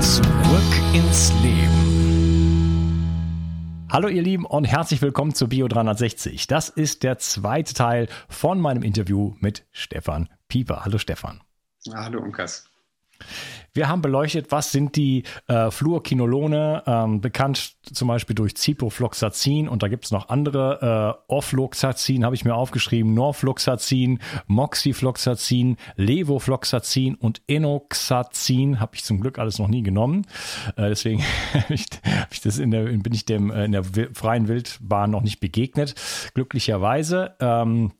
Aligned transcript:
Zurück 0.00 0.72
ins 0.94 1.32
Leben. 1.42 1.86
Hallo 3.90 4.08
ihr 4.08 4.22
Lieben 4.22 4.44
und 4.44 4.64
herzlich 4.64 5.00
willkommen 5.00 5.34
zu 5.34 5.48
Bio 5.48 5.68
360. 5.68 6.46
Das 6.46 6.68
ist 6.68 7.02
der 7.02 7.18
zweite 7.18 7.72
Teil 7.74 8.08
von 8.28 8.60
meinem 8.60 8.82
Interview 8.82 9.34
mit 9.40 9.66
Stefan 9.72 10.28
Pieper. 10.48 10.84
Hallo 10.84 10.98
Stefan. 10.98 11.42
Hallo 11.94 12.20
Unkas. 12.20 12.68
Wir 13.76 13.88
haben 13.88 14.00
beleuchtet, 14.00 14.50
was 14.50 14.72
sind 14.72 14.96
die 14.96 15.24
äh, 15.48 15.70
Fluorquinolone, 15.70 16.82
ähm, 16.86 17.20
bekannt 17.20 17.76
zum 17.82 18.08
Beispiel 18.08 18.34
durch 18.34 18.56
Ciprofloxacin 18.56 19.68
und 19.68 19.82
da 19.82 19.88
gibt 19.88 20.06
es 20.06 20.10
noch 20.10 20.30
andere, 20.30 21.18
äh, 21.28 21.32
Ofloxacin 21.32 22.24
habe 22.24 22.34
ich 22.34 22.44
mir 22.44 22.54
aufgeschrieben, 22.54 23.12
Norfloxacin, 23.12 24.20
Moxifloxacin, 24.46 25.76
Levofloxacin 25.96 27.16
und 27.16 27.42
Enoxacin 27.46 28.80
habe 28.80 28.96
ich 28.96 29.04
zum 29.04 29.20
Glück 29.20 29.38
alles 29.38 29.58
noch 29.58 29.68
nie 29.68 29.82
genommen. 29.82 30.26
Äh, 30.76 30.88
deswegen 30.88 31.22
hab 31.52 31.70
ich, 31.70 31.86
ich 32.30 32.40
der, 32.40 32.82
bin 32.82 33.12
ich 33.12 33.26
dem 33.26 33.50
äh, 33.50 33.66
in 33.66 33.72
der 33.72 33.84
freien 33.84 34.48
Wildbahn 34.48 35.10
noch 35.10 35.22
nicht 35.22 35.40
begegnet. 35.40 35.94
Glücklicherweise. 36.32 37.36
Ähm, 37.40 37.92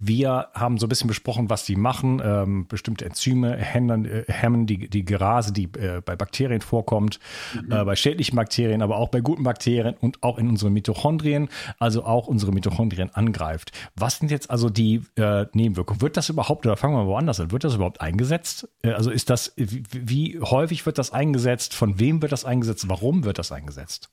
wir 0.00 0.48
haben 0.54 0.78
so 0.78 0.86
ein 0.86 0.88
bisschen 0.88 1.08
besprochen, 1.08 1.50
was 1.50 1.64
die 1.64 1.76
machen. 1.76 2.22
Ähm, 2.24 2.66
bestimmte 2.66 3.04
Enzyme 3.04 3.56
hemmen, 3.56 4.06
äh, 4.06 4.24
hemmen 4.28 4.66
die, 4.66 4.88
die 4.88 5.04
Gerase, 5.04 5.52
die 5.52 5.64
äh, 5.64 6.00
bei 6.02 6.16
Bakterien 6.16 6.62
vorkommt, 6.62 7.20
mhm. 7.54 7.70
äh, 7.70 7.84
bei 7.84 7.94
schädlichen 7.94 8.34
Bakterien, 8.34 8.80
aber 8.80 8.96
auch 8.96 9.08
bei 9.08 9.20
guten 9.20 9.42
Bakterien 9.42 9.94
und 10.00 10.22
auch 10.22 10.38
in 10.38 10.48
unseren 10.48 10.72
Mitochondrien, 10.72 11.50
also 11.78 12.04
auch 12.04 12.26
unsere 12.26 12.50
Mitochondrien 12.50 13.10
angreift. 13.14 13.72
Was 13.94 14.18
sind 14.18 14.30
jetzt 14.30 14.50
also 14.50 14.70
die 14.70 15.02
äh, 15.16 15.46
Nebenwirkungen? 15.52 16.00
Wird 16.00 16.16
das 16.16 16.30
überhaupt, 16.30 16.64
oder 16.64 16.76
fangen 16.76 16.94
wir 16.94 17.04
mal 17.04 17.06
woanders 17.06 17.38
an, 17.38 17.52
wird 17.52 17.64
das 17.64 17.74
überhaupt 17.74 18.00
eingesetzt? 18.00 18.68
Äh, 18.82 18.92
also 18.92 19.10
ist 19.10 19.28
das, 19.28 19.52
wie, 19.56 19.82
wie 19.92 20.40
häufig 20.40 20.86
wird 20.86 20.96
das 20.96 21.12
eingesetzt? 21.12 21.74
Von 21.74 22.00
wem 22.00 22.22
wird 22.22 22.32
das 22.32 22.46
eingesetzt? 22.46 22.88
Warum 22.88 23.24
wird 23.24 23.38
das 23.38 23.52
eingesetzt? 23.52 24.08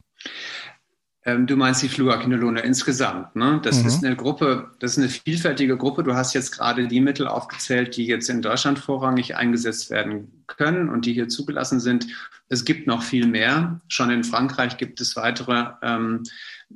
Ähm, 1.27 1.45
du 1.45 1.57
meinst 1.57 1.83
die 1.83 1.89
Fluorquinolone 1.89 2.61
insgesamt. 2.61 3.35
Ne? 3.35 3.59
Das 3.61 3.81
mhm. 3.81 3.87
ist 3.87 4.05
eine 4.05 4.15
Gruppe, 4.15 4.71
das 4.79 4.91
ist 4.91 4.99
eine 4.99 5.09
vielfältige 5.09 5.75
Gruppe. 5.75 6.03
Du 6.03 6.15
hast 6.15 6.33
jetzt 6.33 6.51
gerade 6.53 6.87
die 6.87 7.01
Mittel 7.01 7.27
aufgezählt, 7.27 7.97
die 7.97 8.07
jetzt 8.07 8.29
in 8.29 8.41
Deutschland 8.41 8.79
vorrangig 8.79 9.35
eingesetzt 9.35 9.89
werden 9.89 10.45
können 10.47 10.87
und 10.87 11.05
die 11.05 11.11
hier 11.11 11.27
zugelassen 11.27 11.81
sind. 11.81 12.07
Es 12.47 12.63
gibt 12.63 12.87
noch 12.87 13.03
viel 13.03 13.27
mehr. 13.27 13.81
Schon 13.89 14.09
in 14.09 14.23
Frankreich 14.23 14.77
gibt 14.77 15.01
es 15.01 15.17
weitere 15.17 15.71
ähm, 15.81 16.23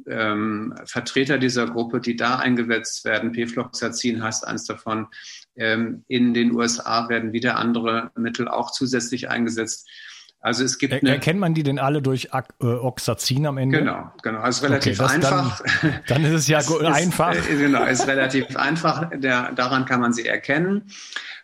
ähm, 0.05 0.75
Vertreter 0.83 1.37
dieser 1.37 1.67
Gruppe, 1.67 2.01
die 2.01 2.17
da 2.17 2.35
eingesetzt 2.35 3.05
werden. 3.05 3.31
P-Floxacin 3.31 4.21
heißt 4.21 4.45
eins 4.45 4.65
davon. 4.65 5.07
Ähm, 5.55 6.03
in 6.09 6.33
den 6.33 6.51
USA 6.51 7.07
werden 7.07 7.31
wieder 7.31 7.55
andere 7.55 8.11
Mittel 8.17 8.49
auch 8.49 8.71
zusätzlich 8.71 9.29
eingesetzt. 9.29 9.87
Also 10.41 10.63
es 10.63 10.79
gibt. 10.79 10.91
Er, 10.91 11.03
erkennt 11.03 11.39
man 11.39 11.53
die 11.53 11.61
denn 11.61 11.77
alle 11.77 12.01
durch 12.01 12.29
äh, 12.33 12.65
Oxazin 12.65 13.45
am 13.45 13.57
Ende? 13.59 13.79
Genau, 13.79 14.11
genau. 14.23 14.39
Also 14.39 14.65
relativ 14.65 14.99
okay, 14.99 15.13
einfach. 15.13 15.61
Dann, 15.81 15.99
dann, 16.07 16.25
ist 16.25 16.33
es 16.33 16.47
ja 16.47 16.59
es 16.59 16.71
einfach. 16.71 17.33
Ist, 17.33 17.49
äh, 17.49 17.57
genau, 17.57 17.85
ist 17.85 18.07
relativ 18.07 18.55
einfach. 18.55 19.11
Der, 19.13 19.51
daran 19.51 19.85
kann 19.85 20.01
man 20.01 20.13
sie 20.13 20.25
erkennen. 20.25 20.89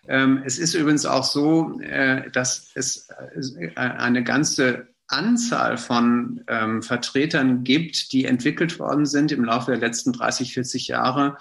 Ähm, 0.08 0.42
es 0.46 0.58
ist 0.58 0.74
übrigens 0.74 1.06
auch 1.06 1.24
so, 1.24 1.80
äh, 1.82 2.30
dass 2.32 2.72
es 2.74 3.08
äh, 3.10 3.76
eine 3.76 4.24
ganze 4.24 4.88
Anzahl 5.08 5.78
von 5.78 6.44
ähm, 6.48 6.82
Vertretern 6.82 7.64
gibt, 7.64 8.12
die 8.12 8.26
entwickelt 8.26 8.80
worden 8.80 9.06
sind 9.06 9.32
im 9.32 9.46
Laufe 9.46 9.72
der 9.72 9.80
letzten 9.80 10.12
30, 10.12 10.54
40 10.54 10.88
Jahre, 10.88 11.38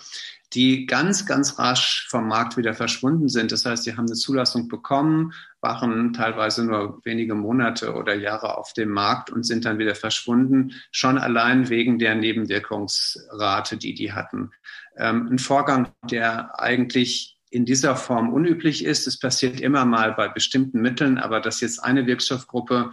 die 0.53 0.87
ganz, 0.87 1.27
ganz 1.27 1.59
rasch 1.59 2.07
vom 2.09 2.29
Markt 2.29 2.57
wieder 2.57 2.75
verschwunden 2.75 3.29
sind. 3.29 3.53
Das 3.53 3.65
heißt, 3.65 3.85
sie 3.85 3.97
haben 3.97 4.07
eine 4.07 4.15
Zulassung 4.15 4.69
bekommen, 4.69 5.33
waren 5.61 6.13
teilweise 6.13 6.65
nur 6.65 7.01
wenige 7.05 7.35
Monate 7.35 7.95
oder 7.95 8.15
Jahre 8.15 8.57
auf 8.57 8.73
dem 8.73 8.91
Markt 8.91 9.31
und 9.31 9.45
sind 9.45 9.65
dann 9.65 9.79
wieder 9.79 9.95
verschwunden, 9.95 10.73
schon 10.91 11.19
allein 11.19 11.69
wegen 11.69 11.99
der 11.99 12.15
Nebenwirkungsrate, 12.15 13.77
die 13.77 13.95
die 13.95 14.13
hatten. 14.13 14.51
Ähm, 14.97 15.29
ein 15.33 15.39
Vorgang, 15.39 15.93
der 16.11 16.61
eigentlich 16.61 17.37
in 17.51 17.65
dieser 17.65 17.97
Form 17.97 18.33
unüblich 18.33 18.85
ist. 18.85 19.07
Es 19.07 19.19
passiert 19.19 19.61
immer 19.61 19.85
mal 19.85 20.13
bei 20.13 20.29
bestimmten 20.29 20.81
Mitteln, 20.81 21.19
aber 21.19 21.41
dass 21.41 21.61
jetzt 21.61 21.83
eine 21.83 22.07
Wirkstoffgruppe 22.07 22.93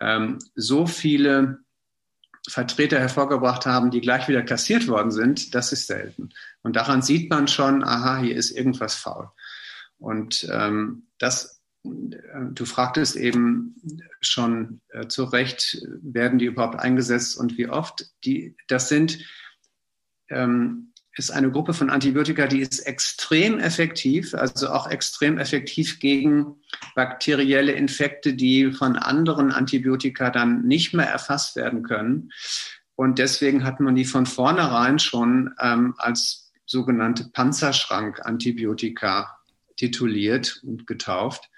ähm, 0.00 0.38
so 0.54 0.86
viele 0.86 1.58
Vertreter 2.48 2.98
hervorgebracht 2.98 3.66
haben, 3.66 3.90
die 3.90 4.00
gleich 4.00 4.28
wieder 4.28 4.42
kassiert 4.42 4.88
worden 4.88 5.10
sind, 5.10 5.54
das 5.54 5.72
ist 5.72 5.86
selten. 5.86 6.30
Und 6.62 6.76
daran 6.76 7.02
sieht 7.02 7.30
man 7.30 7.48
schon, 7.48 7.84
aha, 7.84 8.18
hier 8.18 8.36
ist 8.36 8.50
irgendwas 8.50 8.94
faul. 8.94 9.28
Und 9.98 10.48
ähm, 10.50 11.06
das, 11.18 11.60
äh, 11.84 11.90
du 12.52 12.64
fragtest 12.64 13.16
eben 13.16 13.76
schon 14.20 14.80
äh, 14.88 15.06
zu 15.08 15.24
Recht, 15.24 15.86
werden 16.00 16.38
die 16.38 16.46
überhaupt 16.46 16.80
eingesetzt 16.80 17.36
und 17.36 17.58
wie 17.58 17.68
oft? 17.68 18.06
Die, 18.24 18.56
das 18.68 18.88
sind 18.88 19.18
ähm, 20.30 20.89
ist 21.16 21.30
eine 21.30 21.50
Gruppe 21.50 21.74
von 21.74 21.90
Antibiotika, 21.90 22.46
die 22.46 22.60
ist 22.60 22.78
extrem 22.80 23.58
effektiv, 23.58 24.34
also 24.34 24.70
auch 24.70 24.88
extrem 24.88 25.38
effektiv 25.38 25.98
gegen 25.98 26.56
bakterielle 26.94 27.72
Infekte, 27.72 28.34
die 28.34 28.72
von 28.72 28.96
anderen 28.96 29.52
Antibiotika 29.52 30.30
dann 30.30 30.62
nicht 30.62 30.94
mehr 30.94 31.08
erfasst 31.08 31.56
werden 31.56 31.82
können. 31.82 32.30
Und 32.94 33.18
deswegen 33.18 33.64
hat 33.64 33.80
man 33.80 33.94
die 33.94 34.04
von 34.04 34.26
vornherein 34.26 34.98
schon 34.98 35.54
ähm, 35.58 35.94
als 35.98 36.52
sogenannte 36.66 37.30
Panzerschrank-Antibiotika 37.32 39.38
tituliert 39.76 40.60
und 40.62 40.86
getauft. 40.86 41.50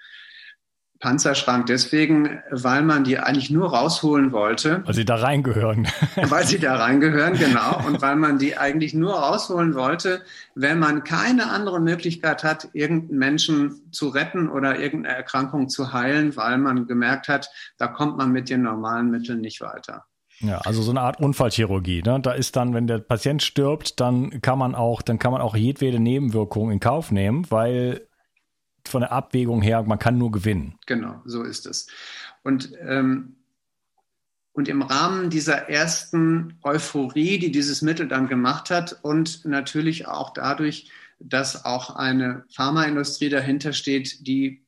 Panzerschrank 1.03 1.65
deswegen, 1.65 2.39
weil 2.49 2.81
man 2.81 3.03
die 3.03 3.19
eigentlich 3.19 3.49
nur 3.49 3.73
rausholen 3.73 4.31
wollte. 4.31 4.83
Weil 4.85 4.93
sie 4.93 5.03
da 5.03 5.15
reingehören. 5.15 5.85
weil 6.15 6.47
sie 6.47 6.59
da 6.59 6.77
reingehören, 6.77 7.33
genau. 7.33 7.85
Und 7.85 8.01
weil 8.01 8.15
man 8.15 8.39
die 8.39 8.57
eigentlich 8.57 8.93
nur 8.93 9.13
rausholen 9.13 9.75
wollte, 9.75 10.21
wenn 10.55 10.79
man 10.79 11.03
keine 11.03 11.51
andere 11.51 11.81
Möglichkeit 11.81 12.45
hat, 12.45 12.69
irgendeinen 12.71 13.19
Menschen 13.19 13.81
zu 13.91 14.07
retten 14.07 14.47
oder 14.47 14.79
irgendeine 14.79 15.17
Erkrankung 15.17 15.67
zu 15.67 15.91
heilen, 15.91 16.37
weil 16.37 16.57
man 16.57 16.87
gemerkt 16.87 17.27
hat, 17.27 17.49
da 17.77 17.87
kommt 17.87 18.17
man 18.17 18.31
mit 18.31 18.49
den 18.49 18.61
normalen 18.61 19.11
Mitteln 19.11 19.41
nicht 19.41 19.59
weiter. 19.59 20.05
Ja, 20.39 20.59
also 20.59 20.81
so 20.81 20.91
eine 20.91 21.01
Art 21.01 21.19
Unfallchirurgie. 21.19 22.01
Ne? 22.01 22.21
Da 22.21 22.31
ist 22.31 22.55
dann, 22.55 22.73
wenn 22.73 22.87
der 22.87 22.99
Patient 22.99 23.43
stirbt, 23.43 23.99
dann 23.99 24.41
kann 24.41 24.57
man 24.57 24.73
auch, 24.73 25.01
dann 25.01 25.19
kann 25.19 25.33
man 25.33 25.41
auch 25.41 25.57
jedwede 25.57 25.99
Nebenwirkung 25.99 26.71
in 26.71 26.79
Kauf 26.79 27.11
nehmen, 27.11 27.45
weil 27.51 28.07
von 28.87 29.01
der 29.01 29.11
Abwägung 29.11 29.61
her, 29.61 29.83
man 29.83 29.99
kann 29.99 30.17
nur 30.17 30.31
gewinnen. 30.31 30.77
Genau, 30.85 31.21
so 31.25 31.43
ist 31.43 31.65
es. 31.65 31.87
Und, 32.43 32.71
ähm, 32.81 33.35
und 34.51 34.67
im 34.67 34.81
Rahmen 34.81 35.29
dieser 35.29 35.69
ersten 35.69 36.59
Euphorie, 36.61 37.39
die 37.39 37.51
dieses 37.51 37.81
Mittel 37.81 38.07
dann 38.07 38.27
gemacht 38.27 38.69
hat 38.69 38.99
und 39.01 39.45
natürlich 39.45 40.07
auch 40.07 40.33
dadurch, 40.33 40.91
dass 41.19 41.65
auch 41.65 41.95
eine 41.95 42.43
Pharmaindustrie 42.49 43.29
dahinter 43.29 43.73
steht, 43.73 44.27
die 44.27 44.63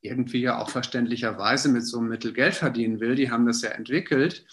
irgendwie 0.00 0.40
ja 0.40 0.58
auch 0.58 0.70
verständlicherweise 0.70 1.68
mit 1.68 1.86
so 1.86 1.98
einem 1.98 2.08
Mittel 2.08 2.32
Geld 2.32 2.54
verdienen 2.54 3.00
will, 3.00 3.14
die 3.14 3.30
haben 3.30 3.46
das 3.46 3.62
ja 3.62 3.70
entwickelt, 3.70 4.46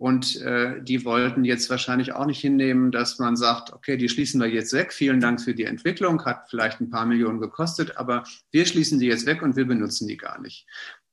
und 0.00 0.40
äh, 0.40 0.82
die 0.82 1.04
wollten 1.04 1.44
jetzt 1.44 1.68
wahrscheinlich 1.68 2.14
auch 2.14 2.24
nicht 2.24 2.40
hinnehmen, 2.40 2.90
dass 2.90 3.18
man 3.18 3.36
sagt, 3.36 3.74
okay, 3.74 3.98
die 3.98 4.08
schließen 4.08 4.40
wir 4.40 4.48
jetzt 4.48 4.72
weg. 4.72 4.94
Vielen 4.94 5.20
Dank 5.20 5.42
für 5.42 5.54
die 5.54 5.66
Entwicklung, 5.66 6.24
hat 6.24 6.48
vielleicht 6.48 6.80
ein 6.80 6.88
paar 6.88 7.04
Millionen 7.04 7.38
gekostet, 7.38 7.98
aber 7.98 8.24
wir 8.50 8.64
schließen 8.64 8.98
die 8.98 9.08
jetzt 9.08 9.26
weg 9.26 9.42
und 9.42 9.56
wir 9.56 9.66
benutzen 9.66 10.08
die 10.08 10.16
gar 10.16 10.40
nicht. 10.40 10.66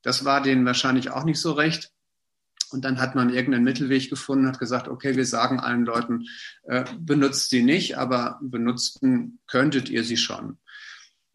Das 0.04 0.24
war 0.24 0.42
denen 0.42 0.66
wahrscheinlich 0.66 1.10
auch 1.10 1.26
nicht 1.26 1.42
so 1.42 1.52
recht. 1.52 1.92
Und 2.72 2.86
dann 2.86 3.02
hat 3.02 3.14
man 3.14 3.30
irgendeinen 3.30 3.66
Mittelweg 3.66 4.10
gefunden, 4.10 4.48
hat 4.48 4.58
gesagt, 4.58 4.88
okay, 4.88 5.18
wir 5.18 5.26
sagen 5.26 5.60
allen 5.60 5.84
Leuten, 5.84 6.26
äh, 6.64 6.86
benutzt 6.98 7.50
sie 7.50 7.64
nicht, 7.64 7.98
aber 7.98 8.40
benutzen 8.42 9.40
könntet 9.48 9.90
ihr 9.90 10.06
sie 10.06 10.18
schon. 10.18 10.60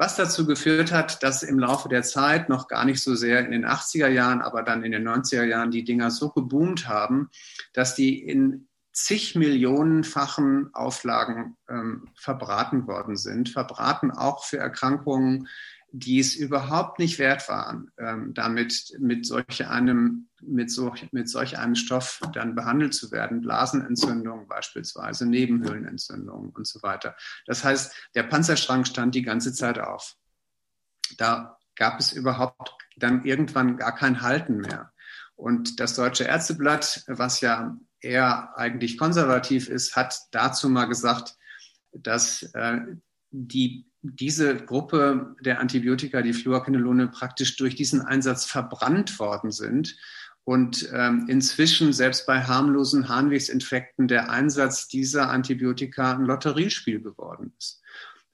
Was 0.02 0.16
dazu 0.16 0.48
geführt 0.48 0.90
hat, 0.90 1.22
dass 1.22 1.44
im 1.44 1.60
Laufe 1.60 1.88
der 1.88 2.02
Zeit 2.02 2.48
noch 2.48 2.66
gar 2.66 2.84
nicht 2.84 3.00
so 3.00 3.14
sehr 3.14 3.38
in 3.44 3.52
den 3.52 3.64
80er 3.64 4.08
Jahren, 4.08 4.40
aber 4.40 4.64
dann 4.64 4.82
in 4.82 4.90
den 4.90 5.06
90er 5.06 5.44
Jahren 5.44 5.70
die 5.70 5.84
Dinger 5.84 6.10
so 6.10 6.30
geboomt 6.30 6.88
haben, 6.88 7.30
dass 7.72 7.94
die 7.94 8.18
in 8.18 8.66
zig 8.92 9.36
Millionenfachen 9.36 10.74
Auflagen 10.74 11.56
ähm, 11.68 12.08
verbraten 12.16 12.88
worden 12.88 13.16
sind. 13.16 13.48
Verbraten 13.48 14.10
auch 14.10 14.42
für 14.44 14.56
Erkrankungen, 14.56 15.46
die 15.92 16.18
es 16.18 16.34
überhaupt 16.34 16.98
nicht 16.98 17.18
wert 17.18 17.48
waren, 17.48 17.90
ähm, 17.98 18.32
damit 18.32 18.96
mit 18.98 19.26
solch 19.26 19.66
einem 19.68 20.28
mit, 20.40 20.70
so, 20.70 20.94
mit 21.12 21.28
solch 21.28 21.58
einem 21.58 21.74
Stoff 21.74 22.20
dann 22.32 22.54
behandelt 22.54 22.94
zu 22.94 23.12
werden, 23.12 23.42
Blasenentzündungen 23.42 24.48
beispielsweise, 24.48 25.26
Nebenhöhlenentzündungen 25.26 26.50
und 26.50 26.66
so 26.66 26.82
weiter. 26.82 27.14
Das 27.46 27.62
heißt, 27.62 27.94
der 28.14 28.24
Panzerstrang 28.24 28.84
stand 28.86 29.14
die 29.14 29.22
ganze 29.22 29.52
Zeit 29.52 29.78
auf. 29.78 30.16
Da 31.18 31.58
gab 31.76 32.00
es 32.00 32.12
überhaupt 32.12 32.74
dann 32.96 33.24
irgendwann 33.24 33.76
gar 33.76 33.94
kein 33.94 34.22
Halten 34.22 34.56
mehr. 34.56 34.92
Und 35.36 35.78
das 35.78 35.94
Deutsche 35.94 36.24
Ärzteblatt, 36.24 37.04
was 37.06 37.40
ja 37.40 37.76
eher 38.00 38.56
eigentlich 38.56 38.96
konservativ 38.96 39.68
ist, 39.68 39.94
hat 39.94 40.18
dazu 40.30 40.68
mal 40.68 40.86
gesagt, 40.86 41.36
dass 41.92 42.42
äh, 42.54 42.80
die 43.30 43.91
diese 44.02 44.56
Gruppe 44.56 45.36
der 45.40 45.60
Antibiotika, 45.60 46.22
die 46.22 46.32
Fluorquinolone, 46.32 47.08
praktisch 47.08 47.56
durch 47.56 47.76
diesen 47.76 48.02
Einsatz 48.02 48.44
verbrannt 48.44 49.18
worden 49.18 49.52
sind 49.52 49.96
und 50.44 50.90
ähm, 50.92 51.26
inzwischen 51.28 51.92
selbst 51.92 52.26
bei 52.26 52.42
harmlosen 52.42 53.08
Harnwegsinfekten 53.08 54.08
der 54.08 54.30
Einsatz 54.30 54.88
dieser 54.88 55.30
Antibiotika 55.30 56.16
ein 56.16 56.24
Lotteriespiel 56.24 57.00
geworden 57.00 57.52
ist. 57.58 57.80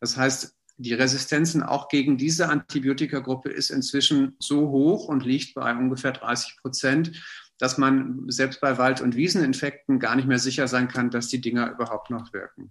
Das 0.00 0.16
heißt, 0.16 0.54
die 0.78 0.94
Resistenzen 0.94 1.62
auch 1.62 1.88
gegen 1.88 2.16
diese 2.16 2.48
Antibiotikagruppe 2.48 3.50
ist 3.50 3.70
inzwischen 3.70 4.36
so 4.38 4.68
hoch 4.68 5.08
und 5.08 5.24
liegt 5.24 5.54
bei 5.54 5.74
ungefähr 5.74 6.12
30 6.12 6.58
Prozent, 6.62 7.12
dass 7.58 7.76
man 7.76 8.24
selbst 8.28 8.60
bei 8.60 8.78
Wald- 8.78 9.00
und 9.00 9.16
Wieseninfekten 9.16 9.98
gar 9.98 10.14
nicht 10.14 10.28
mehr 10.28 10.38
sicher 10.38 10.68
sein 10.68 10.88
kann, 10.88 11.10
dass 11.10 11.26
die 11.26 11.40
Dinger 11.40 11.72
überhaupt 11.72 12.10
noch 12.10 12.32
wirken. 12.32 12.70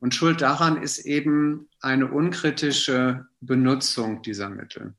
Und 0.00 0.14
Schuld 0.14 0.40
daran 0.40 0.82
ist 0.82 0.98
eben 0.98 1.68
eine 1.80 2.08
unkritische 2.08 3.26
Benutzung 3.40 4.22
dieser 4.22 4.48
Mittel. 4.48 4.94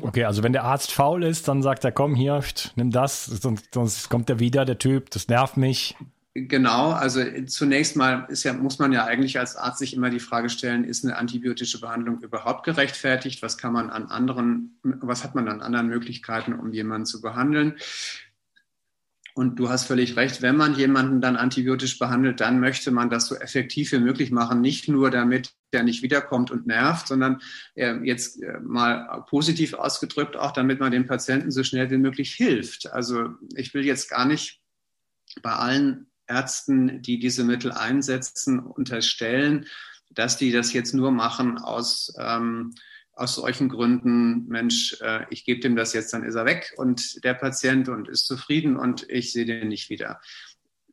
Okay, 0.00 0.24
also 0.24 0.42
wenn 0.42 0.52
der 0.52 0.64
Arzt 0.64 0.92
faul 0.92 1.24
ist, 1.24 1.48
dann 1.48 1.62
sagt 1.62 1.84
er, 1.84 1.92
komm 1.92 2.14
hier, 2.14 2.42
nimm 2.74 2.90
das, 2.90 3.26
sonst, 3.26 3.72
sonst 3.72 4.10
kommt 4.10 4.28
er 4.28 4.40
wieder, 4.40 4.64
der 4.64 4.78
Typ, 4.78 5.10
das 5.10 5.28
nervt 5.28 5.56
mich. 5.56 5.96
Genau, 6.36 6.90
also 6.90 7.22
zunächst 7.46 7.94
mal 7.94 8.26
ist 8.28 8.42
ja, 8.42 8.52
muss 8.54 8.80
man 8.80 8.92
ja 8.92 9.04
eigentlich 9.04 9.38
als 9.38 9.54
Arzt 9.54 9.78
sich 9.78 9.94
immer 9.94 10.10
die 10.10 10.18
Frage 10.18 10.48
stellen, 10.48 10.82
ist 10.82 11.04
eine 11.04 11.16
antibiotische 11.16 11.80
Behandlung 11.80 12.20
überhaupt 12.22 12.64
gerechtfertigt? 12.64 13.40
Was 13.40 13.56
kann 13.56 13.72
man 13.72 13.88
an 13.88 14.06
anderen, 14.06 14.76
was 14.82 15.22
hat 15.22 15.36
man 15.36 15.46
an 15.48 15.60
anderen 15.60 15.86
Möglichkeiten, 15.86 16.54
um 16.54 16.72
jemanden 16.72 17.06
zu 17.06 17.20
behandeln? 17.20 17.76
Und 19.34 19.58
du 19.58 19.68
hast 19.68 19.86
völlig 19.86 20.14
recht, 20.16 20.42
wenn 20.42 20.56
man 20.56 20.76
jemanden 20.76 21.20
dann 21.20 21.36
antibiotisch 21.36 21.98
behandelt, 21.98 22.40
dann 22.40 22.60
möchte 22.60 22.92
man 22.92 23.10
das 23.10 23.26
so 23.26 23.34
effektiv 23.34 23.90
wie 23.90 23.98
möglich 23.98 24.30
machen. 24.30 24.60
Nicht 24.60 24.88
nur 24.88 25.10
damit 25.10 25.52
der 25.72 25.82
nicht 25.82 26.02
wiederkommt 26.02 26.52
und 26.52 26.68
nervt, 26.68 27.08
sondern 27.08 27.42
äh, 27.74 27.96
jetzt 28.04 28.40
äh, 28.40 28.60
mal 28.60 29.24
positiv 29.28 29.74
ausgedrückt 29.74 30.36
auch, 30.36 30.52
damit 30.52 30.78
man 30.78 30.92
dem 30.92 31.06
Patienten 31.06 31.50
so 31.50 31.64
schnell 31.64 31.90
wie 31.90 31.98
möglich 31.98 32.32
hilft. 32.32 32.92
Also 32.92 33.30
ich 33.56 33.74
will 33.74 33.84
jetzt 33.84 34.08
gar 34.08 34.24
nicht 34.24 34.60
bei 35.42 35.52
allen 35.52 36.06
Ärzten, 36.28 37.02
die 37.02 37.18
diese 37.18 37.42
Mittel 37.42 37.72
einsetzen, 37.72 38.60
unterstellen, 38.60 39.66
dass 40.10 40.36
die 40.36 40.52
das 40.52 40.72
jetzt 40.72 40.94
nur 40.94 41.10
machen 41.10 41.58
aus 41.58 42.14
ähm, 42.18 42.72
aus 43.16 43.36
solchen 43.36 43.68
Gründen, 43.68 44.46
Mensch, 44.48 45.00
äh, 45.00 45.26
ich 45.30 45.44
gebe 45.44 45.60
dem 45.60 45.76
das 45.76 45.92
jetzt, 45.92 46.12
dann 46.12 46.24
ist 46.24 46.34
er 46.34 46.44
weg 46.44 46.74
und 46.76 47.24
der 47.24 47.34
Patient 47.34 47.88
und 47.88 48.08
ist 48.08 48.26
zufrieden 48.26 48.76
und 48.76 49.08
ich 49.08 49.32
sehe 49.32 49.44
den 49.44 49.68
nicht 49.68 49.90
wieder. 49.90 50.20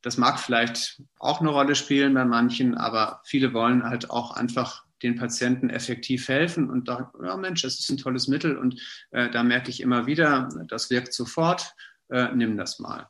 Das 0.01 0.18
mag 0.18 0.39
vielleicht 0.39 1.01
auch 1.19 1.41
eine 1.41 1.50
Rolle 1.50 1.75
spielen 1.75 2.13
bei 2.13 2.25
manchen, 2.25 2.75
aber 2.75 3.22
viele 3.25 3.53
wollen 3.53 3.84
halt 3.84 4.10
auch 4.10 4.31
einfach 4.31 4.86
den 5.03 5.15
Patienten 5.15 5.69
effektiv 5.69 6.27
helfen 6.27 6.69
und 6.69 6.88
da, 6.88 7.12
ja 7.24 7.36
Mensch, 7.38 7.63
das 7.63 7.79
ist 7.79 7.89
ein 7.89 7.98
tolles 7.98 8.27
Mittel 8.27 8.57
und 8.57 8.79
äh, 9.12 9.29
da 9.29 9.43
merke 9.43 9.69
ich 9.69 9.81
immer 9.81 10.05
wieder, 10.05 10.50
das 10.67 10.89
wirkt 10.89 11.13
sofort, 11.13 11.74
äh, 12.10 12.29
nimm 12.36 12.57
das 12.57 12.79
mal. 12.79 13.07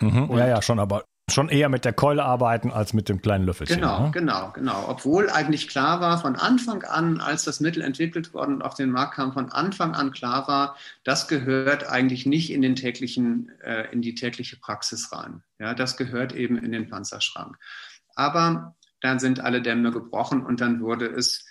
Mhm, 0.00 0.28
ja, 0.36 0.48
ja, 0.48 0.62
schon, 0.62 0.80
aber 0.80 1.04
schon 1.32 1.48
eher 1.48 1.68
mit 1.68 1.84
der 1.84 1.92
Keule 1.92 2.24
arbeiten 2.24 2.70
als 2.70 2.92
mit 2.92 3.08
dem 3.08 3.22
kleinen 3.22 3.44
Löffelchen. 3.44 3.76
Genau, 3.76 4.04
ne? 4.04 4.10
genau, 4.10 4.50
genau. 4.52 4.84
Obwohl 4.88 5.30
eigentlich 5.30 5.68
klar 5.68 6.00
war, 6.00 6.18
von 6.18 6.36
Anfang 6.36 6.82
an, 6.84 7.20
als 7.20 7.44
das 7.44 7.60
Mittel 7.60 7.82
entwickelt 7.82 8.34
worden 8.34 8.56
und 8.56 8.62
auf 8.62 8.74
den 8.74 8.90
Markt 8.90 9.14
kam, 9.14 9.32
von 9.32 9.50
Anfang 9.50 9.94
an 9.94 10.12
klar 10.12 10.48
war, 10.48 10.76
das 11.04 11.28
gehört 11.28 11.88
eigentlich 11.88 12.26
nicht 12.26 12.52
in 12.52 12.62
den 12.62 12.76
täglichen, 12.76 13.50
äh, 13.62 13.90
in 13.92 14.02
die 14.02 14.14
tägliche 14.14 14.56
Praxis 14.56 15.12
rein. 15.12 15.42
Ja, 15.58 15.74
das 15.74 15.96
gehört 15.96 16.32
eben 16.32 16.56
in 16.58 16.72
den 16.72 16.88
Panzerschrank. 16.88 17.58
Aber 18.14 18.74
dann 19.00 19.18
sind 19.18 19.40
alle 19.40 19.62
Dämme 19.62 19.90
gebrochen 19.90 20.44
und 20.44 20.60
dann 20.60 20.80
wurde 20.80 21.06
es 21.06 21.44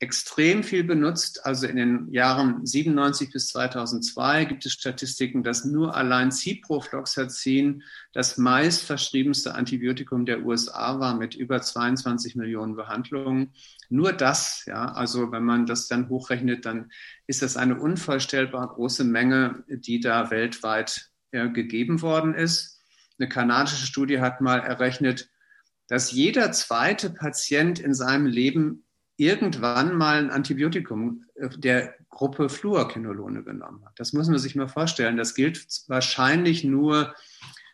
extrem 0.00 0.62
viel 0.62 0.84
benutzt. 0.84 1.44
Also 1.44 1.66
in 1.66 1.76
den 1.76 2.12
Jahren 2.12 2.64
97 2.64 3.32
bis 3.32 3.48
2002 3.48 4.44
gibt 4.44 4.64
es 4.64 4.72
Statistiken, 4.72 5.42
dass 5.42 5.64
nur 5.64 5.96
allein 5.96 6.30
Ciprofloxacin 6.30 7.82
das 8.12 8.38
meist 8.38 8.84
verschriebenste 8.84 9.54
Antibiotikum 9.54 10.24
der 10.24 10.44
USA 10.44 11.00
war 11.00 11.16
mit 11.16 11.34
über 11.34 11.60
22 11.60 12.36
Millionen 12.36 12.76
Behandlungen. 12.76 13.52
Nur 13.88 14.12
das, 14.12 14.64
ja, 14.66 14.92
also 14.92 15.32
wenn 15.32 15.44
man 15.44 15.66
das 15.66 15.88
dann 15.88 16.08
hochrechnet, 16.08 16.64
dann 16.64 16.92
ist 17.26 17.42
das 17.42 17.56
eine 17.56 17.80
unvorstellbar 17.80 18.68
große 18.68 19.02
Menge, 19.02 19.64
die 19.68 19.98
da 19.98 20.30
weltweit 20.30 21.10
ja, 21.32 21.46
gegeben 21.46 22.02
worden 22.02 22.34
ist. 22.34 22.80
Eine 23.18 23.28
kanadische 23.28 23.84
Studie 23.84 24.20
hat 24.20 24.40
mal 24.40 24.60
errechnet, 24.60 25.28
dass 25.88 26.12
jeder 26.12 26.52
zweite 26.52 27.10
Patient 27.10 27.80
in 27.80 27.94
seinem 27.94 28.26
Leben 28.26 28.84
irgendwann 29.18 29.96
mal 29.96 30.18
ein 30.18 30.30
Antibiotikum 30.30 31.24
äh, 31.34 31.50
der 31.50 31.94
Gruppe 32.08 32.48
Fluorquinolone 32.48 33.42
genommen 33.42 33.84
hat. 33.84 33.98
Das 34.00 34.12
muss 34.14 34.28
man 34.28 34.38
sich 34.38 34.54
mal 34.54 34.68
vorstellen. 34.68 35.18
Das 35.18 35.34
gilt 35.34 35.66
wahrscheinlich 35.88 36.64
nur 36.64 37.14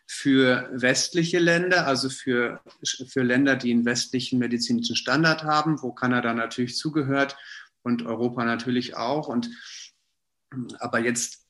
für 0.07 0.69
westliche 0.73 1.39
Länder, 1.39 1.87
also 1.87 2.09
für, 2.09 2.61
für 3.07 3.23
Länder, 3.23 3.55
die 3.55 3.71
einen 3.71 3.85
westlichen 3.85 4.39
medizinischen 4.39 4.95
Standard 4.95 5.43
haben, 5.43 5.81
wo 5.81 5.93
Kanada 5.93 6.33
natürlich 6.33 6.77
zugehört 6.77 7.37
und 7.81 8.05
Europa 8.05 8.43
natürlich 8.43 8.95
auch. 8.97 9.27
Und, 9.27 9.49
aber 10.79 10.99
jetzt 10.99 11.47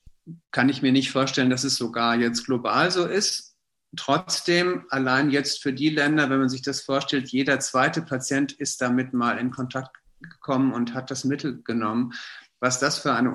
kann 0.50 0.68
ich 0.68 0.82
mir 0.82 0.92
nicht 0.92 1.10
vorstellen, 1.10 1.50
dass 1.50 1.64
es 1.64 1.76
sogar 1.76 2.16
jetzt 2.16 2.46
global 2.46 2.90
so 2.90 3.06
ist. 3.06 3.55
Trotzdem, 3.94 4.84
allein 4.90 5.30
jetzt 5.30 5.62
für 5.62 5.72
die 5.72 5.90
Länder, 5.90 6.28
wenn 6.28 6.40
man 6.40 6.48
sich 6.48 6.62
das 6.62 6.80
vorstellt, 6.80 7.28
jeder 7.28 7.60
zweite 7.60 8.02
Patient 8.02 8.52
ist 8.52 8.80
damit 8.80 9.12
mal 9.12 9.38
in 9.38 9.50
Kontakt 9.50 9.96
gekommen 10.20 10.72
und 10.72 10.94
hat 10.94 11.10
das 11.10 11.24
Mittel 11.24 11.62
genommen. 11.62 12.12
Was 12.60 12.78
das 12.78 12.98
für 12.98 13.14
eine 13.14 13.32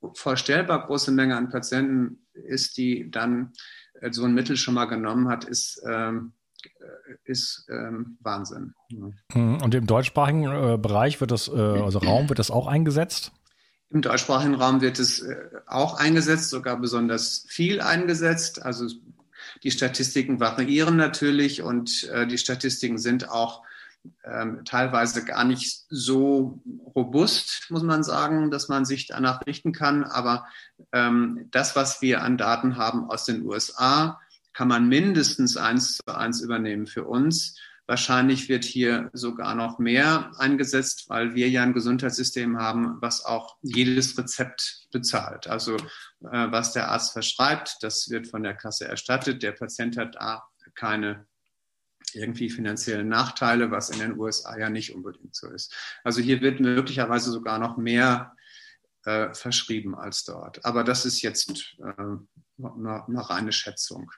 unvorstellbar 0.00 0.86
große 0.86 1.12
Menge 1.12 1.36
an 1.36 1.50
Patienten 1.50 2.26
ist, 2.32 2.76
die 2.76 3.10
dann 3.10 3.52
äh, 4.00 4.12
so 4.12 4.24
ein 4.24 4.34
Mittel 4.34 4.56
schon 4.56 4.74
mal 4.74 4.86
genommen 4.86 5.28
hat, 5.28 5.44
ist, 5.44 5.82
ähm, 5.86 6.32
äh, 6.62 7.14
ist 7.24 7.66
ähm, 7.70 8.18
Wahnsinn. 8.20 8.74
Mhm. 8.90 9.62
Und 9.62 9.74
im 9.74 9.86
deutschsprachigen 9.86 10.44
äh, 10.44 10.78
Bereich 10.78 11.20
wird 11.20 11.30
das, 11.30 11.48
äh, 11.48 11.52
also 11.52 11.98
Raum, 11.98 12.28
wird 12.28 12.38
das 12.38 12.50
auch 12.50 12.66
eingesetzt? 12.66 13.32
Im 13.90 14.02
deutschsprachigen 14.02 14.54
Raum 14.54 14.80
wird 14.82 14.98
es 14.98 15.22
äh, 15.22 15.36
auch 15.66 15.98
eingesetzt, 15.98 16.50
sogar 16.50 16.78
besonders 16.78 17.46
viel 17.48 17.80
eingesetzt. 17.80 18.62
Also 18.62 18.86
die 19.62 19.70
Statistiken 19.70 20.40
variieren 20.40 20.96
natürlich 20.96 21.62
und 21.62 22.04
äh, 22.04 22.26
die 22.26 22.38
Statistiken 22.38 22.98
sind 22.98 23.28
auch 23.28 23.62
ähm, 24.24 24.64
teilweise 24.64 25.24
gar 25.24 25.44
nicht 25.44 25.84
so 25.88 26.60
robust, 26.94 27.66
muss 27.70 27.82
man 27.82 28.02
sagen, 28.02 28.50
dass 28.50 28.68
man 28.68 28.84
sich 28.84 29.06
danach 29.06 29.44
richten 29.46 29.72
kann. 29.72 30.04
Aber 30.04 30.46
ähm, 30.92 31.48
das, 31.50 31.76
was 31.76 32.00
wir 32.00 32.22
an 32.22 32.36
Daten 32.38 32.76
haben 32.76 33.10
aus 33.10 33.24
den 33.24 33.44
USA, 33.44 34.20
kann 34.52 34.68
man 34.68 34.88
mindestens 34.88 35.56
eins 35.56 35.98
zu 35.98 36.16
eins 36.16 36.40
übernehmen 36.40 36.86
für 36.86 37.04
uns. 37.04 37.56
Wahrscheinlich 37.88 38.50
wird 38.50 38.64
hier 38.66 39.08
sogar 39.14 39.54
noch 39.54 39.78
mehr 39.78 40.30
eingesetzt, 40.36 41.06
weil 41.08 41.34
wir 41.34 41.48
ja 41.48 41.62
ein 41.62 41.72
Gesundheitssystem 41.72 42.58
haben, 42.58 42.98
was 43.00 43.24
auch 43.24 43.56
jedes 43.62 44.18
Rezept 44.18 44.88
bezahlt. 44.92 45.46
Also 45.46 45.76
äh, 45.76 45.80
was 46.20 46.74
der 46.74 46.90
Arzt 46.90 47.12
verschreibt, 47.12 47.78
das 47.80 48.10
wird 48.10 48.28
von 48.28 48.42
der 48.42 48.52
Kasse 48.52 48.86
erstattet. 48.86 49.42
Der 49.42 49.52
Patient 49.52 49.96
hat 49.96 50.16
da 50.16 50.42
keine 50.74 51.26
irgendwie 52.12 52.50
finanziellen 52.50 53.08
Nachteile, 53.08 53.70
was 53.70 53.88
in 53.88 54.00
den 54.00 54.18
USA 54.18 54.58
ja 54.58 54.68
nicht 54.68 54.94
unbedingt 54.94 55.34
so 55.34 55.48
ist. 55.48 55.74
Also 56.04 56.20
hier 56.20 56.42
wird 56.42 56.60
möglicherweise 56.60 57.30
sogar 57.30 57.58
noch 57.58 57.78
mehr 57.78 58.36
äh, 59.06 59.32
verschrieben 59.32 59.94
als 59.94 60.24
dort. 60.24 60.62
Aber 60.66 60.84
das 60.84 61.06
ist 61.06 61.22
jetzt 61.22 61.78
äh, 61.78 62.02
eine, 62.62 63.04
eine 63.06 63.30
reine 63.30 63.52
Schätzung. 63.52 64.10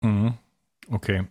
Mhm. 0.00 0.36
Okay. 0.88 1.28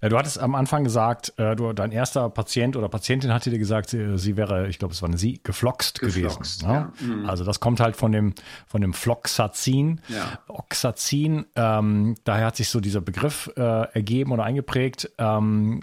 Ja, 0.00 0.08
du 0.08 0.18
hattest 0.18 0.38
am 0.38 0.54
Anfang 0.54 0.84
gesagt, 0.84 1.32
äh, 1.38 1.56
du, 1.56 1.72
dein 1.72 1.92
erster 1.92 2.28
Patient 2.30 2.76
oder 2.76 2.88
Patientin 2.88 3.32
hatte 3.32 3.50
dir 3.50 3.58
gesagt, 3.58 3.90
sie, 3.90 4.18
sie 4.18 4.36
wäre, 4.36 4.68
ich 4.68 4.78
glaube, 4.78 4.94
es 4.94 5.02
war 5.02 5.08
eine 5.08 5.18
sie, 5.18 5.40
gefloxt, 5.42 6.00
gewesen. 6.00 6.66
Ne? 6.66 6.72
Ja. 6.72 6.92
Mhm. 7.00 7.28
Also 7.28 7.44
das 7.44 7.60
kommt 7.60 7.80
halt 7.80 7.96
von 7.96 8.12
dem, 8.12 8.34
von 8.66 8.80
dem 8.80 8.92
Floxazin, 8.92 10.00
ja. 10.08 10.38
Oxazin. 10.48 11.46
Ähm, 11.56 12.16
daher 12.24 12.46
hat 12.46 12.56
sich 12.56 12.68
so 12.68 12.80
dieser 12.80 13.00
Begriff 13.00 13.50
äh, 13.56 13.60
ergeben 13.92 14.32
oder 14.32 14.44
eingeprägt. 14.44 15.10
Ähm, 15.18 15.80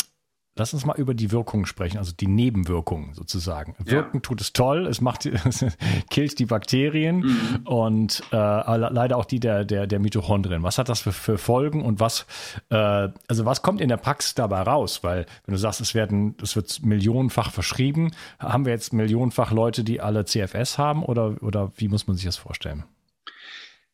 Lass 0.60 0.74
uns 0.74 0.86
mal 0.86 0.98
über 0.98 1.14
die 1.14 1.32
Wirkungen 1.32 1.66
sprechen, 1.66 1.98
also 1.98 2.12
die 2.12 2.28
Nebenwirkungen 2.28 3.14
sozusagen. 3.14 3.76
Wirken 3.80 4.18
ja. 4.18 4.22
tut 4.22 4.42
es 4.42 4.52
toll, 4.52 4.88
es 4.88 5.00
macht, 5.00 5.26
es 5.26 5.66
killt 6.10 6.38
die 6.38 6.46
Bakterien 6.46 7.20
mhm. 7.20 7.60
und 7.64 8.22
äh, 8.34 8.36
leider 8.36 9.16
auch 9.16 9.24
die 9.24 9.40
der, 9.40 9.64
der, 9.64 9.88
der 9.88 10.00
Mitochondrien. 10.00 10.62
Was 10.62 10.78
hat 10.78 10.90
das 10.90 11.00
für, 11.00 11.14
für 11.14 11.38
Folgen 11.38 11.82
und 11.82 12.02
was, 12.02 12.26
äh, 12.70 12.76
also 12.76 13.46
was 13.46 13.62
kommt 13.62 13.80
in 13.80 13.88
der 13.88 13.98
Praxis 13.98 14.36
dabei 14.36 14.62
raus? 14.62 15.02
Weil, 15.02 15.26
wenn 15.46 15.54
du 15.54 15.60
sagst, 15.60 15.80
es 15.80 15.96
werden, 15.96 16.36
es 16.44 16.58
wird 16.58 16.84
millionenfach 16.84 17.52
verschrieben, 17.52 18.12
haben 18.38 18.66
wir 18.66 18.74
jetzt 18.74 18.92
millionenfach 18.92 19.52
Leute, 19.54 19.86
die 19.86 20.02
alle 20.02 20.26
CFS 20.26 20.78
haben 20.78 21.04
oder, 21.04 21.42
oder 21.42 21.72
wie 21.78 21.88
muss 21.88 22.06
man 22.06 22.18
sich 22.18 22.26
das 22.26 22.36
vorstellen? 22.36 22.84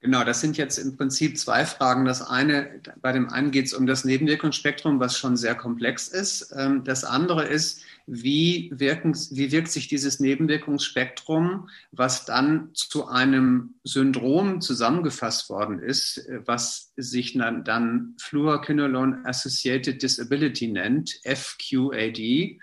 Genau, 0.05 0.23
das 0.23 0.39
sind 0.39 0.55
jetzt 0.55 0.77
im 0.77 0.95
Prinzip 0.97 1.35
zwei 1.35 1.65
Fragen. 1.65 2.05
Das 2.05 2.21
eine, 2.21 2.79
bei 3.01 3.11
dem 3.11 3.27
einen 3.27 3.49
geht 3.49 3.65
es 3.65 3.73
um 3.73 3.87
das 3.87 4.05
Nebenwirkungsspektrum, 4.05 4.99
was 4.99 5.17
schon 5.17 5.35
sehr 5.35 5.55
komplex 5.55 6.07
ist. 6.07 6.53
Ähm, 6.55 6.83
das 6.83 7.03
andere 7.03 7.45
ist, 7.45 7.81
wie, 8.05 8.69
wirken, 8.71 9.15
wie 9.31 9.51
wirkt 9.51 9.71
sich 9.71 9.87
dieses 9.87 10.19
Nebenwirkungsspektrum, 10.19 11.69
was 11.91 12.25
dann 12.25 12.69
zu 12.75 13.07
einem 13.07 13.79
Syndrom 13.83 14.61
zusammengefasst 14.61 15.49
worden 15.49 15.79
ist, 15.79 16.29
was 16.45 16.93
sich 16.95 17.33
dann, 17.33 17.63
dann 17.63 18.13
Fluorquinolone 18.21 19.25
Associated 19.25 20.03
Disability 20.03 20.67
nennt, 20.67 21.19
FQAD. 21.23 22.19
Ähm, 22.19 22.59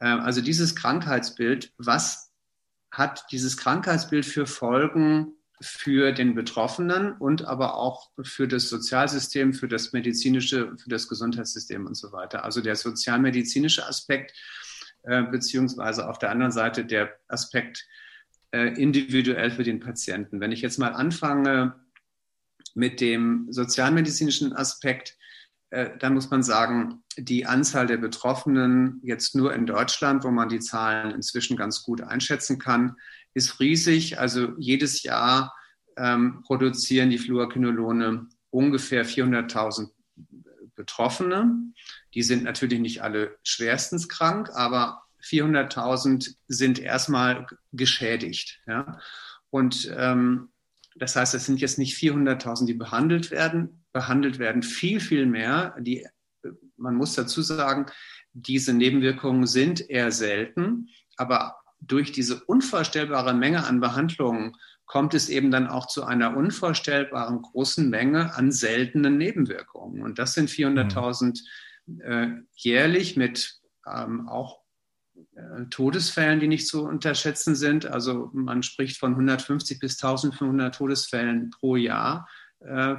also 0.00 0.42
dieses 0.42 0.76
Krankheitsbild, 0.76 1.72
was 1.78 2.30
hat 2.90 3.24
dieses 3.32 3.56
Krankheitsbild 3.56 4.26
für 4.26 4.46
Folgen 4.46 5.32
für 5.60 6.12
den 6.12 6.34
Betroffenen 6.34 7.12
und 7.12 7.44
aber 7.44 7.76
auch 7.76 8.10
für 8.22 8.48
das 8.48 8.68
Sozialsystem, 8.68 9.54
für 9.54 9.68
das 9.68 9.92
medizinische, 9.92 10.76
für 10.76 10.88
das 10.88 11.08
Gesundheitssystem 11.08 11.86
und 11.86 11.94
so 11.94 12.12
weiter. 12.12 12.44
Also 12.44 12.60
der 12.60 12.76
sozialmedizinische 12.76 13.86
Aspekt, 13.86 14.32
äh, 15.02 15.22
beziehungsweise 15.22 16.08
auf 16.08 16.18
der 16.18 16.30
anderen 16.30 16.52
Seite 16.52 16.84
der 16.84 17.14
Aspekt 17.28 17.86
äh, 18.52 18.68
individuell 18.80 19.50
für 19.50 19.62
den 19.62 19.80
Patienten. 19.80 20.40
Wenn 20.40 20.52
ich 20.52 20.62
jetzt 20.62 20.78
mal 20.78 20.92
anfange 20.92 21.74
mit 22.74 23.00
dem 23.00 23.46
sozialmedizinischen 23.50 24.52
Aspekt, 24.52 25.16
äh, 25.70 25.90
dann 25.98 26.14
muss 26.14 26.30
man 26.30 26.42
sagen, 26.42 27.02
die 27.16 27.46
Anzahl 27.46 27.86
der 27.86 27.96
Betroffenen 27.96 29.00
jetzt 29.02 29.34
nur 29.34 29.54
in 29.54 29.66
Deutschland, 29.66 30.24
wo 30.24 30.30
man 30.30 30.48
die 30.48 30.60
Zahlen 30.60 31.12
inzwischen 31.12 31.56
ganz 31.56 31.82
gut 31.82 32.00
einschätzen 32.00 32.58
kann, 32.58 32.96
ist 33.34 33.60
riesig. 33.60 34.18
Also 34.18 34.52
jedes 34.58 35.02
Jahr 35.02 35.54
ähm, 35.96 36.42
produzieren 36.42 37.10
die 37.10 37.18
Fluorquinolone 37.18 38.28
ungefähr 38.50 39.04
400.000 39.04 39.90
Betroffene. 40.74 41.52
Die 42.14 42.22
sind 42.22 42.44
natürlich 42.44 42.80
nicht 42.80 43.02
alle 43.02 43.36
schwerstens 43.42 44.08
krank, 44.08 44.50
aber 44.54 45.02
400.000 45.22 46.34
sind 46.48 46.78
erstmal 46.78 47.46
geschädigt. 47.72 48.60
Ja? 48.66 48.98
Und 49.50 49.92
ähm, 49.96 50.50
das 50.96 51.16
heißt, 51.16 51.34
es 51.34 51.46
sind 51.46 51.60
jetzt 51.60 51.78
nicht 51.78 51.96
400.000, 51.96 52.66
die 52.66 52.74
behandelt 52.74 53.30
werden. 53.30 53.84
Behandelt 53.92 54.38
werden 54.38 54.62
viel, 54.62 55.00
viel 55.00 55.26
mehr. 55.26 55.74
Die, 55.80 56.06
man 56.76 56.94
muss 56.94 57.14
dazu 57.14 57.42
sagen, 57.42 57.86
diese 58.32 58.72
Nebenwirkungen 58.72 59.46
sind 59.46 59.88
eher 59.88 60.10
selten, 60.12 60.88
aber 61.16 61.56
durch 61.86 62.12
diese 62.12 62.44
unvorstellbare 62.44 63.34
Menge 63.34 63.64
an 63.66 63.80
Behandlungen 63.80 64.56
kommt 64.86 65.14
es 65.14 65.28
eben 65.28 65.50
dann 65.50 65.66
auch 65.66 65.86
zu 65.86 66.04
einer 66.04 66.36
unvorstellbaren 66.36 67.42
großen 67.42 67.88
Menge 67.88 68.34
an 68.34 68.52
seltenen 68.52 69.16
Nebenwirkungen. 69.16 70.02
Und 70.02 70.18
das 70.18 70.34
sind 70.34 70.50
400.000 70.50 71.40
äh, 72.02 72.28
jährlich 72.54 73.16
mit 73.16 73.60
ähm, 73.86 74.28
auch 74.28 74.60
äh, 75.36 75.64
Todesfällen, 75.70 76.40
die 76.40 76.48
nicht 76.48 76.66
zu 76.66 76.84
unterschätzen 76.84 77.54
sind. 77.54 77.86
Also 77.86 78.30
man 78.32 78.62
spricht 78.62 78.98
von 78.98 79.12
150 79.12 79.78
bis 79.78 80.02
1500 80.02 80.74
Todesfällen 80.74 81.50
pro 81.50 81.76
Jahr. 81.76 82.28
Äh, 82.60 82.96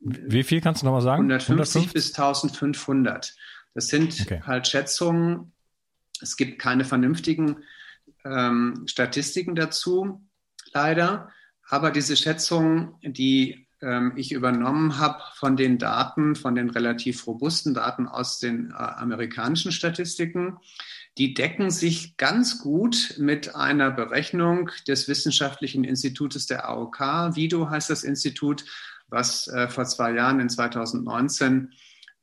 Wie 0.00 0.44
viel 0.44 0.60
kannst 0.60 0.82
du 0.82 0.86
nochmal 0.86 1.02
sagen? 1.02 1.22
150 1.24 1.50
150? 1.50 1.92
bis 1.92 2.08
1500. 2.14 3.34
Das 3.74 3.88
sind 3.88 4.20
okay. 4.20 4.40
halt 4.44 4.68
Schätzungen. 4.68 5.52
Es 6.20 6.36
gibt 6.36 6.60
keine 6.60 6.84
vernünftigen 6.84 7.64
ähm, 8.24 8.84
Statistiken 8.86 9.54
dazu, 9.54 10.22
leider. 10.72 11.30
Aber 11.68 11.90
diese 11.90 12.16
Schätzungen, 12.16 12.94
die 13.02 13.66
ähm, 13.80 14.12
ich 14.16 14.32
übernommen 14.32 14.98
habe 14.98 15.22
von 15.34 15.56
den 15.56 15.78
Daten, 15.78 16.36
von 16.36 16.54
den 16.54 16.70
relativ 16.70 17.26
robusten 17.26 17.74
Daten 17.74 18.08
aus 18.08 18.38
den 18.38 18.70
äh, 18.70 18.74
amerikanischen 18.74 19.72
Statistiken, 19.72 20.58
die 21.16 21.34
decken 21.34 21.70
sich 21.70 22.16
ganz 22.16 22.58
gut 22.58 23.14
mit 23.18 23.54
einer 23.54 23.90
Berechnung 23.90 24.70
des 24.88 25.06
Wissenschaftlichen 25.06 25.84
Institutes 25.84 26.46
der 26.46 26.68
AOK. 26.68 27.00
VIDO 27.36 27.70
heißt 27.70 27.88
das 27.88 28.02
Institut, 28.02 28.64
was 29.08 29.46
äh, 29.48 29.68
vor 29.68 29.84
zwei 29.84 30.12
Jahren 30.12 30.40
in 30.40 30.48
2019 30.48 31.70
äh, 31.70 31.76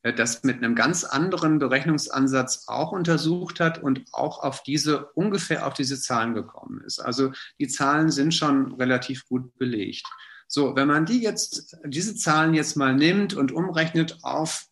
das 0.03 0.43
mit 0.43 0.57
einem 0.57 0.73
ganz 0.73 1.03
anderen 1.03 1.59
Berechnungsansatz 1.59 2.63
auch 2.67 2.91
untersucht 2.91 3.59
hat 3.59 3.83
und 3.83 4.03
auch 4.11 4.41
auf 4.43 4.63
diese, 4.63 5.05
ungefähr 5.13 5.67
auf 5.67 5.75
diese 5.75 6.01
Zahlen 6.01 6.33
gekommen 6.33 6.81
ist. 6.85 6.97
Also 6.99 7.31
die 7.59 7.67
Zahlen 7.67 8.09
sind 8.09 8.33
schon 8.33 8.73
relativ 8.73 9.27
gut 9.27 9.55
belegt. 9.57 10.07
So, 10.47 10.75
wenn 10.75 10.87
man 10.87 11.05
die 11.05 11.21
jetzt, 11.21 11.77
diese 11.85 12.15
Zahlen 12.15 12.55
jetzt 12.55 12.75
mal 12.75 12.95
nimmt 12.95 13.35
und 13.35 13.51
umrechnet 13.51 14.17
auf 14.23 14.65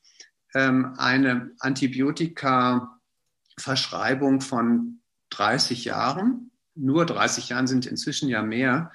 ähm, 0.55 0.95
eine 0.97 1.51
Antibiotika-Verschreibung 1.59 4.41
von 4.41 5.01
30 5.29 5.85
Jahren, 5.85 6.49
nur 6.75 7.05
30 7.05 7.49
Jahren 7.49 7.67
sind 7.67 7.85
inzwischen 7.85 8.29
ja 8.29 8.41
mehr, 8.41 8.91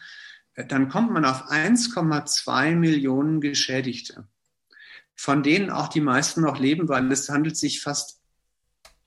äh, 0.54 0.66
dann 0.66 0.88
kommt 0.88 1.12
man 1.12 1.24
auf 1.24 1.48
1,2 1.48 2.74
Millionen 2.74 3.40
Geschädigte 3.40 4.26
von 5.14 5.42
denen 5.42 5.70
auch 5.70 5.88
die 5.88 6.00
meisten 6.00 6.42
noch 6.42 6.58
leben, 6.58 6.88
weil 6.88 7.10
es 7.12 7.28
handelt 7.28 7.56
sich 7.56 7.80
fast 7.82 8.20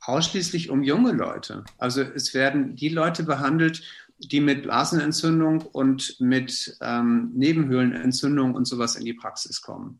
ausschließlich 0.01 0.69
um 0.69 0.83
junge 0.83 1.11
Leute. 1.11 1.63
Also 1.77 2.01
es 2.01 2.33
werden 2.33 2.75
die 2.75 2.89
Leute 2.89 3.23
behandelt, 3.23 3.83
die 4.19 4.39
mit 4.39 4.63
Blasenentzündung 4.63 5.61
und 5.61 6.19
mit 6.19 6.77
ähm, 6.81 7.31
Nebenhöhlenentzündung 7.35 8.55
und 8.55 8.65
sowas 8.65 8.95
in 8.95 9.05
die 9.05 9.13
Praxis 9.13 9.61
kommen. 9.61 9.99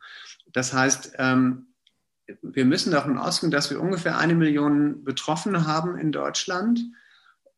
Das 0.53 0.73
heißt, 0.73 1.13
ähm, 1.17 1.67
wir 2.41 2.65
müssen 2.65 2.91
davon 2.91 3.17
ausgehen, 3.17 3.51
dass 3.51 3.69
wir 3.69 3.79
ungefähr 3.79 4.17
eine 4.17 4.35
Million 4.35 5.03
Betroffene 5.03 5.67
haben 5.67 5.97
in 5.97 6.11
Deutschland. 6.11 6.79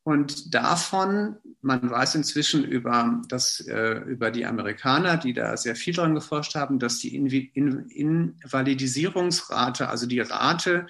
Und 0.09 0.53
davon, 0.55 1.37
man 1.61 1.87
weiß 1.87 2.15
inzwischen 2.15 2.63
über, 2.63 3.21
das, 3.27 3.59
äh, 3.59 3.99
über 4.07 4.31
die 4.31 4.47
Amerikaner, 4.47 5.17
die 5.17 5.33
da 5.33 5.55
sehr 5.55 5.75
viel 5.75 5.93
dran 5.93 6.15
geforscht 6.15 6.55
haben, 6.55 6.79
dass 6.79 6.97
die 6.97 7.15
Invalidisierungsrate, 7.15 9.87
also 9.87 10.07
die 10.07 10.21
Rate 10.21 10.87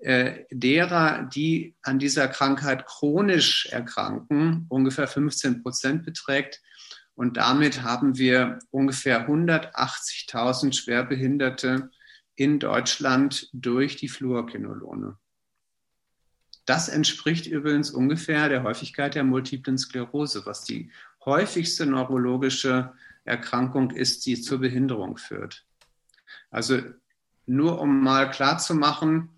äh, 0.00 0.44
derer, 0.50 1.30
die 1.32 1.76
an 1.80 1.98
dieser 1.98 2.28
Krankheit 2.28 2.84
chronisch 2.84 3.70
erkranken, 3.72 4.66
ungefähr 4.68 5.08
15 5.08 5.62
Prozent 5.62 6.04
beträgt. 6.04 6.60
Und 7.14 7.38
damit 7.38 7.82
haben 7.82 8.18
wir 8.18 8.58
ungefähr 8.70 9.30
180.000 9.30 10.74
Schwerbehinderte 10.74 11.88
in 12.34 12.58
Deutschland 12.58 13.48
durch 13.54 13.96
die 13.96 14.08
Fluorkinolone. 14.08 15.16
Das 16.68 16.90
entspricht 16.90 17.46
übrigens 17.46 17.90
ungefähr 17.90 18.50
der 18.50 18.62
Häufigkeit 18.62 19.14
der 19.14 19.24
multiplen 19.24 19.78
Sklerose, 19.78 20.44
was 20.44 20.64
die 20.64 20.90
häufigste 21.24 21.86
neurologische 21.86 22.92
Erkrankung 23.24 23.90
ist, 23.90 24.26
die 24.26 24.38
zur 24.38 24.58
Behinderung 24.58 25.16
führt. 25.16 25.64
Also 26.50 26.82
nur 27.46 27.80
um 27.80 28.02
mal 28.02 28.30
klarzumachen, 28.30 29.30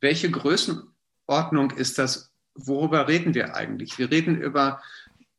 welche 0.00 0.30
Größenordnung 0.30 1.72
ist 1.72 1.98
das? 1.98 2.32
Worüber 2.54 3.06
reden 3.06 3.34
wir 3.34 3.54
eigentlich? 3.54 3.98
Wir 3.98 4.10
reden 4.10 4.40
über 4.40 4.80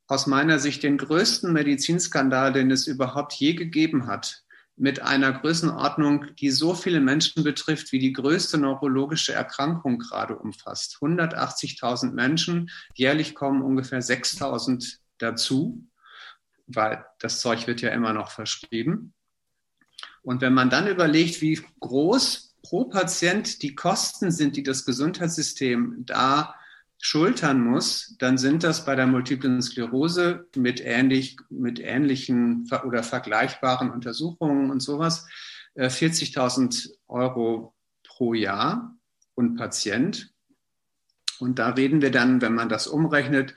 aus 0.06 0.28
meiner 0.28 0.60
Sicht 0.60 0.84
den 0.84 1.00
größten 1.00 1.52
Medizinskandal, 1.52 2.54
den 2.54 2.70
es 2.70 2.86
überhaupt 2.86 3.34
je 3.34 3.54
gegeben 3.54 4.06
hat 4.06 4.44
mit 4.80 5.02
einer 5.02 5.34
Größenordnung, 5.34 6.34
die 6.36 6.52
so 6.52 6.74
viele 6.74 7.02
Menschen 7.02 7.44
betrifft, 7.44 7.92
wie 7.92 8.00
die 8.00 8.14
größte 8.14 8.58
neurologische 8.58 9.34
Erkrankung 9.34 10.00
gerade 10.00 10.38
umfasst. 10.38 10.98
180.000 11.02 12.12
Menschen, 12.12 12.72
jährlich 12.96 13.36
kommen 13.36 13.62
ungefähr 13.62 14.02
6.000 14.02 15.00
dazu, 15.18 15.86
weil 16.68 17.06
das 17.20 17.42
Zeug 17.42 17.68
wird 17.68 17.82
ja 17.82 17.90
immer 17.90 18.14
noch 18.14 18.32
verschrieben. 18.32 19.14
Und 20.22 20.40
wenn 20.40 20.54
man 20.54 20.70
dann 20.70 20.88
überlegt, 20.88 21.42
wie 21.42 21.62
groß 21.82 22.56
pro 22.64 22.86
Patient 22.86 23.62
die 23.62 23.76
Kosten 23.76 24.32
sind, 24.32 24.56
die 24.56 24.64
das 24.64 24.86
Gesundheitssystem 24.86 26.06
da 26.06 26.56
schultern 27.00 27.64
muss, 27.64 28.16
dann 28.20 28.38
sind 28.38 28.64
das 28.64 28.86
bei 28.86 28.96
der 28.96 29.08
multiplen 29.08 29.62
Sklerose 29.62 30.48
mit, 30.56 30.82
ähnlich, 30.84 31.38
mit 31.50 31.80
ähnlichen 31.80 32.70
oder 32.86 33.04
vergleichbaren 33.04 33.90
Untersuchungen 33.90 34.70
und 34.70 34.82
sowas 34.82 35.26
40.000 35.78 36.90
äh, 36.90 36.94
Euro 37.08 37.74
pro 38.04 38.34
Jahr 38.34 38.98
und 39.34 39.56
Patient. 39.56 40.34
Und 41.40 41.58
da 41.58 41.70
reden 41.70 42.02
wir 42.02 42.12
dann, 42.12 42.42
wenn 42.42 42.54
man 42.54 42.68
das 42.68 42.86
umrechnet, 42.86 43.56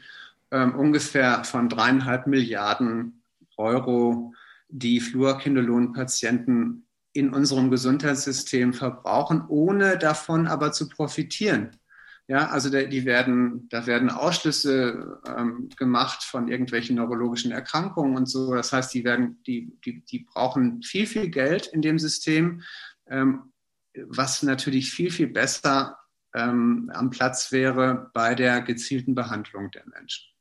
ähm, 0.52 0.76
ungefähr 0.76 1.42
von 1.42 1.68
dreieinhalb 1.68 2.28
Milliarden 2.28 3.24
Euro, 3.56 4.34
die 4.68 5.00
Fluorkinolon-Patienten 5.00 6.86
in 7.12 7.34
unserem 7.34 7.70
Gesundheitssystem 7.70 8.72
verbrauchen, 8.72 9.44
ohne 9.48 9.98
davon 9.98 10.46
aber 10.46 10.72
zu 10.72 10.88
profitieren. 10.88 11.76
Ja, 12.32 12.48
also 12.48 12.70
der, 12.70 12.86
die 12.86 13.04
werden, 13.04 13.68
da 13.68 13.86
werden 13.86 14.08
Ausschlüsse 14.08 15.20
ähm, 15.26 15.68
gemacht 15.76 16.22
von 16.22 16.48
irgendwelchen 16.48 16.96
neurologischen 16.96 17.52
Erkrankungen 17.52 18.16
und 18.16 18.24
so. 18.24 18.54
Das 18.54 18.72
heißt, 18.72 18.94
die 18.94 19.04
werden, 19.04 19.42
die, 19.46 19.78
die, 19.84 20.02
die 20.02 20.20
brauchen 20.20 20.82
viel, 20.82 21.06
viel 21.06 21.28
Geld 21.28 21.66
in 21.66 21.82
dem 21.82 21.98
System, 21.98 22.62
ähm, 23.06 23.52
was 24.06 24.42
natürlich 24.42 24.90
viel, 24.90 25.10
viel 25.10 25.26
besser 25.26 25.98
ähm, 26.34 26.90
am 26.94 27.10
Platz 27.10 27.52
wäre 27.52 28.10
bei 28.14 28.34
der 28.34 28.62
gezielten 28.62 29.14
Behandlung 29.14 29.70
der 29.70 29.86
Menschen. 29.86 30.31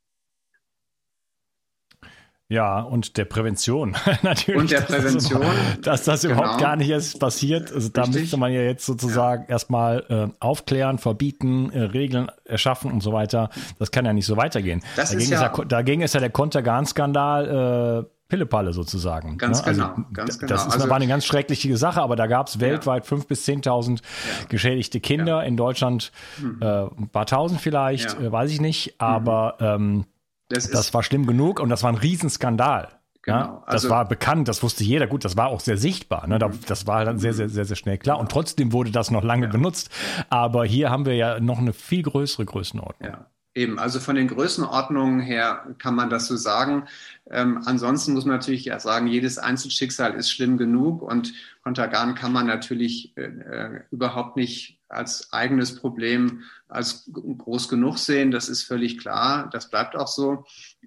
Ja, 2.52 2.82
und 2.82 3.16
der 3.16 3.24
Prävention 3.24 3.96
natürlich. 4.24 4.60
Und 4.60 4.72
der 4.72 4.82
Prävention. 4.82 5.42
Dass, 5.84 6.04
das 6.04 6.24
genau. 6.24 6.34
überhaupt 6.34 6.60
gar 6.60 6.76
nicht 6.76 6.90
erst 6.90 7.18
passiert. 7.18 7.72
Also 7.72 7.88
da 7.88 8.02
Richtig. 8.02 8.24
müsste 8.24 8.36
man 8.36 8.52
ja 8.52 8.60
jetzt 8.60 8.86
sozusagen 8.86 9.44
ja. 9.44 9.52
erstmal 9.52 10.04
äh, 10.10 10.36
aufklären, 10.42 10.98
verbieten, 10.98 11.72
äh, 11.72 11.84
Regeln 11.84 12.30
erschaffen 12.44 12.92
und 12.92 13.02
so 13.02 13.14
weiter. 13.14 13.50
Das 13.80 13.92
kann 13.92 14.04
ja 14.04 14.12
nicht 14.12 14.26
so 14.26 14.36
weitergehen. 14.36 14.84
Das 14.98 15.12
dagegen, 15.12 15.24
ist 15.24 15.30
ja, 15.30 15.48
ist 15.48 15.58
ja, 15.58 15.64
dagegen 15.64 16.02
ist 16.02 16.14
ja 16.14 16.20
der 16.20 16.30
Kontergan-Skandal 16.30 18.04
äh, 18.06 18.10
Pillepalle 18.28 18.74
sozusagen. 18.74 19.38
Ganz 19.38 19.66
ne? 19.66 19.72
genau, 19.72 19.96
ganz 20.12 20.38
genau. 20.38 20.50
Das 20.50 20.66
ist, 20.66 20.74
also, 20.74 20.90
war 20.90 20.98
eine 20.98 21.08
ganz 21.08 21.26
schreckliche 21.26 21.78
Sache, 21.78 22.02
aber 22.02 22.18
da 22.18 22.28
gab 22.28 22.48
es 22.48 22.60
weltweit 22.60 23.06
fünf 23.06 23.24
ja. 23.24 23.28
bis 23.30 23.46
zehntausend 23.46 24.02
ja. 24.02 24.46
geschädigte 24.50 25.00
Kinder. 25.00 25.44
In 25.46 25.56
Deutschland 25.56 26.12
mhm. 26.42 26.60
äh, 26.62 26.66
ein 26.66 27.10
paar 27.10 27.26
tausend 27.26 27.62
vielleicht, 27.62 28.20
äh, 28.20 28.30
weiß 28.30 28.52
ich 28.52 28.60
nicht. 28.60 28.96
Aber 29.00 29.56
mhm. 29.60 29.66
ähm, 29.66 30.06
das, 30.52 30.70
das 30.70 30.94
war 30.94 31.04
schlimm 31.04 31.26
genug 31.26 31.60
und 31.60 31.70
das 31.70 31.84
war 31.84 31.92
ein 31.92 31.98
Riesenskandal. 31.98 32.90
Genau. 33.24 33.38
Ja, 33.38 33.64
das 33.68 33.84
also, 33.84 33.90
war 33.90 34.08
bekannt, 34.08 34.48
das 34.48 34.64
wusste 34.64 34.84
jeder. 34.84 35.06
Gut, 35.06 35.24
das 35.26 35.38
war 35.38 35.48
auch 35.48 35.60
sehr 35.60 35.78
sichtbar. 35.78 36.28
Ne? 36.28 36.40
Mhm. 36.40 36.60
Das 36.66 36.88
war 36.88 37.06
dann 37.06 37.20
sehr, 37.20 37.34
sehr, 37.34 37.50
sehr, 37.50 37.66
sehr 37.66 37.76
schnell 37.76 38.00
klar. 38.00 38.20
Und 38.20 38.32
trotzdem 38.32 38.74
wurde 38.74 38.90
das 38.90 39.12
noch 39.12 39.24
lange 39.24 39.46
ja. 39.46 39.52
benutzt. 39.52 39.92
Aber 40.30 40.66
hier 40.66 40.90
haben 40.90 41.06
wir 41.06 41.16
ja 41.16 41.40
noch 41.40 41.60
eine 41.60 41.74
viel 41.74 42.02
größere 42.02 42.46
Größenordnung. 42.46 43.12
Ja. 43.12 43.26
Eben, 43.54 43.80
also 43.80 44.00
von 44.00 44.16
den 44.16 44.30
Größenordnungen 44.30 45.20
her 45.20 45.76
kann 45.78 45.94
man 45.94 46.10
das 46.10 46.28
so 46.28 46.38
sagen. 46.38 46.88
Ähm, 47.30 47.62
ansonsten 47.66 48.14
muss 48.14 48.24
man 48.24 48.38
natürlich 48.38 48.64
ja 48.64 48.80
sagen, 48.80 49.08
jedes 49.08 49.38
Einzelschicksal 49.38 50.14
ist 50.14 50.32
schlimm 50.32 50.58
genug 50.58 51.02
und 51.02 51.34
Kontergan 51.62 52.16
kann 52.16 52.32
man 52.32 52.48
natürlich 52.48 53.16
äh, 53.18 53.24
äh, 53.24 53.82
überhaupt 53.92 54.38
nicht 54.38 54.80
als 54.88 55.34
eigenes 55.34 55.76
Problem 55.76 56.44
als 56.70 57.10
groß 57.12 57.68
genug 57.68 57.98
sehen. 57.98 58.32
Das 58.32 58.48
ist 58.48 58.64
völlig 58.64 58.98
klar. 58.98 59.50
Das 59.52 59.70
bleibt 59.70 59.98
auch 59.98 60.08
so. 60.08 60.46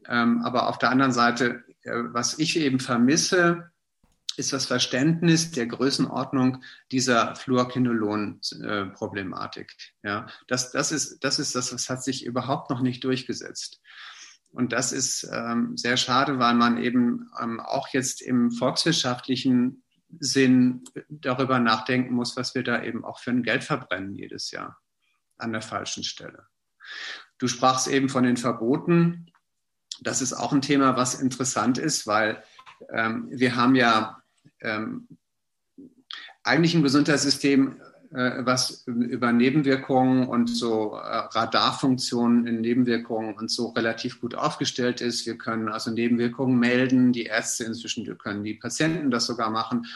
Ähm, 0.08 0.40
aber 0.42 0.68
auf 0.68 0.78
der 0.78 0.90
anderen 0.90 1.12
Seite, 1.12 1.64
äh, 1.82 1.92
was 1.92 2.38
ich 2.38 2.58
eben 2.58 2.80
vermisse, 2.80 3.70
ist 4.38 4.52
das 4.52 4.66
Verständnis 4.66 5.50
der 5.50 5.66
Größenordnung 5.66 6.62
dieser 6.90 7.34
Fluorkinolon-Problematik. 7.36 9.72
Ja, 10.02 10.26
das, 10.48 10.72
das, 10.72 10.92
ist, 10.92 11.24
das 11.24 11.38
ist 11.38 11.54
das, 11.54 11.72
was 11.72 11.88
hat 11.88 12.04
sich 12.04 12.26
überhaupt 12.26 12.68
noch 12.70 12.80
nicht 12.80 13.04
durchgesetzt. 13.04 13.80
Und 14.50 14.72
das 14.72 14.92
ist 14.92 15.28
ähm, 15.32 15.76
sehr 15.76 15.96
schade, 15.96 16.38
weil 16.38 16.54
man 16.54 16.78
eben 16.78 17.28
ähm, 17.40 17.60
auch 17.60 17.88
jetzt 17.88 18.22
im 18.22 18.52
volkswirtschaftlichen 18.52 19.82
Sinn 20.20 20.84
darüber 21.08 21.58
nachdenken 21.58 22.14
muss, 22.14 22.36
was 22.36 22.54
wir 22.54 22.62
da 22.62 22.82
eben 22.82 23.04
auch 23.04 23.18
für 23.18 23.30
ein 23.30 23.42
Geld 23.42 23.64
verbrennen 23.64 24.14
jedes 24.14 24.52
Jahr 24.52 24.78
an 25.38 25.52
der 25.52 25.62
falschen 25.62 26.04
Stelle. 26.04 26.46
Du 27.38 27.48
sprachst 27.48 27.88
eben 27.88 28.08
von 28.08 28.22
den 28.22 28.36
Verboten. 28.36 29.26
Das 30.00 30.22
ist 30.22 30.32
auch 30.32 30.52
ein 30.52 30.62
Thema, 30.62 30.96
was 30.96 31.20
interessant 31.20 31.78
ist, 31.78 32.06
weil 32.06 32.42
ähm, 32.90 33.28
wir 33.30 33.56
haben 33.56 33.74
ja 33.74 34.22
ähm, 34.64 35.08
eigentlich 36.42 36.74
ein 36.74 36.82
Gesundheitssystem, 36.82 37.80
äh, 38.14 38.44
was 38.44 38.86
über 38.86 39.32
Nebenwirkungen 39.32 40.28
und 40.28 40.48
so 40.48 40.94
äh, 40.94 40.98
Radarfunktionen 41.00 42.46
in 42.46 42.60
Nebenwirkungen 42.60 43.34
und 43.34 43.50
so 43.50 43.68
relativ 43.70 44.20
gut 44.20 44.34
aufgestellt 44.34 45.00
ist. 45.00 45.26
Wir 45.26 45.36
können 45.36 45.68
also 45.68 45.90
Nebenwirkungen 45.90 46.58
melden, 46.58 47.12
die 47.12 47.24
Ärzte 47.24 47.64
inzwischen 47.64 48.06
können 48.18 48.44
die 48.44 48.54
Patienten 48.54 49.10
das 49.10 49.26
sogar 49.26 49.50
machen. 49.50 49.86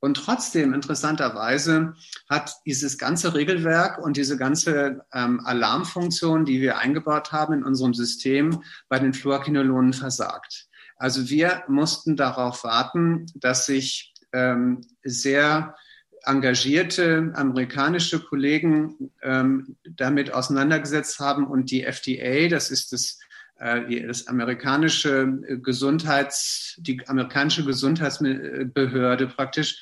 Und 0.00 0.16
trotzdem, 0.16 0.74
interessanterweise, 0.74 1.94
hat 2.28 2.56
dieses 2.66 2.98
ganze 2.98 3.34
Regelwerk 3.34 4.04
und 4.04 4.16
diese 4.16 4.36
ganze 4.36 5.06
ähm, 5.14 5.40
Alarmfunktion, 5.44 6.44
die 6.44 6.60
wir 6.60 6.78
eingebaut 6.78 7.30
haben 7.30 7.54
in 7.54 7.62
unserem 7.62 7.94
System, 7.94 8.62
bei 8.88 8.98
den 8.98 9.14
Fluorkinolonen 9.14 9.92
versagt. 9.92 10.66
Also 10.96 11.30
wir 11.30 11.62
mussten 11.68 12.16
darauf 12.16 12.64
warten, 12.64 13.26
dass 13.34 13.66
sich 13.66 14.11
ähm, 14.32 14.80
sehr 15.02 15.76
engagierte 16.24 17.32
amerikanische 17.34 18.20
Kollegen 18.20 19.10
ähm, 19.22 19.76
damit 19.84 20.32
auseinandergesetzt 20.32 21.18
haben 21.18 21.46
und 21.46 21.70
die 21.70 21.82
FDA, 21.82 22.48
das 22.48 22.70
ist 22.70 22.92
das, 22.92 23.18
äh, 23.58 24.06
das 24.06 24.28
amerikanische 24.28 25.40
Gesundheits, 25.62 26.76
die 26.78 27.06
amerikanische 27.08 27.64
Gesundheitsbehörde 27.64 29.26
praktisch 29.28 29.80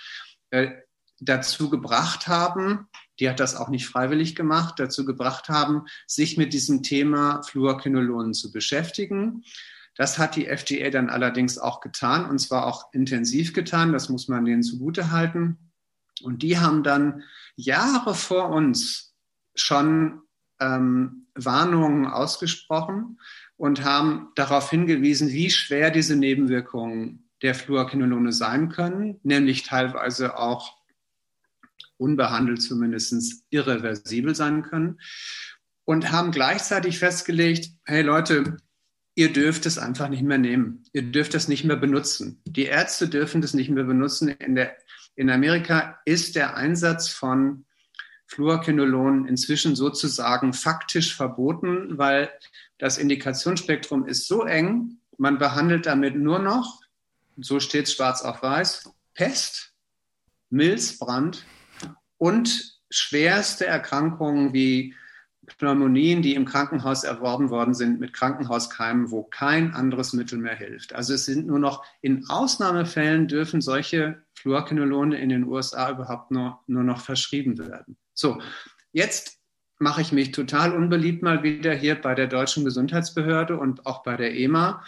äh, 0.51 0.71
dazu 1.21 1.69
gebracht 1.69 2.27
haben, 2.27 2.89
die 3.21 3.29
hat 3.29 3.39
das 3.39 3.55
auch 3.55 3.69
nicht 3.69 3.87
freiwillig 3.87 4.35
gemacht, 4.35 4.79
dazu 4.79 5.05
gebracht 5.05 5.49
haben, 5.51 5.85
sich 6.07 6.39
mit 6.39 6.55
diesem 6.55 6.83
Thema 6.83 7.43
Fluorkinolonen 7.43 8.33
zu 8.33 8.51
beschäftigen. 8.51 9.45
Das 9.97 10.19
hat 10.19 10.37
die 10.37 10.47
FDA 10.47 10.91
dann 10.91 11.11
allerdings 11.11 11.59
auch 11.59 11.81
getan 11.81 12.29
und 12.29 12.39
zwar 12.39 12.67
auch 12.67 12.93
intensiv 12.93 13.53
getan. 13.53 13.93
Das 13.93 14.09
muss 14.09 14.29
man 14.29 14.45
denen 14.45 14.63
zugute 14.63 15.11
halten. 15.11 15.73
Und 16.23 16.43
die 16.43 16.59
haben 16.59 16.83
dann 16.83 17.23
Jahre 17.57 18.15
vor 18.15 18.51
uns 18.51 19.15
schon 19.55 20.23
ähm, 20.61 21.27
Warnungen 21.35 22.07
ausgesprochen 22.07 23.19
und 23.57 23.85
haben 23.85 24.29
darauf 24.37 24.71
hingewiesen, 24.71 25.29
wie 25.31 25.51
schwer 25.51 25.91
diese 25.91 26.17
Nebenwirkungen 26.17 27.31
der 27.43 27.55
Fluorquinolone 27.55 28.33
sein 28.33 28.69
können, 28.69 29.19
nämlich 29.23 29.63
teilweise 29.63 30.39
auch 30.39 30.79
unbehandelt 31.97 32.63
zumindest 32.63 33.45
irreversibel 33.51 34.35
sein 34.35 34.63
können 34.63 35.01
und 35.85 36.11
haben 36.13 36.31
gleichzeitig 36.31 36.99
festgelegt, 36.99 37.71
hey 37.85 38.03
Leute, 38.03 38.57
ihr 39.21 39.31
dürft 39.35 39.67
es 39.67 39.77
einfach 39.77 40.09
nicht 40.09 40.23
mehr 40.23 40.39
nehmen. 40.39 40.83
Ihr 40.95 41.03
dürft 41.03 41.35
es 41.35 41.47
nicht 41.47 41.63
mehr 41.65 41.77
benutzen. 41.77 42.41
Die 42.47 42.65
Ärzte 42.65 43.07
dürfen 43.07 43.43
das 43.43 43.53
nicht 43.53 43.69
mehr 43.69 43.85
benutzen. 43.85 44.29
In, 44.29 44.55
der, 44.55 44.75
in 45.15 45.29
Amerika 45.29 46.01
ist 46.07 46.37
der 46.37 46.57
Einsatz 46.57 47.11
von 47.11 47.67
Fluorquinolon 48.29 49.29
inzwischen 49.29 49.77
sozusagen 49.77 50.55
faktisch 50.55 51.15
verboten, 51.15 51.99
weil 51.99 52.31
das 52.79 52.97
Indikationsspektrum 52.97 54.07
ist 54.07 54.27
so 54.27 54.45
eng, 54.45 54.97
man 55.19 55.37
behandelt 55.37 55.85
damit 55.85 56.17
nur 56.17 56.39
noch, 56.39 56.81
so 57.37 57.61
steht 57.61 57.89
es 57.89 57.93
schwarz 57.93 58.23
auf 58.23 58.43
weiß, 58.43 58.91
Pest, 59.13 59.75
Milzbrand 60.49 61.45
und 62.17 62.81
schwerste 62.89 63.67
Erkrankungen 63.67 64.55
wie 64.55 64.95
Pneumonien, 65.59 66.23
die 66.23 66.35
im 66.35 66.45
Krankenhaus 66.45 67.05
erworben 67.05 67.51
worden 67.51 67.75
sind 67.75 68.01
mit 68.01 68.13
Krankenhauskeimen, 68.13 69.11
wo 69.11 69.23
kein 69.23 69.75
anderes 69.75 70.13
Mittel 70.13 70.39
mehr 70.39 70.55
hilft. 70.55 70.95
Also 70.95 71.15
es 71.15 71.25
sind 71.25 71.47
nur 71.47 71.59
noch 71.59 71.85
in 72.01 72.29
Ausnahmefällen 72.29 73.29
dürfen 73.29 73.61
solche 73.61 74.23
Fluorquinolone 74.35 75.19
in 75.19 75.29
den 75.29 75.45
USA 75.45 75.91
überhaupt 75.91 76.31
nur, 76.31 76.61
nur 76.67 76.83
noch 76.83 77.01
verschrieben 77.01 77.59
werden. 77.59 77.97
So, 78.15 78.41
jetzt 78.93 79.39
mache 79.79 80.03
ich 80.03 80.13
mich 80.13 80.33
total 80.33 80.75
unbeliebt 80.75 81.23
mal 81.23 81.43
wieder 81.43 81.75
hier 81.75 81.95
bei 81.95 82.15
der 82.15 82.27
deutschen 82.27 82.65
Gesundheitsbehörde 82.65 83.59
und 83.59 83.87
auch 83.87 84.03
bei 84.03 84.17
der 84.17 84.35
EMA. 84.35 84.85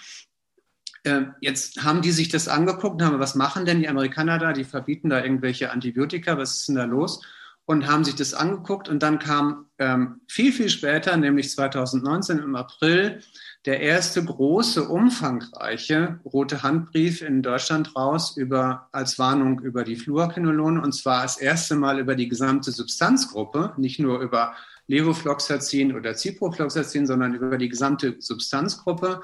Ähm, 1.05 1.35
jetzt 1.40 1.83
haben 1.83 2.03
die 2.03 2.12
sich 2.12 2.29
das 2.29 2.46
angeguckt 2.46 3.01
und 3.01 3.03
haben, 3.03 3.18
was 3.18 3.35
machen 3.35 3.64
denn 3.64 3.81
die 3.81 3.88
Amerikaner 3.88 4.38
da? 4.38 4.53
Die 4.53 4.64
verbieten 4.64 5.11
da 5.11 5.22
irgendwelche 5.22 5.72
Antibiotika, 5.72 6.38
was 6.38 6.61
ist 6.61 6.68
denn 6.68 6.77
da 6.77 6.85
los? 6.85 7.22
Und 7.64 7.87
haben 7.87 8.05
sich 8.05 8.14
das 8.14 8.35
angeguckt. 8.35 8.88
Und 8.88 9.03
dann 9.03 9.18
kam 9.18 9.66
ähm, 9.79 10.20
viel, 10.29 10.53
viel 10.53 10.68
später, 10.68 11.16
nämlich 11.16 11.51
2019 11.51 12.38
im 12.38 12.57
April, 12.57 13.22
der 13.64 13.81
erste 13.81 14.25
große, 14.25 14.88
umfangreiche 14.88 16.20
rote 16.25 16.62
Handbrief 16.62 17.22
in 17.22 17.42
Deutschland 17.42 17.94
raus 17.94 18.37
über, 18.37 18.88
als 18.92 19.18
Warnung 19.18 19.61
über 19.61 19.85
die 19.85 19.96
Fluorquinolone. 19.96 20.81
Und 20.83 20.92
zwar 20.92 21.22
das 21.22 21.38
erste 21.38 21.77
Mal 21.77 22.01
über 22.01 22.16
die 22.16 22.29
gesamte 22.29 22.72
Substanzgruppe, 22.72 23.75
nicht 23.77 24.01
nur 24.01 24.20
über 24.20 24.55
Levofloxacin 24.88 25.94
oder 25.94 26.14
Ciprofloxacin, 26.14 27.07
sondern 27.07 27.35
über 27.35 27.57
die 27.57 27.68
gesamte 27.68 28.16
Substanzgruppe 28.18 29.22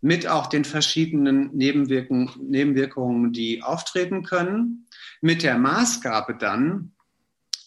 mit 0.00 0.26
auch 0.26 0.46
den 0.46 0.64
verschiedenen 0.64 1.54
Nebenwirkungen, 1.54 2.30
Nebenwirkungen, 2.40 3.32
die 3.32 3.62
auftreten 3.62 4.22
können, 4.22 4.86
mit 5.20 5.42
der 5.42 5.58
Maßgabe 5.58 6.36
dann, 6.36 6.92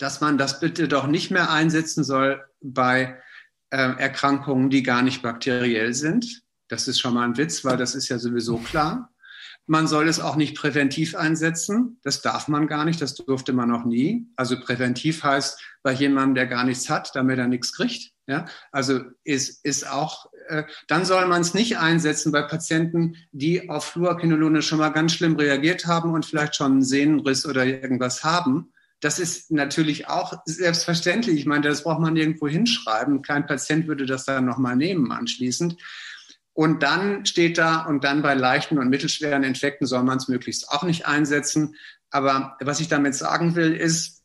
dass 0.01 0.21
man 0.21 0.37
das 0.37 0.59
bitte 0.59 0.87
doch 0.87 1.07
nicht 1.07 1.31
mehr 1.31 1.51
einsetzen 1.51 2.03
soll 2.03 2.43
bei 2.61 3.19
äh, 3.69 3.77
Erkrankungen, 3.77 4.69
die 4.69 4.83
gar 4.83 5.01
nicht 5.01 5.21
bakteriell 5.21 5.93
sind. 5.93 6.43
Das 6.67 6.87
ist 6.87 6.99
schon 6.99 7.13
mal 7.13 7.27
ein 7.27 7.37
Witz, 7.37 7.63
weil 7.63 7.77
das 7.77 7.95
ist 7.95 8.09
ja 8.09 8.17
sowieso 8.19 8.57
klar. 8.57 9.11
Man 9.67 9.87
soll 9.87 10.07
es 10.07 10.19
auch 10.19 10.35
nicht 10.35 10.55
präventiv 10.55 11.15
einsetzen. 11.15 11.99
Das 12.03 12.21
darf 12.21 12.47
man 12.47 12.67
gar 12.67 12.85
nicht. 12.85 13.01
Das 13.01 13.15
durfte 13.15 13.51
man 13.51 13.69
noch 13.69 13.83
nie. 13.83 14.27
Also 14.35 14.59
präventiv 14.59 15.23
heißt 15.23 15.59
bei 15.81 15.91
jemandem, 15.91 16.35
der 16.35 16.47
gar 16.47 16.63
nichts 16.63 16.89
hat, 16.89 17.15
damit 17.15 17.39
er 17.39 17.47
nichts 17.47 17.73
kriegt. 17.73 18.11
Ja, 18.27 18.45
also 18.71 19.01
ist, 19.23 19.63
ist 19.63 19.87
auch, 19.87 20.31
äh, 20.47 20.63
dann 20.87 21.05
soll 21.05 21.27
man 21.27 21.41
es 21.41 21.53
nicht 21.53 21.77
einsetzen 21.77 22.31
bei 22.31 22.41
Patienten, 22.41 23.17
die 23.31 23.69
auf 23.69 23.85
Fluorquinolone 23.85 24.63
schon 24.63 24.79
mal 24.79 24.89
ganz 24.89 25.13
schlimm 25.13 25.35
reagiert 25.35 25.85
haben 25.85 26.11
und 26.11 26.25
vielleicht 26.25 26.55
schon 26.55 26.71
einen 26.71 26.83
Sehnenriss 26.83 27.45
oder 27.45 27.65
irgendwas 27.65 28.23
haben 28.23 28.71
das 29.05 29.19
ist 29.19 29.51
natürlich 29.51 30.07
auch 30.07 30.33
selbstverständlich. 30.45 31.37
Ich 31.37 31.45
meine, 31.45 31.69
das 31.69 31.83
braucht 31.83 31.99
man 31.99 32.15
irgendwo 32.15 32.47
hinschreiben. 32.47 33.21
Kein 33.21 33.45
Patient 33.45 33.85
würde 33.85 34.07
das 34.07 34.25
dann 34.25 34.45
nochmal 34.45 34.75
nehmen 34.75 35.11
anschließend. 35.11 35.77
Und 36.53 36.81
dann 36.81 37.23
steht 37.27 37.59
da, 37.59 37.85
und 37.85 38.03
dann 38.03 38.23
bei 38.23 38.33
leichten 38.33 38.79
und 38.79 38.89
mittelschweren 38.89 39.43
Infekten 39.43 39.85
soll 39.85 40.01
man 40.01 40.17
es 40.17 40.27
möglichst 40.27 40.71
auch 40.71 40.81
nicht 40.81 41.05
einsetzen. 41.05 41.75
Aber 42.09 42.57
was 42.59 42.79
ich 42.79 42.87
damit 42.87 43.13
sagen 43.13 43.53
will, 43.53 43.73
ist, 43.73 44.23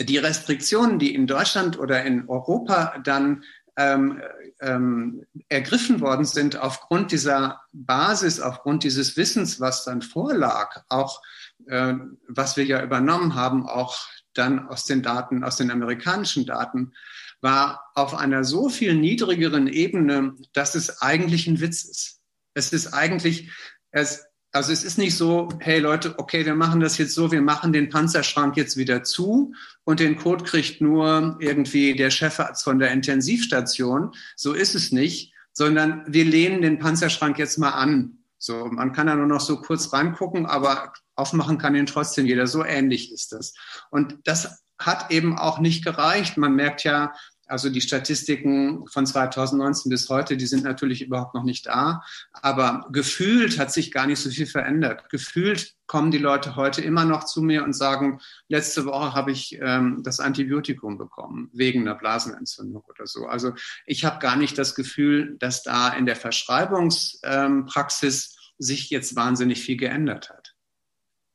die 0.00 0.18
Restriktionen, 0.18 0.98
die 0.98 1.14
in 1.14 1.28
Deutschland 1.28 1.78
oder 1.78 2.02
in 2.02 2.28
Europa 2.28 2.98
dann 3.04 3.44
ähm, 3.76 4.20
ähm, 4.60 5.26
ergriffen 5.48 6.00
worden 6.00 6.24
sind 6.24 6.56
aufgrund 6.56 7.12
dieser 7.12 7.60
Basis, 7.72 8.40
aufgrund 8.40 8.82
dieses 8.82 9.16
Wissens, 9.16 9.60
was 9.60 9.84
dann 9.84 10.02
vorlag, 10.02 10.82
auch 10.88 11.22
äh, 11.68 11.94
was 12.28 12.56
wir 12.56 12.64
ja 12.64 12.82
übernommen 12.82 13.34
haben, 13.34 13.66
auch 13.66 13.98
dann 14.34 14.68
aus 14.68 14.84
den 14.84 15.02
Daten, 15.02 15.44
aus 15.44 15.56
den 15.56 15.70
amerikanischen 15.70 16.46
Daten, 16.46 16.92
war 17.40 17.90
auf 17.94 18.14
einer 18.14 18.44
so 18.44 18.68
viel 18.68 18.94
niedrigeren 18.94 19.66
Ebene, 19.66 20.34
dass 20.52 20.74
es 20.74 21.02
eigentlich 21.02 21.46
ein 21.46 21.60
Witz 21.60 21.84
ist. 21.84 22.20
Es 22.54 22.72
ist 22.72 22.94
eigentlich, 22.94 23.50
es, 23.90 24.24
also 24.52 24.72
es 24.72 24.84
ist 24.84 24.98
nicht 24.98 25.16
so, 25.16 25.48
hey 25.58 25.80
Leute, 25.80 26.18
okay, 26.18 26.46
wir 26.46 26.54
machen 26.54 26.80
das 26.80 26.98
jetzt 26.98 27.14
so, 27.14 27.32
wir 27.32 27.42
machen 27.42 27.72
den 27.72 27.88
Panzerschrank 27.88 28.56
jetzt 28.56 28.76
wieder 28.76 29.02
zu 29.02 29.54
und 29.84 29.98
den 29.98 30.16
Code 30.16 30.44
kriegt 30.44 30.80
nur 30.80 31.36
irgendwie 31.40 31.94
der 31.96 32.10
Chefarzt 32.10 32.62
von 32.62 32.78
der 32.78 32.92
Intensivstation. 32.92 34.12
So 34.36 34.52
ist 34.52 34.74
es 34.74 34.92
nicht, 34.92 35.32
sondern 35.52 36.04
wir 36.06 36.24
lehnen 36.24 36.62
den 36.62 36.78
Panzerschrank 36.78 37.38
jetzt 37.38 37.58
mal 37.58 37.70
an. 37.70 38.18
So, 38.44 38.66
man 38.66 38.92
kann 38.92 39.06
da 39.06 39.14
nur 39.14 39.28
noch 39.28 39.40
so 39.40 39.60
kurz 39.60 39.92
reingucken, 39.92 40.46
aber 40.46 40.92
aufmachen 41.14 41.58
kann 41.58 41.76
ihn 41.76 41.86
trotzdem 41.86 42.26
jeder. 42.26 42.48
So 42.48 42.64
ähnlich 42.64 43.12
ist 43.12 43.30
das. 43.30 43.54
Und 43.90 44.18
das 44.24 44.64
hat 44.80 45.12
eben 45.12 45.38
auch 45.38 45.60
nicht 45.60 45.84
gereicht. 45.84 46.36
Man 46.38 46.56
merkt 46.56 46.82
ja, 46.82 47.12
also 47.52 47.68
die 47.68 47.82
Statistiken 47.82 48.88
von 48.88 49.04
2019 49.04 49.90
bis 49.90 50.08
heute, 50.08 50.38
die 50.38 50.46
sind 50.46 50.64
natürlich 50.64 51.02
überhaupt 51.02 51.34
noch 51.34 51.44
nicht 51.44 51.66
da. 51.66 52.02
Aber 52.32 52.86
gefühlt 52.90 53.58
hat 53.58 53.70
sich 53.70 53.92
gar 53.92 54.06
nicht 54.06 54.20
so 54.20 54.30
viel 54.30 54.46
verändert. 54.46 55.10
Gefühlt 55.10 55.74
kommen 55.86 56.10
die 56.10 56.18
Leute 56.18 56.56
heute 56.56 56.80
immer 56.80 57.04
noch 57.04 57.24
zu 57.24 57.42
mir 57.42 57.62
und 57.62 57.74
sagen, 57.74 58.22
letzte 58.48 58.86
Woche 58.86 59.12
habe 59.12 59.32
ich 59.32 59.58
ähm, 59.60 60.00
das 60.02 60.18
Antibiotikum 60.18 60.96
bekommen, 60.96 61.50
wegen 61.52 61.82
einer 61.82 61.94
Blasenentzündung 61.94 62.82
oder 62.88 63.06
so. 63.06 63.26
Also 63.26 63.52
ich 63.84 64.06
habe 64.06 64.18
gar 64.18 64.36
nicht 64.36 64.56
das 64.56 64.74
Gefühl, 64.74 65.36
dass 65.38 65.62
da 65.62 65.90
in 65.90 66.06
der 66.06 66.16
Verschreibungspraxis 66.16 68.30
ähm, 68.30 68.36
sich 68.56 68.88
jetzt 68.88 69.14
wahnsinnig 69.14 69.60
viel 69.60 69.76
geändert 69.76 70.30
hat. 70.30 70.54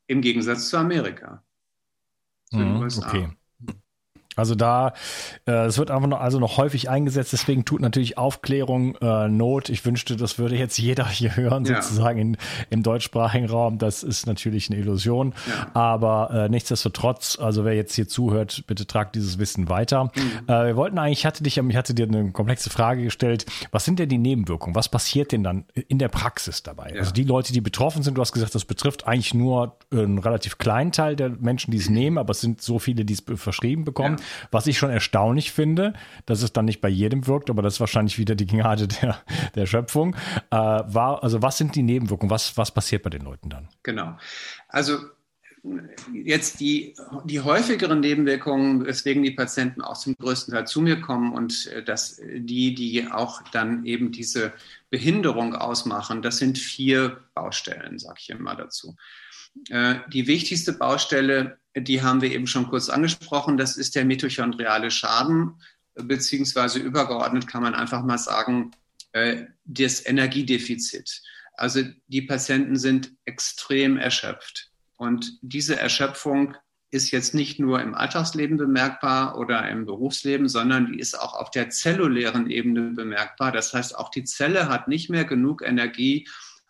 Im 0.08 0.21
Gegensatz 0.21 0.69
zu 0.69 0.77
Amerika. 0.77 1.43
Zu 2.49 2.58
mhm, 2.58 2.82
okay. 2.82 3.30
Also 4.38 4.56
da, 4.56 4.93
äh, 5.45 5.65
es 5.65 5.78
wird 5.78 5.91
einfach 5.91 6.08
noch, 6.08 6.21
also 6.21 6.39
noch 6.39 6.58
häufig 6.58 6.89
eingesetzt, 6.89 7.34
deswegen 7.34 7.65
tut 7.65 7.82
natürlich 7.82 8.17
Aufklärung 8.17 8.95
äh, 8.97 9.28
Not. 9.28 9.69
Ich 9.69 9.86
wünschte, 9.86 10.15
das 10.15 10.38
würde 10.38 10.56
jetzt 10.56 10.78
jeder 10.78 11.08
hier 11.08 11.36
hören, 11.36 11.65
ja. 11.65 11.82
sozusagen 11.82 12.19
in, 12.19 12.38
im 12.69 12.84
deutschsprachigen 12.84 13.50
Raum. 13.50 13.78
Das 13.80 14.04
ist 14.04 14.28
natürlich 14.28 14.69
eine 14.69 14.80
Illusion. 14.80 15.34
Ja. 15.47 15.67
Aber 15.73 16.32
äh, 16.32 16.50
nichtsdestotrotz, 16.50 17.38
also 17.39 17.65
wer 17.65 17.73
jetzt 17.73 17.95
hier 17.95 18.08
zuhört, 18.08 18.63
bitte 18.67 18.86
tragt 18.86 19.15
dieses 19.15 19.39
Wissen 19.39 19.69
weiter. 19.69 20.06
Mhm. 20.06 20.47
Äh, 20.47 20.67
wir 20.67 20.76
wollten 20.76 20.97
eigentlich, 20.97 21.19
ich 21.19 21.26
hatte 21.26 21.43
dich, 21.43 21.58
ich 21.58 21.76
hatte 21.76 21.93
dir 21.93 22.08
eine 22.08 22.32
komplexe 22.32 22.69
Frage 22.69 23.04
gestellt. 23.04 23.45
Was 23.71 23.86
sind 23.86 24.00
denn 24.00 24.10
die 24.10 24.17
Nebenwirkungen? 24.17 24.76
Was 24.76 24.89
passiert 24.89 25.32
denn 25.32 25.43
dann 25.43 25.65
in 25.88 25.97
der 25.97 26.10
Praxis 26.10 26.62
dabei? 26.63 26.91
Ja. 26.93 27.00
Also 27.00 27.12
die 27.12 27.23
Leute, 27.23 27.54
die 27.54 27.62
betroffen 27.62 28.04
sind, 28.04 28.17
du 28.17 28.21
hast 28.21 28.34
gesagt, 28.34 28.54
das 28.54 28.65
betrifft 28.65 29.08
eigentlich 29.08 29.34
nur 29.34 29.78
einen 29.91 30.19
relativ 30.19 30.58
kleinen 30.58 30.91
Teil 30.91 31.15
der 31.15 31.30
Menschen, 31.30 31.71
die 31.71 31.78
es 31.78 31.89
nehmen, 31.89 32.17
aber 32.17 32.32
es 32.32 32.41
sind 32.41 32.62
so 32.62 32.78
viele, 32.80 33.06
die 33.06 33.13
es 33.13 33.23
verschrieben 33.36 33.84
bekommen. 33.84 34.17
Was 34.51 34.67
ich 34.67 34.77
schon 34.77 34.89
erstaunlich 34.89 35.51
finde, 35.51 35.93
dass 36.25 36.41
es 36.41 36.53
dann 36.53 36.65
nicht 36.65 36.81
bei 36.81 36.89
jedem 36.89 37.27
wirkt, 37.27 37.49
aber 37.49 37.61
das 37.61 37.75
ist 37.75 37.79
wahrscheinlich 37.79 38.17
wieder 38.17 38.35
die 38.35 38.47
Gnade 38.47 38.87
der, 38.87 39.21
der 39.55 39.65
Schöpfung. 39.65 40.15
Äh, 40.51 40.55
war, 40.55 41.23
also 41.23 41.41
was 41.41 41.57
sind 41.57 41.75
die 41.75 41.83
Nebenwirkungen? 41.83 42.29
Was, 42.29 42.57
was 42.57 42.71
passiert 42.71 43.03
bei 43.03 43.09
den 43.09 43.21
Leuten 43.21 43.49
dann? 43.49 43.67
Genau. 43.83 44.17
Also 44.67 44.97
jetzt 46.13 46.59
die, 46.59 46.95
die 47.25 47.41
häufigeren 47.41 47.99
Nebenwirkungen, 47.99 48.85
weswegen 48.85 49.23
die 49.23 49.31
Patienten 49.31 49.81
auch 49.81 49.97
zum 49.97 50.15
größten 50.15 50.53
Teil 50.53 50.67
zu 50.67 50.81
mir 50.81 51.01
kommen 51.01 51.33
und 51.33 51.67
äh, 51.67 51.83
dass 51.83 52.21
die, 52.35 52.73
die 52.73 53.07
auch 53.07 53.41
dann 53.51 53.85
eben 53.85 54.11
diese 54.11 54.53
Behinderung 54.89 55.55
ausmachen, 55.55 56.21
das 56.21 56.37
sind 56.37 56.57
vier 56.57 57.17
Baustellen, 57.33 57.99
sage 57.99 58.19
ich 58.19 58.29
immer 58.29 58.55
dazu. 58.55 58.95
Äh, 59.69 59.95
die 60.11 60.27
wichtigste 60.27 60.73
Baustelle 60.73 61.57
die 61.81 62.01
haben 62.01 62.21
wir 62.21 62.31
eben 62.31 62.47
schon 62.47 62.67
kurz 62.67 62.89
angesprochen. 62.89 63.57
Das 63.57 63.77
ist 63.77 63.95
der 63.95 64.05
mitochondriale 64.05 64.91
Schaden, 64.91 65.61
beziehungsweise 65.95 66.79
übergeordnet 66.79 67.47
kann 67.47 67.63
man 67.63 67.75
einfach 67.75 68.03
mal 68.03 68.17
sagen, 68.17 68.71
äh, 69.13 69.45
das 69.65 70.05
Energiedefizit. 70.05 71.21
Also 71.53 71.81
die 72.07 72.21
Patienten 72.21 72.77
sind 72.77 73.13
extrem 73.25 73.97
erschöpft. 73.97 74.71
Und 74.95 75.39
diese 75.41 75.79
Erschöpfung 75.79 76.55
ist 76.89 77.11
jetzt 77.11 77.33
nicht 77.33 77.59
nur 77.59 77.81
im 77.81 77.93
Alltagsleben 77.93 78.57
bemerkbar 78.57 79.37
oder 79.37 79.67
im 79.69 79.85
Berufsleben, 79.85 80.47
sondern 80.47 80.91
die 80.91 80.99
ist 80.99 81.19
auch 81.19 81.33
auf 81.33 81.51
der 81.51 81.69
zellulären 81.69 82.49
Ebene 82.49 82.91
bemerkbar. 82.91 83.51
Das 83.51 83.73
heißt, 83.73 83.97
auch 83.97 84.09
die 84.09 84.23
Zelle 84.23 84.69
hat 84.69 84.87
nicht 84.87 85.09
mehr 85.09 85.25
genug 85.25 85.61
Energie, 85.61 86.27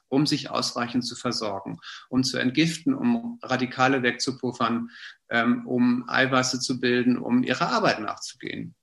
um 0.10 0.26
sich 0.26 0.50
ausreichend 0.50 1.06
zu 1.06 1.16
versorgen, 1.16 1.80
um 2.10 2.24
zu 2.24 2.38
entgiften, 2.38 2.94
um 2.94 3.40
Radikale 3.42 4.04
wegzupuffern, 4.04 4.90
ähm, 5.30 5.68
um 5.68 6.08
Eiweiße 6.08 6.60
zu 6.60 6.80
bilden, 6.80 7.18
um 7.18 7.44
ihrer 7.44 7.70
Arbeit 7.70 8.00
nachzugehen. 8.00 8.76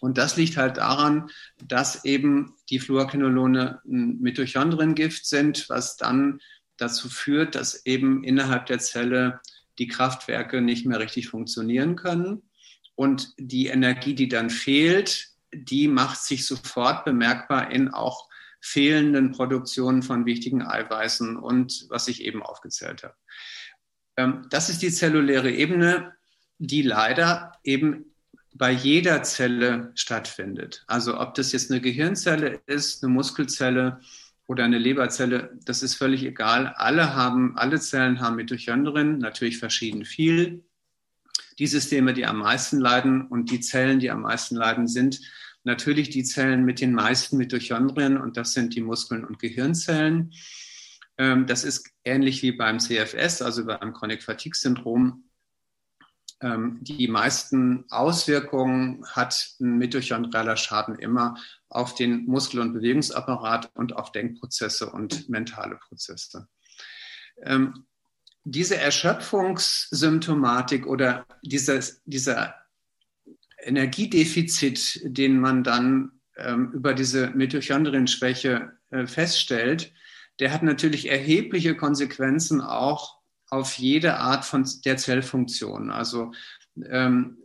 Und 0.00 0.18
das 0.18 0.36
liegt 0.36 0.56
halt 0.56 0.76
daran, 0.76 1.28
dass 1.66 2.04
eben 2.04 2.54
die 2.70 2.78
Fluorquinolone 2.78 3.80
ein 3.84 4.20
Mitochondriengift 4.20 5.26
sind, 5.26 5.68
was 5.68 5.96
dann 5.96 6.40
dazu 6.76 7.08
führt, 7.08 7.54
dass 7.54 7.84
eben 7.84 8.22
innerhalb 8.22 8.66
der 8.66 8.78
Zelle 8.78 9.40
die 9.78 9.88
Kraftwerke 9.88 10.60
nicht 10.60 10.86
mehr 10.86 11.00
richtig 11.00 11.28
funktionieren 11.28 11.96
können. 11.96 12.42
Und 12.94 13.32
die 13.38 13.66
Energie, 13.68 14.14
die 14.14 14.28
dann 14.28 14.50
fehlt, 14.50 15.28
die 15.52 15.88
macht 15.88 16.20
sich 16.22 16.46
sofort 16.46 17.04
bemerkbar 17.04 17.70
in 17.70 17.88
auch 17.88 18.28
fehlenden 18.62 19.32
Produktionen 19.32 20.02
von 20.02 20.24
wichtigen 20.24 20.62
Eiweißen 20.62 21.36
und 21.36 21.86
was 21.90 22.06
ich 22.06 22.22
eben 22.22 22.42
aufgezählt 22.42 23.02
habe. 23.02 23.16
Ähm, 24.16 24.46
das 24.50 24.68
ist 24.70 24.82
die 24.82 24.92
zelluläre 24.92 25.50
Ebene, 25.50 26.12
die 26.58 26.82
leider 26.82 27.58
eben 27.64 28.14
bei 28.54 28.70
jeder 28.70 29.24
Zelle 29.24 29.90
stattfindet. 29.96 30.84
Also 30.86 31.18
ob 31.18 31.34
das 31.34 31.50
jetzt 31.50 31.70
eine 31.70 31.80
Gehirnzelle 31.80 32.60
ist, 32.66 33.02
eine 33.02 33.12
Muskelzelle 33.12 34.00
oder 34.46 34.64
eine 34.64 34.78
Leberzelle, 34.78 35.58
das 35.64 35.82
ist 35.82 35.96
völlig 35.96 36.22
egal. 36.22 36.68
Alle 36.76 37.14
haben, 37.16 37.56
alle 37.56 37.80
Zellen 37.80 38.20
haben 38.20 38.36
Mitochondrien, 38.36 39.18
natürlich 39.18 39.58
verschieden 39.58 40.04
viel. 40.04 40.64
Die 41.58 41.66
Systeme, 41.66 42.14
die 42.14 42.26
am 42.26 42.38
meisten 42.38 42.78
leiden 42.78 43.26
und 43.26 43.50
die 43.50 43.60
Zellen, 43.60 43.98
die 43.98 44.10
am 44.10 44.22
meisten 44.22 44.54
leiden, 44.54 44.86
sind 44.86 45.20
natürlich 45.64 46.10
die 46.10 46.24
Zellen 46.24 46.64
mit 46.64 46.80
den 46.80 46.92
meisten 46.92 47.36
Mitochondrien 47.36 48.16
und 48.16 48.36
das 48.36 48.52
sind 48.52 48.74
die 48.74 48.80
Muskeln- 48.80 49.24
und 49.24 49.38
Gehirnzellen. 49.38 50.32
Ähm, 51.18 51.46
das 51.46 51.64
ist 51.64 51.90
ähnlich 52.04 52.42
wie 52.42 52.52
beim 52.52 52.80
CFS, 52.80 53.42
also 53.42 53.66
beim 53.66 53.92
Chronic 53.92 54.22
Fatigue 54.22 54.56
Syndrom. 54.56 55.24
Ähm, 56.40 56.78
die 56.82 57.06
meisten 57.06 57.84
Auswirkungen 57.90 59.04
hat 59.06 59.54
ein 59.60 59.78
mitochondrialer 59.78 60.56
Schaden 60.56 60.96
immer 60.96 61.36
auf 61.68 61.94
den 61.94 62.26
Muskel- 62.26 62.60
und 62.60 62.72
Bewegungsapparat 62.72 63.70
und 63.74 63.94
auf 63.94 64.10
Denkprozesse 64.10 64.90
und 64.90 65.28
mentale 65.28 65.76
Prozesse. 65.76 66.48
Ähm, 67.42 67.86
diese 68.44 68.76
Erschöpfungssymptomatik 68.76 70.86
oder 70.86 71.26
dieses, 71.42 72.02
dieser 72.04 72.61
Energiedefizit, 73.62 75.00
den 75.04 75.40
man 75.40 75.64
dann 75.64 76.12
ähm, 76.36 76.72
über 76.72 76.94
diese 76.94 77.30
Mitochondrienschwäche 77.30 78.72
äh, 78.90 79.06
feststellt, 79.06 79.92
der 80.38 80.52
hat 80.52 80.62
natürlich 80.62 81.10
erhebliche 81.10 81.76
Konsequenzen 81.76 82.60
auch 82.60 83.18
auf 83.48 83.78
jede 83.78 84.16
Art 84.16 84.44
von 84.44 84.68
der 84.84 84.96
Zellfunktion. 84.96 85.90
Also 85.90 86.32
ähm, 86.84 87.38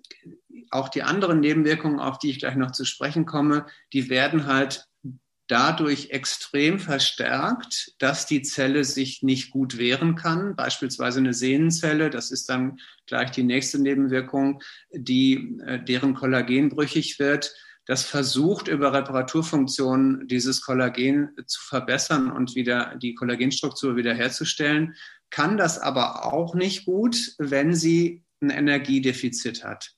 auch 0.71 0.89
die 0.89 1.03
anderen 1.03 1.39
Nebenwirkungen, 1.39 1.99
auf 1.99 2.17
die 2.17 2.29
ich 2.29 2.39
gleich 2.39 2.55
noch 2.55 2.71
zu 2.71 2.85
sprechen 2.85 3.25
komme, 3.25 3.65
die 3.93 4.09
werden 4.09 4.45
halt 4.45 4.86
dadurch 5.47 6.09
extrem 6.09 6.79
verstärkt, 6.79 7.93
dass 7.99 8.25
die 8.25 8.41
Zelle 8.41 8.83
sich 8.83 9.23
nicht 9.23 9.49
gut 9.49 9.77
wehren 9.77 10.15
kann. 10.15 10.55
Beispielsweise 10.55 11.19
eine 11.19 11.33
Sehnenzelle, 11.33 12.09
das 12.09 12.31
ist 12.31 12.49
dann 12.49 12.79
gleich 13.05 13.31
die 13.31 13.43
nächste 13.43 13.79
Nebenwirkung, 13.79 14.61
die, 14.91 15.57
äh, 15.65 15.83
deren 15.83 16.13
Kollagen 16.13 16.69
brüchig 16.69 17.19
wird. 17.19 17.53
Das 17.85 18.03
versucht 18.03 18.67
über 18.67 18.91
Reparaturfunktionen 18.91 20.27
dieses 20.27 20.61
Kollagen 20.61 21.29
zu 21.45 21.61
verbessern 21.61 22.29
und 22.29 22.55
wieder 22.55 22.95
die 23.01 23.15
Kollagenstruktur 23.15 23.95
wiederherzustellen, 23.95 24.95
kann 25.29 25.55
das 25.55 25.79
aber 25.79 26.25
auch 26.25 26.53
nicht 26.53 26.85
gut, 26.85 27.17
wenn 27.37 27.73
sie 27.73 28.25
ein 28.41 28.49
Energiedefizit 28.49 29.63
hat. 29.63 29.93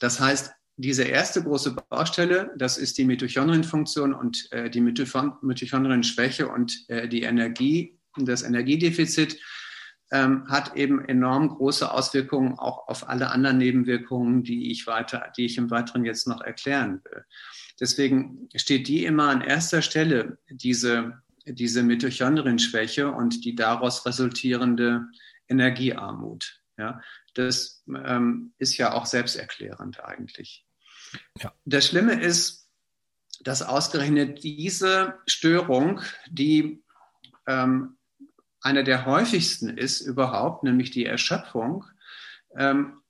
Das 0.00 0.20
heißt, 0.20 0.52
diese 0.76 1.04
erste 1.04 1.42
große 1.42 1.74
Baustelle, 1.88 2.50
das 2.56 2.76
ist 2.76 2.98
die 2.98 3.04
Mitochondrienfunktion 3.04 4.12
und 4.12 4.48
äh, 4.52 4.68
die 4.68 4.80
Mitochondrienschwäche 4.80 6.48
und 6.48 6.84
äh, 6.88 7.08
die 7.08 7.22
Energie, 7.22 7.98
das 8.18 8.42
Energiedefizit 8.42 9.40
ähm, 10.12 10.46
hat 10.48 10.76
eben 10.76 11.04
enorm 11.04 11.48
große 11.48 11.90
Auswirkungen 11.90 12.58
auch 12.58 12.88
auf 12.88 13.08
alle 13.08 13.30
anderen 13.30 13.58
Nebenwirkungen, 13.58 14.44
die 14.44 14.70
ich 14.70 14.86
weiter, 14.86 15.32
die 15.36 15.46
ich 15.46 15.58
im 15.58 15.70
Weiteren 15.70 16.04
jetzt 16.04 16.28
noch 16.28 16.40
erklären 16.42 17.00
will. 17.04 17.24
Deswegen 17.80 18.48
steht 18.54 18.88
die 18.88 19.04
immer 19.04 19.30
an 19.30 19.40
erster 19.40 19.82
Stelle, 19.82 20.38
diese, 20.48 21.22
diese 21.46 21.82
Mitochondrienschwäche 21.82 23.10
und 23.10 23.44
die 23.44 23.54
daraus 23.54 24.06
resultierende 24.06 25.06
Energiearmut. 25.48 26.60
Ja, 26.78 27.00
das 27.34 27.82
ähm, 27.88 28.52
ist 28.58 28.76
ja 28.76 28.92
auch 28.92 29.06
selbsterklärend 29.06 30.04
eigentlich. 30.04 30.65
Ja. 31.40 31.52
Das 31.64 31.86
Schlimme 31.86 32.20
ist, 32.20 32.68
dass 33.40 33.62
ausgerechnet 33.62 34.42
diese 34.42 35.18
Störung, 35.26 36.00
die 36.28 36.82
ähm, 37.46 37.96
eine 38.60 38.82
der 38.82 39.06
häufigsten 39.06 39.68
ist 39.68 40.00
überhaupt, 40.00 40.64
nämlich 40.64 40.90
die 40.90 41.06
Erschöpfung, 41.06 41.84
ähm, 42.56 43.02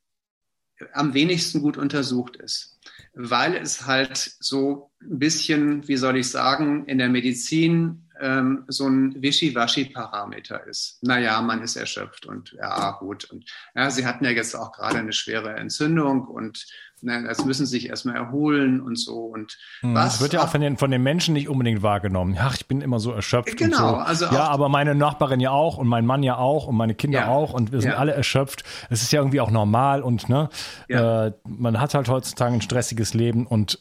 am 0.92 1.14
wenigsten 1.14 1.62
gut 1.62 1.79
untersucht 1.79 2.37
ist, 2.37 2.79
weil 3.14 3.55
es 3.55 3.87
halt 3.87 4.37
so 4.40 4.92
ein 5.01 5.19
bisschen, 5.19 5.88
wie 5.88 5.97
soll 5.97 6.19
ich 6.19 6.31
sagen, 6.31 6.85
in 6.87 6.99
der 6.99 7.09
Medizin 7.09 8.06
ähm, 8.20 8.64
so 8.68 8.87
ein 8.88 9.20
Wischiwaschi-Parameter 9.20 10.66
ist. 10.66 10.98
Naja, 11.02 11.40
man 11.42 11.62
ist 11.62 11.76
erschöpft 11.76 12.26
und 12.26 12.52
ja, 12.52 12.92
gut. 12.92 13.24
Und 13.24 13.44
ja, 13.74 13.90
Sie 13.90 14.07
hatten 14.07 14.24
ja 14.24 14.31
jetzt 14.31 14.55
auch 14.55 14.72
gerade 14.72 14.98
eine 14.98 15.12
schwere 15.12 15.55
Entzündung 15.55 16.26
und 16.26 16.66
na, 17.02 17.20
das 17.22 17.44
müssen 17.44 17.66
Sie 17.66 17.72
sich 17.72 17.88
erstmal 17.90 18.16
erholen 18.16 18.81
und 18.81 18.98
so. 18.98 19.26
Und 19.26 19.59
hm, 19.81 19.94
was 19.94 20.14
das 20.14 20.20
wird 20.22 20.33
ja 20.33 20.42
auch 20.42 20.48
von 20.48 20.62
den, 20.62 20.79
von 20.79 20.90
den 20.90 21.02
Menschen 21.02 21.35
nicht 21.35 21.48
unbedingt 21.48 21.83
wahrgenommen. 21.83 22.37
Ach, 22.40 22.55
ich 22.55 22.66
bin 22.66 22.81
immer 22.81 23.00
so 23.00 23.12
erschöpft. 23.12 23.57
Genau. 23.59 23.90
So. 23.90 23.96
Also 23.96 24.24
ja, 24.26 24.48
aber 24.48 24.68
meine 24.68 24.94
Nachbarin 24.94 25.40
ja 25.40 25.50
auch 25.50 25.76
und 25.76 25.88
mein 25.88 26.07
Mann 26.07 26.22
ja 26.22 26.38
auch 26.38 26.66
und 26.66 26.74
meine 26.74 26.94
Kinder 26.94 27.20
ja, 27.20 27.29
auch 27.29 27.52
und 27.52 27.70
wir 27.70 27.81
sind 27.83 27.90
ja. 27.90 27.98
alle 27.98 28.12
erschöpft. 28.12 28.64
Es 28.88 29.02
ist 29.02 29.12
ja 29.12 29.20
irgendwie 29.20 29.40
auch 29.40 29.50
normal 29.50 30.02
und 30.02 30.29
ne, 30.31 30.48
ja. 30.88 31.26
äh, 31.26 31.33
man 31.44 31.81
hat 31.81 31.94
halt 31.94 32.09
heutzutage 32.09 32.55
ein 32.55 32.62
stressiges 32.62 33.12
Leben 33.12 33.46
und 33.46 33.79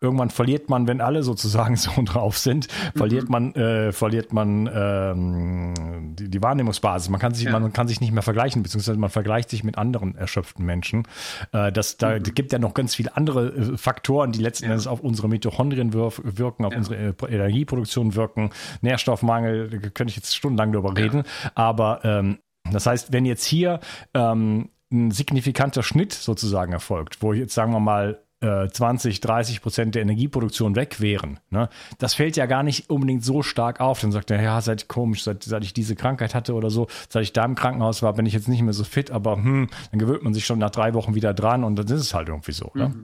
irgendwann 0.00 0.30
verliert 0.30 0.68
man, 0.70 0.86
wenn 0.86 1.00
alle 1.00 1.22
sozusagen 1.22 1.76
so 1.76 1.90
drauf 2.04 2.38
sind, 2.38 2.68
verliert 2.96 3.24
mhm. 3.24 3.32
man, 3.32 3.54
äh, 3.54 3.92
verliert 3.92 4.32
man 4.32 4.70
ähm, 4.72 6.14
die, 6.16 6.28
die, 6.28 6.42
Wahrnehmungsbasis. 6.42 7.10
Man 7.10 7.20
kann 7.20 7.34
sich, 7.34 7.44
ja. 7.44 7.58
man 7.58 7.72
kann 7.72 7.88
sich 7.88 8.00
nicht 8.00 8.12
mehr 8.12 8.22
vergleichen, 8.22 8.62
beziehungsweise 8.62 8.98
man 8.98 9.10
vergleicht 9.10 9.50
sich 9.50 9.64
mit 9.64 9.78
anderen 9.78 10.14
erschöpften 10.16 10.64
Menschen. 10.64 11.06
Äh, 11.52 11.72
das, 11.72 11.96
da 11.96 12.18
mhm. 12.18 12.22
gibt 12.22 12.52
ja 12.52 12.58
noch 12.58 12.74
ganz 12.74 12.94
viele 12.94 13.16
andere 13.16 13.48
äh, 13.48 13.76
Faktoren, 13.76 14.32
die 14.32 14.40
letzten 14.40 14.66
ja. 14.66 14.70
Endes 14.72 14.86
auf 14.86 15.00
unsere 15.00 15.28
Mitochondrien 15.28 15.92
wirken, 15.92 16.64
auf 16.64 16.72
ja. 16.72 16.78
unsere 16.78 16.96
äh, 16.96 17.14
Energieproduktion 17.28 18.14
wirken. 18.14 18.50
Nährstoffmangel, 18.80 19.68
da 19.68 19.78
könnte 19.90 20.10
ich 20.10 20.16
jetzt 20.16 20.34
stundenlang 20.34 20.72
darüber 20.72 20.96
reden. 20.96 21.24
Aber 21.54 22.00
ähm, 22.04 22.38
das 22.70 22.86
heißt, 22.86 23.12
wenn 23.12 23.24
jetzt 23.24 23.44
hier 23.44 23.80
ähm, 24.14 24.70
ein 24.92 25.10
signifikanter 25.10 25.82
Schnitt 25.82 26.12
sozusagen 26.12 26.72
erfolgt, 26.72 27.22
wo 27.22 27.32
jetzt 27.32 27.54
sagen 27.54 27.72
wir 27.72 27.80
mal 27.80 28.22
20, 28.40 29.16
äh, 29.16 29.20
30 29.20 29.60
Prozent 29.60 29.94
der 29.94 30.02
Energieproduktion 30.02 30.74
weg 30.74 31.00
wären. 31.00 31.40
Ne? 31.50 31.68
Das 31.98 32.14
fällt 32.14 32.36
ja 32.36 32.46
gar 32.46 32.62
nicht 32.62 32.88
unbedingt 32.88 33.24
so 33.24 33.42
stark 33.42 33.80
auf. 33.80 34.00
Dann 34.00 34.12
sagt 34.12 34.30
er, 34.30 34.42
ja, 34.42 34.60
seit 34.60 34.88
komisch, 34.88 35.24
seit, 35.24 35.42
seit 35.42 35.62
ich 35.62 35.74
diese 35.74 35.94
Krankheit 35.94 36.34
hatte 36.34 36.54
oder 36.54 36.70
so, 36.70 36.88
seit 37.08 37.22
ich 37.22 37.32
da 37.32 37.44
im 37.44 37.54
Krankenhaus 37.54 38.02
war, 38.02 38.14
bin 38.14 38.24
ich 38.24 38.32
jetzt 38.32 38.48
nicht 38.48 38.62
mehr 38.62 38.72
so 38.72 38.84
fit, 38.84 39.10
aber 39.10 39.36
hm, 39.36 39.68
dann 39.90 39.98
gewöhnt 39.98 40.22
man 40.22 40.32
sich 40.32 40.46
schon 40.46 40.58
nach 40.58 40.70
drei 40.70 40.94
Wochen 40.94 41.14
wieder 41.14 41.34
dran 41.34 41.64
und 41.64 41.76
dann 41.76 41.86
ist 41.86 42.00
es 42.00 42.14
halt 42.14 42.28
irgendwie 42.28 42.52
so. 42.52 42.70
Ne? 42.74 42.94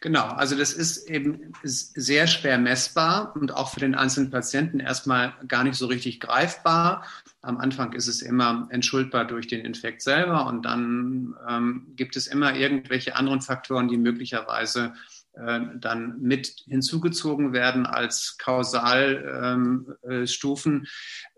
Genau, 0.00 0.24
also 0.24 0.56
das 0.56 0.72
ist 0.72 1.08
eben 1.08 1.52
sehr 1.62 2.26
schwer 2.26 2.58
messbar 2.58 3.34
und 3.36 3.52
auch 3.52 3.72
für 3.72 3.80
den 3.80 3.94
einzelnen 3.94 4.30
Patienten 4.30 4.80
erstmal 4.80 5.34
gar 5.46 5.64
nicht 5.64 5.76
so 5.76 5.86
richtig 5.86 6.20
greifbar. 6.20 7.04
Am 7.42 7.58
Anfang 7.58 7.92
ist 7.92 8.06
es 8.06 8.22
immer 8.22 8.68
entschuldbar 8.70 9.26
durch 9.26 9.46
den 9.46 9.64
Infekt 9.64 10.02
selber 10.02 10.46
und 10.46 10.64
dann 10.64 11.34
ähm, 11.48 11.86
gibt 11.96 12.16
es 12.16 12.26
immer 12.26 12.54
irgendwelche 12.54 13.16
anderen 13.16 13.40
Faktoren, 13.40 13.88
die 13.88 13.98
möglicherweise 13.98 14.94
äh, 15.34 15.60
dann 15.76 16.20
mit 16.20 16.64
hinzugezogen 16.66 17.52
werden 17.52 17.86
als 17.86 18.36
Kausalstufen. 18.38 20.88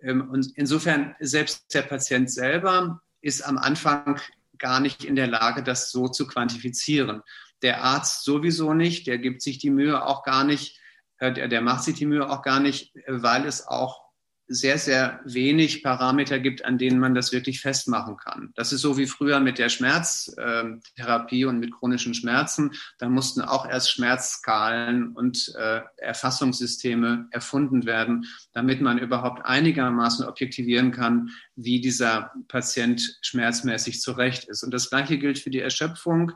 Ähm, 0.00 0.02
äh, 0.02 0.10
ähm, 0.10 0.30
und 0.30 0.56
insofern, 0.56 1.14
selbst 1.20 1.74
der 1.74 1.82
Patient 1.82 2.30
selber 2.30 3.02
ist 3.20 3.42
am 3.42 3.58
Anfang 3.58 4.18
gar 4.58 4.80
nicht 4.80 5.04
in 5.04 5.16
der 5.16 5.26
Lage, 5.26 5.62
das 5.62 5.90
so 5.90 6.08
zu 6.08 6.26
quantifizieren. 6.26 7.20
Der 7.62 7.82
Arzt 7.82 8.24
sowieso 8.24 8.74
nicht, 8.74 9.06
der 9.06 9.18
gibt 9.18 9.42
sich 9.42 9.58
die 9.58 9.70
Mühe 9.70 10.04
auch 10.04 10.22
gar 10.24 10.44
nicht, 10.44 10.78
äh, 11.18 11.32
der, 11.32 11.48
der 11.48 11.60
macht 11.60 11.84
sich 11.84 11.94
die 11.94 12.06
Mühe 12.06 12.28
auch 12.28 12.42
gar 12.42 12.60
nicht, 12.60 12.94
weil 13.06 13.46
es 13.46 13.66
auch 13.66 14.02
sehr, 14.48 14.78
sehr 14.78 15.20
wenig 15.24 15.82
Parameter 15.82 16.38
gibt, 16.38 16.64
an 16.64 16.78
denen 16.78 16.98
man 16.98 17.14
das 17.14 17.32
wirklich 17.32 17.60
festmachen 17.60 18.16
kann. 18.16 18.52
Das 18.54 18.72
ist 18.72 18.82
so 18.82 18.98
wie 18.98 19.06
früher 19.06 19.40
mit 19.40 19.58
der 19.58 19.68
Schmerztherapie 19.68 21.44
und 21.44 21.58
mit 21.58 21.72
chronischen 21.72 22.14
Schmerzen. 22.14 22.72
Da 22.98 23.08
mussten 23.08 23.40
auch 23.40 23.66
erst 23.68 23.90
Schmerzskalen 23.90 25.12
und 25.12 25.54
äh, 25.56 25.80
Erfassungssysteme 25.96 27.28
erfunden 27.30 27.86
werden, 27.86 28.26
damit 28.52 28.80
man 28.80 28.98
überhaupt 28.98 29.44
einigermaßen 29.44 30.26
objektivieren 30.26 30.92
kann, 30.92 31.30
wie 31.56 31.80
dieser 31.80 32.32
Patient 32.48 33.18
schmerzmäßig 33.22 34.00
zurecht 34.00 34.44
ist. 34.44 34.62
Und 34.62 34.72
das 34.72 34.90
Gleiche 34.90 35.18
gilt 35.18 35.38
für 35.38 35.50
die 35.50 35.60
Erschöpfung. 35.60 36.32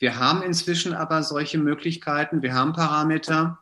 Wir 0.00 0.18
haben 0.18 0.42
inzwischen 0.42 0.94
aber 0.94 1.22
solche 1.22 1.58
Möglichkeiten. 1.58 2.42
Wir 2.42 2.54
haben 2.54 2.72
Parameter, 2.72 3.60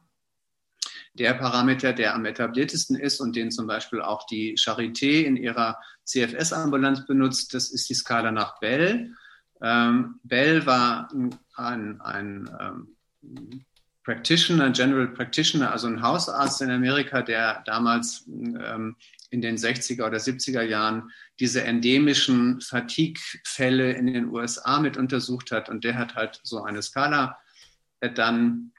der 1.15 1.35
Parameter, 1.35 1.93
der 1.93 2.15
am 2.15 2.25
etabliertesten 2.25 2.95
ist 2.97 3.21
und 3.21 3.35
den 3.35 3.51
zum 3.51 3.67
Beispiel 3.67 4.01
auch 4.01 4.25
die 4.27 4.55
Charité 4.57 5.25
in 5.25 5.37
ihrer 5.37 5.81
CFS-Ambulanz 6.05 7.07
benutzt, 7.07 7.55
das 7.55 7.71
ist 7.71 7.91
die 7.91 7.95
Skala 7.95 8.31
nach 8.31 8.61
Bell. 8.61 9.13
Ähm, 9.61 10.21
Bell 10.23 10.65
war 10.65 11.13
ein, 11.57 12.01
ein 12.01 12.49
ähm, 12.61 13.67
Practitioner, 14.09 14.71
General 14.71 15.09
Practitioner, 15.09 15.71
also 15.71 15.87
ein 15.87 16.01
Hausarzt 16.01 16.63
in 16.63 16.71
Amerika, 16.71 17.21
der 17.21 17.63
damals 17.67 18.25
ähm, 18.27 18.97
in 19.29 19.43
den 19.43 19.59
60er 19.59 20.07
oder 20.07 20.17
70er 20.17 20.63
Jahren 20.63 21.11
diese 21.39 21.63
endemischen 21.63 22.63
Fatigue-Fälle 22.63 23.93
in 23.93 24.07
den 24.07 24.31
USA 24.31 24.81
mit 24.81 24.97
untersucht 24.97 25.53
hat. 25.53 25.69
Und 25.69 25.85
der 25.85 25.99
hat 25.99 26.15
halt 26.15 26.41
so 26.43 26.63
eine 26.63 26.81
Skala 26.81 27.37
dann 28.15 28.73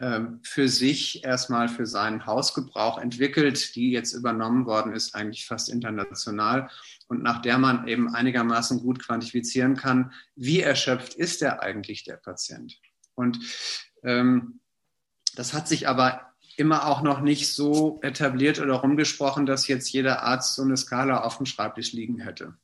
ähm, 0.00 0.40
für 0.42 0.68
sich 0.68 1.24
erstmal 1.24 1.70
für 1.70 1.86
seinen 1.86 2.26
Hausgebrauch 2.26 2.98
entwickelt, 2.98 3.74
die 3.74 3.90
jetzt 3.90 4.12
übernommen 4.12 4.66
worden 4.66 4.92
ist, 4.92 5.14
eigentlich 5.14 5.46
fast 5.46 5.70
international 5.70 6.68
und 7.08 7.22
nach 7.22 7.40
der 7.40 7.56
man 7.56 7.88
eben 7.88 8.14
einigermaßen 8.14 8.80
gut 8.80 8.98
quantifizieren 8.98 9.76
kann, 9.76 10.12
wie 10.34 10.60
erschöpft 10.60 11.14
ist 11.14 11.40
er 11.40 11.62
eigentlich, 11.62 12.04
der 12.04 12.18
Patient. 12.18 12.78
Und 13.14 13.38
das 14.06 15.52
hat 15.52 15.68
sich 15.68 15.88
aber 15.88 16.32
immer 16.56 16.86
auch 16.86 17.02
noch 17.02 17.20
nicht 17.20 17.52
so 17.52 17.98
etabliert 18.02 18.60
oder 18.60 18.74
rumgesprochen, 18.74 19.46
dass 19.46 19.68
jetzt 19.68 19.90
jeder 19.92 20.22
Arzt 20.22 20.54
so 20.54 20.62
eine 20.62 20.76
Skala 20.76 21.22
auf 21.22 21.36
dem 21.36 21.46
Schreibtisch 21.46 21.92
liegen 21.92 22.18
hätte. 22.18 22.54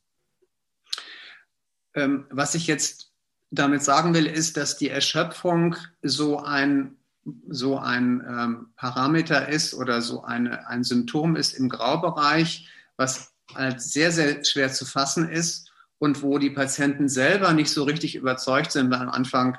Ähm, 1.93 2.25
was 2.31 2.55
ich 2.55 2.65
jetzt 2.65 3.11
damit 3.51 3.83
sagen 3.83 4.13
will, 4.15 4.25
ist, 4.25 4.57
dass 4.57 4.77
die 4.77 4.89
Erschöpfung 4.89 5.75
so 6.01 6.39
ein, 6.39 6.95
so 7.49 7.77
ein 7.77 8.23
ähm, 8.27 8.73
Parameter 8.75 9.47
ist 9.47 9.75
oder 9.75 10.01
so 10.01 10.23
eine, 10.23 10.67
ein 10.67 10.83
Symptom 10.83 11.35
ist 11.35 11.53
im 11.53 11.69
Graubereich, 11.69 12.67
was 12.97 13.33
als 13.53 13.93
sehr, 13.93 14.11
sehr 14.11 14.43
schwer 14.43 14.71
zu 14.71 14.85
fassen 14.85 15.29
ist 15.29 15.71
und 15.99 16.23
wo 16.23 16.39
die 16.39 16.49
Patienten 16.49 17.07
selber 17.07 17.53
nicht 17.53 17.69
so 17.69 17.83
richtig 17.83 18.15
überzeugt 18.15 18.71
sind, 18.71 18.89
weil 18.89 19.01
am 19.01 19.09
Anfang 19.09 19.57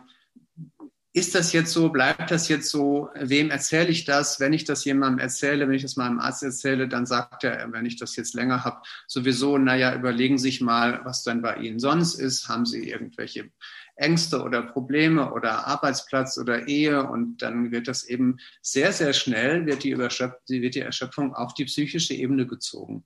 ist 1.17 1.37
das 1.37 1.53
jetzt 1.53 1.73
so, 1.73 1.91
bleibt 1.91 2.33
das 2.33 2.49
jetzt 2.49 2.69
so, 2.69 3.09
wem 3.15 3.51
erzähle 3.51 3.89
ich 3.89 4.05
das? 4.05 4.41
Wenn 4.41 4.53
ich 4.53 4.65
das 4.65 4.85
jemandem 4.85 5.21
erzähle, 5.21 5.69
wenn 5.69 5.77
ich 5.77 5.83
das 5.83 5.95
meinem 5.95 6.19
Arzt 6.19 6.43
erzähle, 6.43 6.89
dann 6.89 7.07
sagt 7.07 7.45
er, 7.45 7.73
wenn 7.73 7.87
ich 7.87 7.97
das 7.97 8.17
jetzt 8.17 8.35
länger 8.35 8.65
habe, 8.65 8.83
sowieso, 9.07 9.57
naja, 9.57 9.95
überlegen 9.95 10.39
Sie 10.39 10.51
sich 10.51 10.61
mal, 10.61 11.03
was 11.05 11.23
denn 11.23 11.41
bei 11.41 11.55
Ihnen 11.59 11.79
sonst 11.79 12.17
ist. 12.17 12.49
Haben 12.49 12.67
Sie 12.67 12.91
irgendwelche 12.91 13.51
Ängste 13.95 14.43
oder 14.43 14.63
Probleme 14.63 15.33
oder 15.33 15.69
Arbeitsplatz 15.69 16.37
oder 16.37 16.67
Ehe 16.67 17.09
und 17.09 17.43
dann 17.43 17.71
wird 17.71 17.87
das 17.87 18.03
eben 18.03 18.39
sehr, 18.61 18.93
sehr 18.93 19.13
schnell, 19.13 19.67
wird 19.67 19.85
die, 19.85 19.91
Überschöpf 19.91 20.35
wird 20.49 20.75
die 20.75 20.81
Erschöpfung 20.81 21.33
auf 21.33 21.55
die 21.55 21.67
psychische 21.67 22.15
Ebene 22.15 22.45
gezogen. 22.45 23.05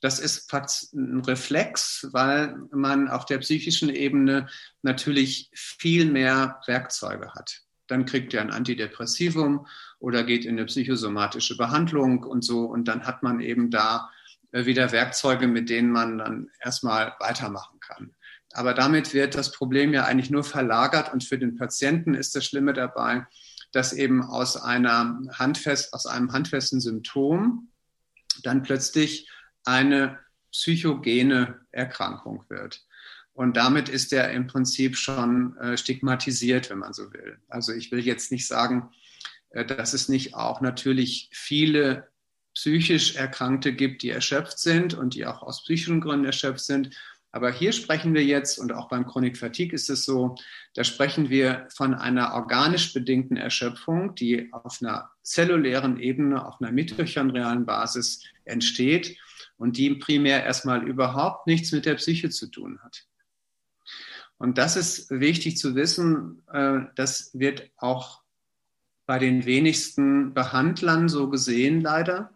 Das 0.00 0.18
ist 0.18 0.52
ein 0.94 1.20
Reflex, 1.20 2.08
weil 2.12 2.56
man 2.72 3.08
auf 3.08 3.26
der 3.26 3.38
psychischen 3.38 3.90
Ebene 3.90 4.48
natürlich 4.82 5.50
viel 5.52 6.10
mehr 6.10 6.60
Werkzeuge 6.66 7.34
hat. 7.34 7.62
Dann 7.86 8.06
kriegt 8.06 8.32
er 8.32 8.40
ein 8.40 8.50
Antidepressivum 8.50 9.66
oder 9.98 10.24
geht 10.24 10.44
in 10.44 10.56
eine 10.56 10.66
psychosomatische 10.66 11.56
Behandlung 11.56 12.22
und 12.22 12.44
so. 12.44 12.64
Und 12.64 12.88
dann 12.88 13.04
hat 13.04 13.22
man 13.22 13.40
eben 13.40 13.70
da 13.70 14.10
äh, 14.52 14.64
wieder 14.64 14.92
Werkzeuge, 14.92 15.46
mit 15.46 15.68
denen 15.68 15.90
man 15.90 16.18
dann 16.18 16.50
erstmal 16.60 17.14
weitermachen 17.18 17.78
kann. 17.80 18.14
Aber 18.52 18.74
damit 18.74 19.14
wird 19.14 19.34
das 19.34 19.52
Problem 19.52 19.92
ja 19.92 20.04
eigentlich 20.04 20.30
nur 20.30 20.44
verlagert 20.44 21.12
und 21.12 21.22
für 21.22 21.38
den 21.38 21.56
Patienten 21.56 22.14
ist 22.14 22.34
das 22.34 22.44
Schlimme 22.44 22.72
dabei, 22.72 23.26
dass 23.72 23.92
eben 23.92 24.22
aus, 24.24 24.56
einer 24.56 25.20
handfest, 25.32 25.92
aus 25.92 26.06
einem 26.06 26.32
handfesten 26.32 26.80
Symptom 26.80 27.68
dann 28.42 28.62
plötzlich 28.62 29.28
eine 29.64 30.18
psychogene 30.50 31.60
Erkrankung 31.70 32.44
wird. 32.48 32.84
Und 33.32 33.56
damit 33.56 33.88
ist 33.88 34.12
er 34.12 34.30
im 34.32 34.46
Prinzip 34.46 34.96
schon 34.96 35.56
äh, 35.58 35.76
stigmatisiert, 35.76 36.70
wenn 36.70 36.78
man 36.78 36.92
so 36.92 37.12
will. 37.12 37.38
Also 37.48 37.72
ich 37.72 37.90
will 37.90 38.00
jetzt 38.00 38.32
nicht 38.32 38.46
sagen, 38.46 38.90
äh, 39.50 39.64
dass 39.64 39.94
es 39.94 40.08
nicht 40.08 40.34
auch 40.34 40.60
natürlich 40.60 41.30
viele 41.32 42.08
psychisch 42.54 43.14
Erkrankte 43.14 43.72
gibt, 43.72 44.02
die 44.02 44.10
erschöpft 44.10 44.58
sind 44.58 44.94
und 44.94 45.14
die 45.14 45.24
auch 45.24 45.42
aus 45.42 45.62
psychischen 45.62 46.00
Gründen 46.00 46.26
erschöpft 46.26 46.60
sind. 46.60 46.90
Aber 47.32 47.52
hier 47.52 47.72
sprechen 47.72 48.12
wir 48.12 48.24
jetzt, 48.24 48.58
und 48.58 48.72
auch 48.72 48.88
beim 48.88 49.06
Chronik 49.06 49.38
Fatigue 49.38 49.72
ist 49.72 49.88
es 49.88 50.04
so, 50.04 50.34
da 50.74 50.82
sprechen 50.82 51.30
wir 51.30 51.68
von 51.72 51.94
einer 51.94 52.34
organisch 52.34 52.92
bedingten 52.92 53.36
Erschöpfung, 53.36 54.16
die 54.16 54.52
auf 54.52 54.82
einer 54.82 55.10
zellulären 55.22 56.00
Ebene, 56.00 56.44
auf 56.44 56.60
einer 56.60 56.72
mitochondrialen 56.72 57.66
Basis 57.66 58.24
entsteht 58.44 59.16
und 59.60 59.76
die 59.76 59.94
primär 59.94 60.42
erstmal 60.42 60.88
überhaupt 60.88 61.46
nichts 61.46 61.70
mit 61.70 61.84
der 61.84 61.96
Psyche 61.96 62.30
zu 62.30 62.46
tun 62.46 62.80
hat. 62.82 63.04
Und 64.38 64.56
das 64.56 64.74
ist 64.74 65.10
wichtig 65.10 65.58
zu 65.58 65.74
wissen. 65.74 66.42
Äh, 66.50 66.80
das 66.96 67.30
wird 67.34 67.70
auch 67.76 68.22
bei 69.04 69.18
den 69.18 69.44
wenigsten 69.44 70.32
Behandlern 70.32 71.10
so 71.10 71.28
gesehen, 71.28 71.82
leider. 71.82 72.32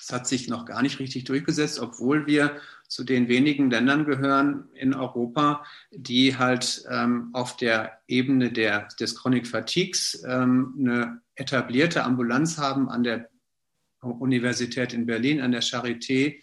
Es 0.00 0.10
hat 0.10 0.26
sich 0.26 0.48
noch 0.48 0.64
gar 0.64 0.80
nicht 0.80 0.98
richtig 1.00 1.24
durchgesetzt, 1.24 1.78
obwohl 1.78 2.26
wir 2.26 2.56
zu 2.88 3.04
den 3.04 3.28
wenigen 3.28 3.70
Ländern 3.70 4.06
gehören 4.06 4.70
in 4.72 4.94
Europa, 4.94 5.64
die 5.90 6.38
halt 6.38 6.82
ähm, 6.88 7.28
auf 7.34 7.58
der 7.58 8.00
Ebene 8.08 8.50
der, 8.50 8.88
des 8.98 9.16
Chronic 9.16 9.46
Fatigues 9.46 10.24
ähm, 10.26 10.74
eine 10.78 11.20
etablierte 11.34 12.04
Ambulanz 12.04 12.56
haben 12.56 12.88
an 12.88 13.02
der 13.02 13.31
Universität 14.10 14.92
in 14.92 15.06
Berlin, 15.06 15.40
an 15.40 15.52
der 15.52 15.62
Charité, 15.62 16.40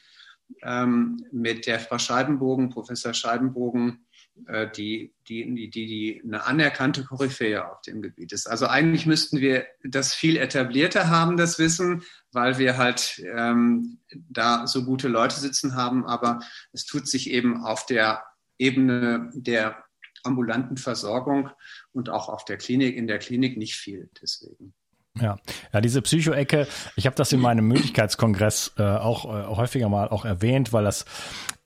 ähm, 0.64 1.24
mit 1.32 1.68
der 1.68 1.80
Frau 1.80 1.98
Scheibenbogen, 1.98 2.70
Professor 2.70 3.14
Scheibenbogen, 3.14 4.06
äh, 4.48 4.70
die, 4.72 5.14
die, 5.28 5.54
die, 5.54 5.70
die 5.70 6.22
eine 6.24 6.46
anerkannte 6.46 7.04
Koryphäe 7.04 7.70
auf 7.70 7.82
dem 7.82 8.02
Gebiet 8.02 8.32
ist. 8.32 8.48
Also 8.48 8.68
eigentlich 8.68 9.06
müssten 9.06 9.40
wir 9.40 9.66
das 9.84 10.14
viel 10.14 10.38
etablierter 10.38 11.10
haben, 11.10 11.38
das 11.38 11.60
Wissen, 11.60 12.04
weil 12.32 12.58
wir 12.58 12.78
halt 12.78 13.22
ähm, 13.36 14.00
da 14.12 14.66
so 14.68 14.86
gute 14.86 15.08
Leute 15.08 15.40
sitzen 15.40 15.76
haben, 15.76 16.06
aber 16.06 16.40
es 16.72 16.86
tut 16.86 17.08
sich 17.08 17.30
eben 17.30 17.64
auf 17.64 17.86
der 17.86 18.24
Ebene 18.58 19.30
der 19.34 19.84
ambulanten 20.24 20.78
Versorgung 20.78 21.50
und 21.92 22.10
auch 22.10 22.30
auf 22.30 22.46
der 22.46 22.58
Klinik, 22.58 22.96
in 22.96 23.08
der 23.08 23.20
Klinik 23.20 23.58
nicht 23.58 23.76
viel 23.76 24.10
deswegen. 24.22 24.74
Ja, 25.22 25.38
ja, 25.74 25.82
diese 25.82 26.02
Psycho-Ecke, 26.02 26.68
ich 26.96 27.06
habe 27.06 27.16
das 27.16 27.32
in 27.32 27.40
meinem 27.40 27.68
Möglichkeitskongress 27.68 28.74
äh, 28.78 28.84
auch 28.84 29.26
äh, 29.26 29.56
häufiger 29.56 29.90
mal 29.90 30.10
auch 30.10 30.26
erwähnt, 30.26 30.74
weil 30.74 30.84
das 30.84 31.06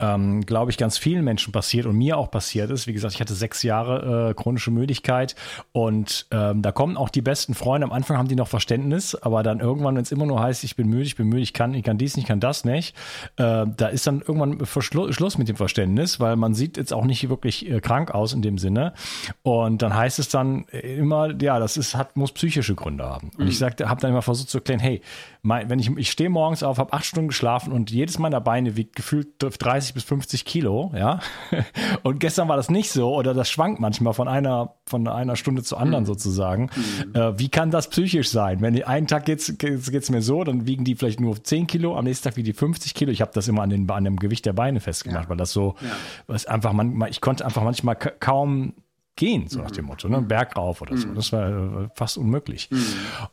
ähm, 0.04 0.46
glaube 0.46 0.72
ich, 0.72 0.78
ganz 0.78 0.98
vielen 0.98 1.24
Menschen 1.24 1.52
passiert 1.52 1.86
und 1.86 1.98
mir 1.98 2.18
auch 2.18 2.30
passiert 2.30 2.70
ist. 2.72 2.88
Wie 2.88 2.94
gesagt, 2.94 3.14
ich 3.14 3.22
hatte 3.22 3.34
sechs 3.34 3.64
Jahre 3.64 4.30
äh, 4.30 4.34
chronische 4.34 4.72
Müdigkeit 4.72 5.36
und 5.72 6.28
ähm, 6.32 6.62
da 6.62 6.72
kommen 6.72 6.98
auch 6.98 7.10
die 7.10 7.22
besten 7.22 7.54
Freunde. 7.54 7.86
Am 7.86 7.94
Anfang 7.94 8.18
haben 8.18 8.28
die 8.28 8.36
noch 8.36 8.48
Verständnis, 8.48 9.16
aber 9.16 9.44
dann 9.44 9.60
irgendwann, 9.60 9.96
wenn 9.96 10.04
es 10.04 10.12
immer 10.12 10.26
nur 10.26 10.42
heißt, 10.42 10.64
ich 10.64 10.76
bin 10.76 10.90
müde, 10.90 11.04
ich 11.04 11.16
bin 11.16 11.28
müde, 11.28 11.42
ich 11.42 11.54
kann, 11.54 11.74
ich 11.74 11.84
kann 11.84 11.98
dies 11.98 12.18
ich 12.18 12.26
kann 12.26 12.40
das 12.40 12.66
nicht, 12.66 12.96
äh, 13.38 13.66
da 13.66 13.88
ist 13.88 14.06
dann 14.06 14.22
irgendwann 14.22 14.66
Schluss 14.66 15.38
mit 15.38 15.48
dem 15.48 15.56
Verständnis, 15.56 16.20
weil 16.20 16.36
man 16.36 16.54
sieht 16.54 16.78
jetzt 16.78 16.94
auch 16.94 17.06
nicht 17.06 17.30
wirklich 17.30 17.70
äh, 17.70 17.80
krank 17.80 18.12
aus 18.12 18.34
in 18.34 18.42
dem 18.42 18.58
Sinne. 18.58 18.94
Und 19.42 19.82
dann 19.82 19.96
heißt 19.96 20.20
es 20.20 20.30
dann 20.30 20.66
immer, 20.66 21.34
ja, 21.42 21.60
das 21.60 21.78
ist, 21.78 21.96
hat, 21.96 22.18
muss 22.18 22.32
psychische 22.34 22.76
Gründe 22.76 23.06
haben. 23.06 23.32
Und 23.44 23.48
mhm. 23.48 23.52
ich 23.52 23.58
sagte, 23.58 23.90
habe 23.90 24.00
dann 24.02 24.12
immer 24.12 24.22
versucht 24.22 24.50
zu 24.50 24.60
erklären, 24.60 24.80
hey, 24.80 25.02
mein, 25.42 25.70
wenn 25.70 25.78
ich, 25.78 25.90
ich 25.98 26.10
stehe 26.10 26.30
morgens 26.30 26.64
auf, 26.64 26.78
habe 26.78 26.94
acht 26.94 27.06
Stunden 27.06 27.28
geschlafen 27.28 27.74
und 27.74 27.92
jedes 27.92 28.18
meiner 28.18 28.40
Beine 28.40 28.78
wiegt 28.78 28.96
gefühlt 28.96 29.28
30 29.40 29.94
bis 29.94 30.04
50 30.04 30.46
Kilo, 30.46 30.92
ja. 30.96 31.20
Und 32.04 32.20
gestern 32.20 32.48
war 32.48 32.56
das 32.56 32.70
nicht 32.70 32.92
so 32.92 33.14
oder 33.14 33.34
das 33.34 33.50
schwankt 33.50 33.80
manchmal 33.80 34.14
von 34.14 34.28
einer, 34.28 34.76
von 34.86 35.08
einer 35.08 35.36
Stunde 35.36 35.64
zur 35.64 35.80
anderen 35.80 36.04
mhm. 36.04 36.08
sozusagen. 36.08 36.70
Mhm. 36.76 37.16
Äh, 37.16 37.40
wie 37.40 37.50
kann 37.50 37.72
das 37.72 37.90
psychisch 37.90 38.30
sein? 38.30 38.62
Wenn 38.62 38.74
die 38.74 38.86
einen 38.86 39.08
Tag 39.08 39.26
geht's, 39.26 39.58
geht's, 39.58 39.92
geht's 39.92 40.10
mir 40.10 40.22
so, 40.22 40.44
dann 40.44 40.66
wiegen 40.66 40.86
die 40.86 40.96
vielleicht 40.96 41.20
nur 41.20 41.44
10 41.44 41.68
Kilo, 41.68 41.98
am 41.98 42.06
nächsten 42.06 42.30
Tag 42.30 42.38
wiegen 42.38 42.46
die 42.46 42.54
50 42.54 42.94
Kilo. 42.94 43.12
Ich 43.12 43.22
habe 43.22 43.32
das 43.34 43.48
immer 43.48 43.64
an, 43.64 43.70
den, 43.70 43.90
an 43.90 44.06
dem 44.06 44.18
Gewicht 44.18 44.46
der 44.46 44.54
Beine 44.54 44.80
festgemacht, 44.80 45.26
ja. 45.26 45.30
weil 45.30 45.38
das 45.38 45.52
so, 45.52 45.76
ja. 45.82 45.90
was 46.28 46.46
einfach 46.46 46.72
man, 46.72 47.06
ich 47.10 47.20
konnte 47.20 47.44
einfach 47.46 47.64
manchmal 47.64 47.96
kaum 47.96 48.74
gehen, 49.16 49.48
so 49.48 49.62
nach 49.62 49.72
dem 49.72 49.86
Motto, 49.86 50.10
ne? 50.10 50.22
Berg 50.22 50.56
rauf 50.58 50.82
oder 50.82 50.98
so. 50.98 51.08
Das 51.14 51.32
war 51.32 51.84
äh, 51.84 51.90
fast 51.96 52.18
unmöglich. 52.18 52.70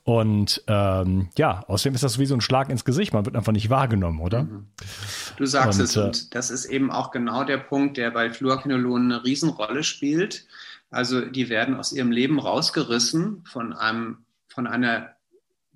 Und 0.05 0.63
ähm, 0.67 1.31
ja, 1.39 1.65
außerdem 1.67 1.95
ist 1.95 2.05
das 2.05 2.19
wie 2.19 2.27
so 2.27 2.35
ein 2.35 2.43
Schlag 2.43 2.69
ins 2.69 2.85
Gesicht. 2.85 3.15
Man 3.15 3.25
wird 3.25 3.37
einfach 3.37 3.53
nicht 3.53 3.71
wahrgenommen, 3.71 4.21
oder? 4.21 4.47
Du 5.37 5.47
sagst 5.47 5.79
und, 5.79 5.85
es, 5.85 5.97
äh, 5.97 6.01
und 6.01 6.35
das 6.35 6.51
ist 6.51 6.67
eben 6.67 6.91
auch 6.91 7.11
genau 7.11 7.45
der 7.45 7.59
Punkt, 7.59 7.97
der 7.97 8.11
bei 8.11 8.31
Fluorquinolonen 8.31 9.13
eine 9.13 9.25
Riesenrolle 9.25 9.83
spielt. 9.83 10.47
Also 10.91 11.23
die 11.23 11.49
werden 11.49 11.77
aus 11.77 11.93
ihrem 11.93 12.11
Leben 12.11 12.39
rausgerissen 12.39 13.45
von 13.47 13.73
einem, 13.73 14.19
von 14.49 14.67
einer 14.67 15.11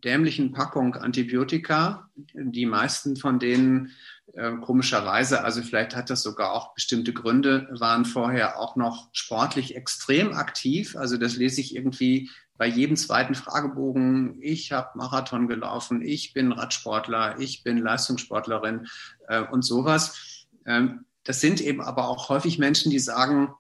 dämlichen 0.03 0.53
Packung 0.53 0.97
Antibiotika. 0.97 2.11
Die 2.35 2.67
meisten 2.67 3.17
von 3.17 3.39
denen 3.39 3.93
äh, 4.33 4.53
komischerweise, 4.57 5.45
also 5.45 5.63
vielleicht 5.63 5.95
hat 5.95 6.11
das 6.11 6.23
sogar 6.23 6.53
auch 6.53 6.75
bestimmte 6.75 7.13
Gründe, 7.13 7.69
waren 7.79 8.05
vorher 8.05 8.59
auch 8.59 8.77
noch 8.77 9.09
sportlich 9.13 9.77
extrem 9.77 10.33
aktiv. 10.33 10.97
Also 10.97 11.17
das 11.19 11.37
lese 11.37 11.61
ich 11.61 11.77
irgendwie 11.77 12.31
bei 12.57 12.67
jedem 12.67 12.97
zweiten 12.97 13.35
Fragebogen. 13.35 14.39
Ich 14.41 14.73
habe 14.73 14.97
Marathon 14.97 15.49
gelaufen, 15.49 16.03
ich 16.03 16.33
bin 16.33 16.53
Radsportler, 16.53 17.39
ich 17.39 17.63
bin 17.63 17.79
Leistungssportlerin 17.79 18.87
äh, 19.29 19.43
und 19.43 19.63
sowas. 19.63 20.47
Ähm, 20.67 21.05
das 21.25 21.41
sind 21.41 21.61
eben 21.61 21.81
aber 21.81 22.09
auch 22.09 22.29
häufig 22.29 22.59
Menschen, 22.59 22.91
die 22.91 22.99
sagen, 22.99 23.55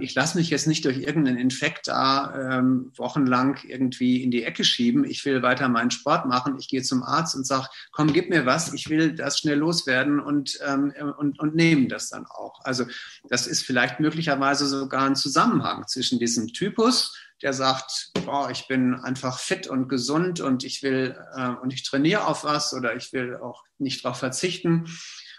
ich 0.00 0.14
lasse 0.14 0.38
mich 0.38 0.48
jetzt 0.48 0.66
nicht 0.66 0.84
durch 0.86 0.98
irgendeinen 0.98 1.36
Infekt 1.36 1.88
da 1.88 2.58
ähm, 2.58 2.92
wochenlang 2.96 3.58
irgendwie 3.64 4.22
in 4.22 4.30
die 4.30 4.42
Ecke 4.42 4.64
schieben. 4.64 5.04
Ich 5.04 5.24
will 5.26 5.42
weiter 5.42 5.68
meinen 5.68 5.90
Sport 5.90 6.26
machen. 6.26 6.56
Ich 6.58 6.68
gehe 6.68 6.82
zum 6.82 7.02
Arzt 7.02 7.34
und 7.34 7.46
sage, 7.46 7.68
komm, 7.92 8.12
gib 8.12 8.30
mir 8.30 8.46
was. 8.46 8.72
Ich 8.72 8.88
will 8.88 9.14
das 9.14 9.38
schnell 9.38 9.58
loswerden 9.58 10.18
und, 10.18 10.58
ähm, 10.66 10.94
und, 11.18 11.38
und 11.38 11.54
nehmen 11.54 11.88
das 11.90 12.08
dann 12.08 12.24
auch. 12.26 12.64
Also 12.64 12.86
das 13.28 13.46
ist 13.46 13.64
vielleicht 13.64 14.00
möglicherweise 14.00 14.66
sogar 14.66 15.02
ein 15.02 15.16
Zusammenhang 15.16 15.86
zwischen 15.86 16.18
diesem 16.18 16.48
Typus, 16.48 17.14
der 17.42 17.52
sagt, 17.52 18.12
boah, 18.24 18.50
ich 18.50 18.68
bin 18.68 18.94
einfach 18.94 19.38
fit 19.38 19.66
und 19.66 19.88
gesund 19.88 20.40
und 20.40 20.64
ich 20.64 20.82
will 20.82 21.16
äh, 21.36 21.48
und 21.48 21.74
ich 21.74 21.82
trainiere 21.82 22.26
auf 22.26 22.44
was 22.44 22.72
oder 22.72 22.96
ich 22.96 23.12
will 23.12 23.36
auch 23.36 23.62
nicht 23.78 24.02
darauf 24.04 24.18
verzichten. 24.18 24.86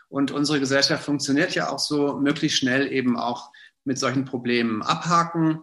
Und 0.09 0.31
unsere 0.31 0.59
Gesellschaft 0.59 1.03
funktioniert 1.03 1.55
ja 1.55 1.69
auch 1.69 1.79
so, 1.79 2.19
möglichst 2.19 2.59
schnell 2.59 2.91
eben 2.91 3.17
auch 3.17 3.51
mit 3.87 3.97
solchen 3.97 4.25
Problemen 4.25 4.83
abhaken. 4.83 5.61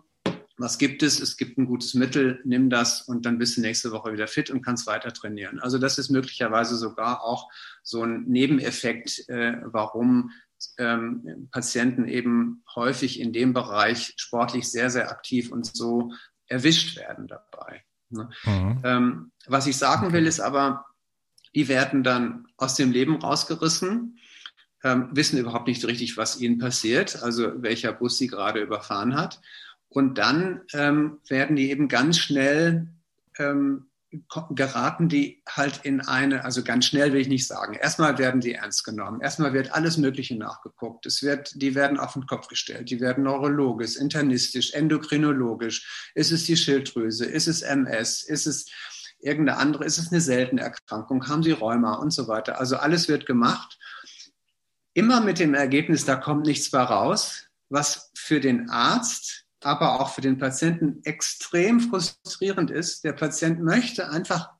Was 0.56 0.78
gibt 0.78 1.02
es? 1.02 1.20
Es 1.20 1.36
gibt 1.36 1.58
ein 1.58 1.66
gutes 1.66 1.94
Mittel, 1.94 2.40
nimm 2.44 2.70
das 2.70 3.02
und 3.02 3.26
dann 3.26 3.38
bist 3.38 3.56
du 3.56 3.60
nächste 3.60 3.92
Woche 3.92 4.12
wieder 4.12 4.28
fit 4.28 4.50
und 4.50 4.62
kannst 4.62 4.86
weiter 4.86 5.12
trainieren. 5.12 5.60
Also 5.60 5.78
das 5.78 5.98
ist 5.98 6.10
möglicherweise 6.10 6.76
sogar 6.76 7.22
auch 7.22 7.50
so 7.82 8.02
ein 8.02 8.24
Nebeneffekt, 8.24 9.28
äh, 9.28 9.56
warum 9.64 10.30
ähm, 10.78 11.48
Patienten 11.50 12.08
eben 12.08 12.62
häufig 12.74 13.20
in 13.20 13.32
dem 13.32 13.52
Bereich 13.52 14.14
sportlich 14.16 14.70
sehr, 14.70 14.88
sehr 14.90 15.10
aktiv 15.10 15.52
und 15.52 15.66
so 15.66 16.12
erwischt 16.46 16.96
werden 16.96 17.26
dabei. 17.26 17.84
Ne? 18.08 18.30
Mhm. 18.44 18.80
Ähm, 18.84 19.32
was 19.46 19.66
ich 19.66 19.76
sagen 19.76 20.06
okay. 20.06 20.14
will, 20.14 20.26
ist 20.26 20.40
aber, 20.40 20.86
die 21.54 21.68
werden 21.68 22.02
dann 22.02 22.46
aus 22.56 22.74
dem 22.74 22.90
Leben 22.90 23.16
rausgerissen 23.16 24.18
ähm, 24.84 25.08
wissen 25.12 25.38
überhaupt 25.38 25.66
nicht 25.66 25.84
richtig, 25.84 26.16
was 26.16 26.40
ihnen 26.40 26.58
passiert, 26.58 27.22
also 27.22 27.62
welcher 27.62 27.92
Bus 27.92 28.18
sie 28.18 28.28
gerade 28.28 28.60
überfahren 28.60 29.16
hat. 29.16 29.40
Und 29.88 30.18
dann 30.18 30.62
ähm, 30.72 31.18
werden 31.28 31.56
die 31.56 31.70
eben 31.70 31.88
ganz 31.88 32.18
schnell 32.18 32.88
ähm, 33.38 33.86
geraten 34.50 35.08
die 35.08 35.42
halt 35.48 35.80
in 35.82 36.00
eine, 36.00 36.44
also 36.44 36.62
ganz 36.62 36.86
schnell 36.86 37.12
will 37.12 37.20
ich 37.20 37.28
nicht 37.28 37.46
sagen. 37.46 37.74
Erstmal 37.74 38.16
werden 38.18 38.40
die 38.40 38.54
ernst 38.54 38.84
genommen. 38.84 39.20
Erstmal 39.20 39.52
wird 39.52 39.72
alles 39.72 39.96
Mögliche 39.96 40.36
nachgeguckt. 40.36 41.06
Es 41.06 41.22
wird, 41.22 41.60
die 41.60 41.74
werden 41.74 41.98
auf 41.98 42.12
den 42.12 42.26
Kopf 42.26 42.48
gestellt. 42.48 42.90
Die 42.90 43.00
werden 43.00 43.24
neurologisch, 43.24 43.96
internistisch, 43.96 44.72
endokrinologisch. 44.72 46.12
Ist 46.14 46.30
es 46.30 46.44
die 46.44 46.56
Schilddrüse? 46.56 47.24
Ist 47.24 47.48
es 47.48 47.62
MS? 47.62 48.22
Ist 48.22 48.46
es 48.46 48.66
irgendeine 49.18 49.58
andere? 49.58 49.84
Ist 49.84 49.98
es 49.98 50.12
eine 50.12 50.20
seltene 50.20 50.60
Erkrankung? 50.60 51.26
Haben 51.28 51.42
sie 51.42 51.52
Rheuma 51.52 51.94
und 51.94 52.12
so 52.12 52.28
weiter? 52.28 52.60
Also 52.60 52.76
alles 52.76 53.08
wird 53.08 53.26
gemacht 53.26 53.78
immer 54.94 55.20
mit 55.20 55.38
dem 55.38 55.54
Ergebnis, 55.54 56.04
da 56.04 56.16
kommt 56.16 56.46
nichts 56.46 56.72
mehr 56.72 56.82
raus, 56.82 57.44
was 57.68 58.10
für 58.14 58.40
den 58.40 58.70
Arzt, 58.70 59.44
aber 59.62 60.00
auch 60.00 60.14
für 60.14 60.20
den 60.20 60.38
Patienten 60.38 61.00
extrem 61.04 61.80
frustrierend 61.80 62.70
ist. 62.70 63.04
Der 63.04 63.12
Patient 63.12 63.62
möchte 63.62 64.10
einfach 64.10 64.50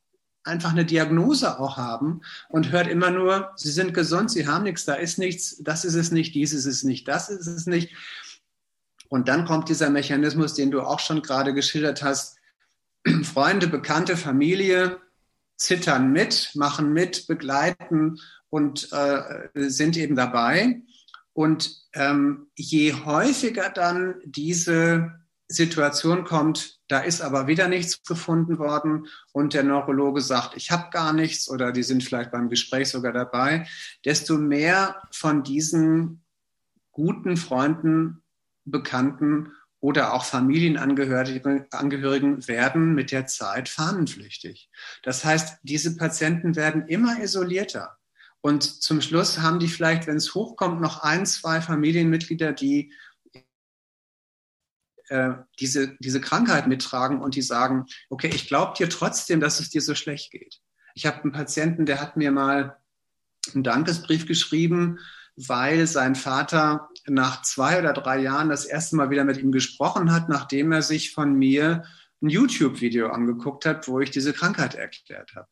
einfach 0.45 0.73
eine 0.73 0.85
Diagnose 0.85 1.59
auch 1.59 1.79
haben 1.79 2.21
und 2.49 2.71
hört 2.71 2.87
immer 2.87 3.11
nur, 3.11 3.53
Sie 3.57 3.71
sind 3.71 3.95
gesund, 3.95 4.31
Sie 4.31 4.47
haben 4.47 4.65
nichts, 4.65 4.85
da 4.85 4.95
ist 4.95 5.19
nichts, 5.19 5.57
das 5.63 5.85
ist 5.85 5.95
es 5.95 6.11
nicht, 6.11 6.35
dies 6.35 6.53
ist 6.53 6.67
es 6.67 6.85
nicht, 6.85 7.09
das 7.09 7.31
ist 7.31 7.47
es 7.47 7.67
nicht. 7.67 7.95
Und 9.09 9.29
dann 9.29 9.47
kommt 9.47 9.69
dieser 9.69 9.91
Mechanismus, 9.91 10.55
den 10.55 10.71
du 10.71 10.83
auch 10.83 11.01
schon 11.01 11.23
gerade 11.23 11.55
geschildert 11.55 12.03
hast. 12.03 12.37
Freunde, 13.23 13.69
Bekannte, 13.69 14.17
Familie 14.17 15.01
zittern 15.57 16.13
mit, 16.13 16.51
machen 16.55 16.93
mit, 16.93 17.27
begleiten 17.27 18.21
und 18.55 18.93
äh, 18.93 19.49
sind 19.55 19.97
eben 19.97 20.15
dabei. 20.15 20.81
Und 21.33 21.77
ähm, 21.93 22.47
je 22.55 22.93
häufiger 22.93 23.69
dann 23.69 24.21
diese 24.25 25.11
Situation 25.49 26.23
kommt, 26.23 26.79
da 26.87 27.01
ist 27.01 27.21
aber 27.21 27.49
wieder 27.49 27.67
nichts 27.67 28.05
gefunden 28.05 28.61
worden 28.61 29.09
und 29.33 29.55
der 29.55 29.65
Neurologe 29.65 30.21
sagt, 30.21 30.57
ich 30.57 30.71
habe 30.71 30.91
gar 30.93 31.13
nichts 31.13 31.51
oder 31.51 31.73
die 31.73 31.83
sind 31.83 32.05
vielleicht 32.05 32.31
beim 32.31 32.49
Gespräch 32.49 32.91
sogar 32.91 33.13
dabei, 33.13 33.67
desto 34.05 34.39
mehr 34.39 35.03
von 35.11 35.43
diesen 35.43 36.23
guten 36.93 37.37
Freunden, 37.37 38.23
Bekannten 38.65 39.51
oder 39.81 40.15
auch 40.15 40.25
Familienangehörigen 40.25 42.47
werden 42.47 42.95
mit 42.95 43.11
der 43.11 43.27
Zeit 43.27 43.69
fahnenflüchtig. 43.69 44.71
Das 45.03 45.25
heißt, 45.25 45.59
diese 45.65 45.97
Patienten 45.97 46.55
werden 46.55 46.87
immer 46.87 47.21
isolierter. 47.21 47.99
Und 48.45 48.83
zum 48.83 49.01
Schluss 49.01 49.39
haben 49.39 49.59
die 49.59 49.69
vielleicht, 49.69 50.07
wenn 50.07 50.19
es 50.19 50.35
hochkommt, 50.35 50.79
noch 50.79 51.03
ein, 51.03 51.25
zwei 51.25 51.63
Familienmitglieder, 51.63 52.53
die 52.53 52.93
äh, 55.09 55.31
diese, 55.59 55.97
diese 56.01 56.21
Krankheit 56.21 56.67
mittragen 56.67 57.23
und 57.23 57.37
die 57.37 57.43
sagen, 57.43 57.87
okay, 58.11 58.31
ich 58.35 58.47
glaube 58.47 58.75
dir 58.77 58.91
trotzdem, 58.91 59.41
dass 59.41 59.61
es 59.61 59.71
dir 59.71 59.81
so 59.81 59.95
schlecht 59.95 60.31
geht. 60.31 60.61
Ich 60.95 61.07
habe 61.07 61.23
einen 61.23 61.33
Patienten, 61.33 61.87
der 61.87 62.03
hat 62.03 62.19
mir 62.19 62.33
mal 62.33 62.77
einen 63.55 63.63
Dankesbrief 63.63 64.27
geschrieben, 64.27 64.99
weil 65.37 65.87
sein 65.87 66.15
Vater 66.15 66.91
nach 67.07 67.41
zwei 67.41 67.79
oder 67.79 67.95
drei 67.95 68.19
Jahren 68.19 68.51
das 68.51 68.67
erste 68.67 68.97
Mal 68.97 69.09
wieder 69.09 69.25
mit 69.25 69.39
ihm 69.39 69.53
gesprochen 69.53 70.13
hat, 70.13 70.29
nachdem 70.29 70.71
er 70.71 70.83
sich 70.83 71.15
von 71.15 71.33
mir 71.33 71.85
ein 72.21 72.29
YouTube-Video 72.29 73.09
angeguckt 73.09 73.65
hat, 73.65 73.89
wo 73.89 74.01
ich 74.01 74.11
diese 74.11 74.35
Krankheit 74.35 74.75
erklärt 74.75 75.35
habe. 75.35 75.49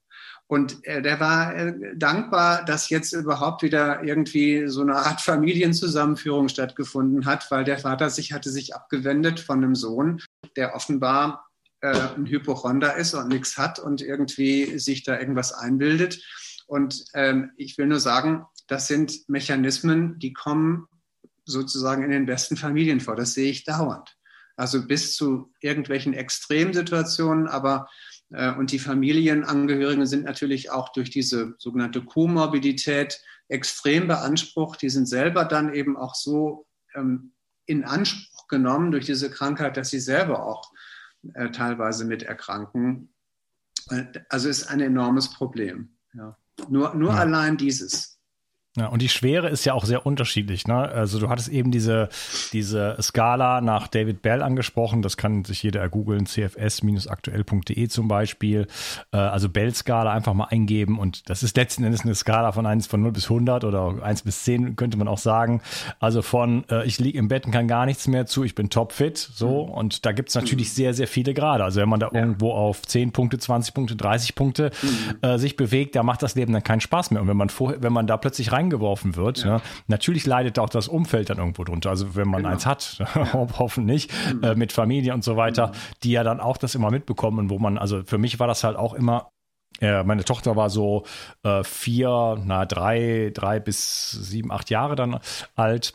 Und 0.52 0.86
äh, 0.86 1.00
der 1.00 1.18
war 1.18 1.56
äh, 1.56 1.96
dankbar, 1.96 2.62
dass 2.66 2.90
jetzt 2.90 3.14
überhaupt 3.14 3.62
wieder 3.62 4.04
irgendwie 4.04 4.68
so 4.68 4.82
eine 4.82 4.96
Art 4.96 5.22
Familienzusammenführung 5.22 6.50
stattgefunden 6.50 7.24
hat, 7.24 7.50
weil 7.50 7.64
der 7.64 7.78
Vater 7.78 8.10
sich 8.10 8.34
hatte 8.34 8.50
sich 8.50 8.74
abgewendet 8.74 9.40
von 9.40 9.64
einem 9.64 9.74
Sohn, 9.74 10.20
der 10.56 10.74
offenbar 10.74 11.46
äh, 11.80 11.96
ein 11.96 12.26
Hypochonder 12.26 12.96
ist 12.96 13.14
und 13.14 13.28
nichts 13.28 13.56
hat 13.56 13.78
und 13.78 14.02
irgendwie 14.02 14.78
sich 14.78 15.04
da 15.04 15.18
irgendwas 15.18 15.54
einbildet. 15.54 16.22
Und 16.66 17.02
ähm, 17.14 17.52
ich 17.56 17.78
will 17.78 17.86
nur 17.86 18.00
sagen, 18.00 18.44
das 18.68 18.88
sind 18.88 19.26
Mechanismen, 19.30 20.18
die 20.18 20.34
kommen 20.34 20.86
sozusagen 21.46 22.02
in 22.02 22.10
den 22.10 22.26
besten 22.26 22.58
Familien 22.58 23.00
vor. 23.00 23.16
Das 23.16 23.32
sehe 23.32 23.50
ich 23.50 23.64
dauernd. 23.64 24.18
Also 24.56 24.86
bis 24.86 25.16
zu 25.16 25.50
irgendwelchen 25.60 26.12
Extremsituationen, 26.12 27.48
aber 27.48 27.88
und 28.56 28.72
die 28.72 28.78
Familienangehörigen 28.78 30.06
sind 30.06 30.24
natürlich 30.24 30.70
auch 30.70 30.90
durch 30.90 31.10
diese 31.10 31.54
sogenannte 31.58 32.02
Komorbidität 32.02 33.20
extrem 33.48 34.08
beansprucht. 34.08 34.82
Die 34.82 34.88
sind 34.88 35.06
selber 35.06 35.44
dann 35.44 35.74
eben 35.74 35.96
auch 35.96 36.14
so 36.14 36.66
ähm, 36.94 37.32
in 37.66 37.84
Anspruch 37.84 38.48
genommen 38.48 38.90
durch 38.90 39.06
diese 39.06 39.30
Krankheit, 39.30 39.76
dass 39.76 39.90
sie 39.90 40.00
selber 40.00 40.46
auch 40.46 40.72
äh, 41.34 41.50
teilweise 41.50 42.04
mit 42.04 42.22
erkranken. 42.22 43.12
Äh, 43.90 44.04
also 44.28 44.48
ist 44.48 44.68
ein 44.68 44.80
enormes 44.80 45.30
Problem. 45.30 45.96
Ja. 46.14 46.36
Nur, 46.68 46.94
nur 46.94 47.10
ja. 47.10 47.18
allein 47.18 47.56
dieses. 47.56 48.18
Ja, 48.74 48.86
und 48.86 49.02
die 49.02 49.10
Schwere 49.10 49.50
ist 49.50 49.66
ja 49.66 49.74
auch 49.74 49.84
sehr 49.84 50.06
unterschiedlich. 50.06 50.66
Ne? 50.66 50.74
Also 50.74 51.18
du 51.18 51.28
hattest 51.28 51.48
eben 51.48 51.70
diese, 51.70 52.08
diese 52.54 52.96
Skala 53.02 53.60
nach 53.60 53.86
David 53.86 54.22
Bell 54.22 54.40
angesprochen. 54.40 55.02
Das 55.02 55.18
kann 55.18 55.44
sich 55.44 55.62
jeder 55.62 55.82
ergoogeln, 55.82 56.24
cfs-aktuell.de 56.24 57.88
zum 57.88 58.08
Beispiel. 58.08 58.66
Äh, 59.12 59.18
also 59.18 59.50
Bell-Skala 59.50 60.10
einfach 60.10 60.32
mal 60.32 60.46
eingeben. 60.46 60.98
Und 60.98 61.28
das 61.28 61.42
ist 61.42 61.54
letzten 61.54 61.84
Endes 61.84 62.00
eine 62.00 62.14
Skala 62.14 62.52
von 62.52 62.64
1 62.64 62.86
von 62.86 63.02
0 63.02 63.12
bis 63.12 63.24
100 63.24 63.64
oder 63.64 64.02
1 64.02 64.22
bis 64.22 64.44
10 64.44 64.74
könnte 64.76 64.96
man 64.96 65.06
auch 65.06 65.18
sagen. 65.18 65.60
Also 66.00 66.22
von 66.22 66.64
äh, 66.70 66.86
ich 66.86 66.98
liege 66.98 67.18
im 67.18 67.28
Bett 67.28 67.44
und 67.44 67.52
kann 67.52 67.68
gar 67.68 67.84
nichts 67.84 68.08
mehr 68.08 68.24
zu, 68.24 68.42
ich 68.42 68.54
bin 68.54 68.70
topfit. 68.70 69.18
So. 69.18 69.66
Mhm. 69.66 69.72
Und 69.72 70.06
da 70.06 70.12
gibt's 70.12 70.34
natürlich 70.34 70.68
mhm. 70.68 70.74
sehr, 70.74 70.94
sehr 70.94 71.08
viele 71.08 71.34
Grade. 71.34 71.62
Also 71.62 71.78
wenn 71.78 71.90
man 71.90 72.00
da 72.00 72.08
ja. 72.10 72.20
irgendwo 72.20 72.52
auf 72.52 72.80
10 72.80 73.12
Punkte, 73.12 73.36
20 73.36 73.74
Punkte, 73.74 73.96
30 73.96 74.34
Punkte 74.34 74.70
mhm. 74.80 75.28
äh, 75.28 75.38
sich 75.38 75.56
bewegt, 75.56 75.94
da 75.94 76.02
macht 76.02 76.22
das 76.22 76.36
Leben 76.36 76.54
dann 76.54 76.64
keinen 76.64 76.80
Spaß 76.80 77.10
mehr. 77.10 77.20
Und 77.20 77.28
wenn 77.28 77.36
man 77.36 77.50
vorher, 77.50 77.82
wenn 77.82 77.92
man 77.92 78.06
da 78.06 78.16
plötzlich 78.16 78.50
rein 78.50 78.61
reingeworfen 78.62 79.16
wird. 79.16 79.44
Ja. 79.44 79.56
Ne? 79.56 79.62
Natürlich 79.88 80.26
leidet 80.26 80.58
auch 80.58 80.68
das 80.68 80.88
Umfeld 80.88 81.30
dann 81.30 81.38
irgendwo 81.38 81.64
drunter. 81.64 81.90
Also 81.90 82.14
wenn 82.14 82.28
man 82.28 82.42
genau. 82.42 82.54
eins 82.54 82.66
hat, 82.66 82.98
hoffentlich, 83.58 84.08
mhm. 84.32 84.42
äh, 84.42 84.54
mit 84.54 84.72
Familie 84.72 85.14
und 85.14 85.24
so 85.24 85.36
weiter, 85.36 85.68
mhm. 85.68 85.72
die 86.02 86.12
ja 86.12 86.24
dann 86.24 86.40
auch 86.40 86.56
das 86.56 86.74
immer 86.74 86.90
mitbekommen, 86.90 87.50
wo 87.50 87.58
man, 87.58 87.78
also 87.78 88.02
für 88.04 88.18
mich 88.18 88.40
war 88.40 88.46
das 88.46 88.64
halt 88.64 88.76
auch 88.76 88.94
immer 88.94 89.28
äh, 89.80 90.04
meine 90.04 90.22
Tochter 90.22 90.54
war 90.54 90.70
so 90.70 91.04
äh, 91.42 91.64
vier, 91.64 92.38
na 92.44 92.66
drei, 92.66 93.30
drei 93.32 93.58
bis 93.58 94.10
sieben, 94.10 94.52
acht 94.52 94.70
Jahre 94.70 94.96
dann 94.96 95.18
alt. 95.56 95.94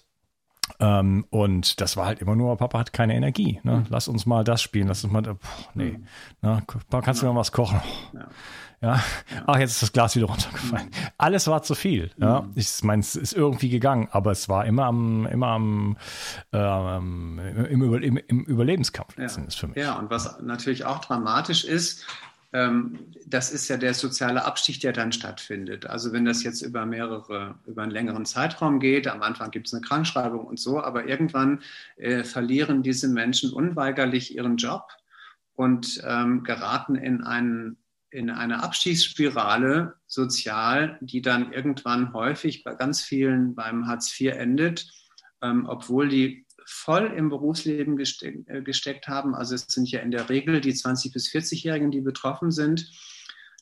Ähm, 0.80 1.26
und 1.30 1.80
das 1.80 1.96
war 1.96 2.08
halt 2.08 2.20
immer 2.20 2.36
nur, 2.36 2.58
Papa 2.58 2.80
hat 2.80 2.92
keine 2.92 3.16
Energie. 3.16 3.62
Ne? 3.64 3.78
Mhm. 3.78 3.86
Lass 3.90 4.08
uns 4.08 4.26
mal 4.26 4.44
das 4.44 4.62
spielen, 4.62 4.88
lass 4.88 5.04
uns 5.04 5.14
mal, 5.14 5.24
pff, 5.24 5.70
nee, 5.76 5.92
mhm. 5.92 6.08
Na, 6.42 6.62
kannst 7.02 7.22
du 7.22 7.28
noch 7.28 7.36
was 7.36 7.52
kochen? 7.52 7.80
Ja. 8.14 8.28
Ja. 8.82 9.04
Ach, 9.48 9.58
jetzt 9.58 9.72
ist 9.72 9.82
das 9.82 9.92
Glas 9.92 10.16
wieder 10.16 10.28
runtergefallen. 10.28 10.86
Mhm. 10.86 11.08
Alles 11.18 11.48
war 11.48 11.64
zu 11.64 11.74
viel. 11.74 12.12
Ja. 12.18 12.42
Mhm. 12.42 12.52
Ich 12.56 12.84
meine, 12.84 13.00
es 13.00 13.16
ist 13.16 13.34
irgendwie 13.34 13.70
gegangen, 13.70 14.08
aber 14.12 14.32
es 14.32 14.50
war 14.50 14.66
immer 14.66 14.86
am, 14.86 15.26
immer 15.26 15.48
am 15.48 15.98
ähm, 16.54 17.40
im, 17.70 17.94
im, 17.94 18.18
im, 18.18 18.44
Überlebenskampf 18.44 19.18
ja. 19.18 19.28
für 19.28 19.68
mich. 19.68 19.78
Ja, 19.78 19.98
und 19.98 20.12
was 20.12 20.40
natürlich 20.42 20.86
auch 20.86 21.00
dramatisch 21.00 21.64
ist, 21.64 22.06
ähm, 22.54 23.00
das 23.26 23.52
ist 23.52 23.68
ja 23.68 23.78
der 23.78 23.94
soziale 23.94 24.46
Abstieg, 24.46 24.80
der 24.80 24.94
dann 24.94 25.12
stattfindet. 25.12 25.86
Also 25.86 26.14
wenn 26.14 26.26
das 26.26 26.44
jetzt 26.44 26.62
über 26.62 26.86
mehrere, 26.86 27.56
über 27.66 27.82
einen 27.82 27.92
längeren 27.92 28.26
Zeitraum 28.26 28.80
geht, 28.80 29.08
am 29.08 29.22
Anfang 29.22 29.52
gibt 29.52 29.68
es 29.68 29.74
eine 29.74 29.82
Krankschreibung 29.82 30.46
und 30.46 30.60
so, 30.60 30.82
aber 30.82 31.08
irgendwann 31.08 31.62
äh, 31.98 32.24
verlieren 32.24 32.84
diese 32.84 33.10
Menschen 33.10 33.52
unweigerlich 33.52 34.36
ihren 34.36 34.58
Job 34.58 34.88
und 35.56 36.02
ähm, 36.06 36.44
geraten 36.44 36.96
in 36.96 37.24
einen 37.24 37.78
in 38.18 38.32
eine 38.32 38.64
Abstiegsspirale 38.64 39.94
sozial, 40.08 40.98
die 41.02 41.22
dann 41.22 41.54
irgendwann 41.54 42.14
häufig 42.14 42.64
bei 42.64 42.74
ganz 42.74 43.02
vielen 43.02 43.54
beim 43.54 43.86
Hartz 43.86 44.20
IV 44.20 44.34
endet, 44.34 44.92
ähm, 45.44 45.68
obwohl 45.68 46.10
die 46.10 46.48
voll 46.66 47.14
im 47.16 47.30
Berufsleben 47.30 47.96
gesteck, 47.96 48.44
äh, 48.48 48.64
gesteckt 48.64 49.08
haben. 49.08 49.36
Also 49.36 49.54
es 49.54 49.68
sind 49.68 49.90
ja 49.92 50.00
in 50.00 50.10
der 50.10 50.30
Regel 50.30 50.62
die 50.62 50.74
20- 50.74 51.14
bis 51.14 51.30
40-Jährigen, 51.30 51.92
die 51.92 52.02
betroffen 52.02 52.50
sind. 52.50 52.90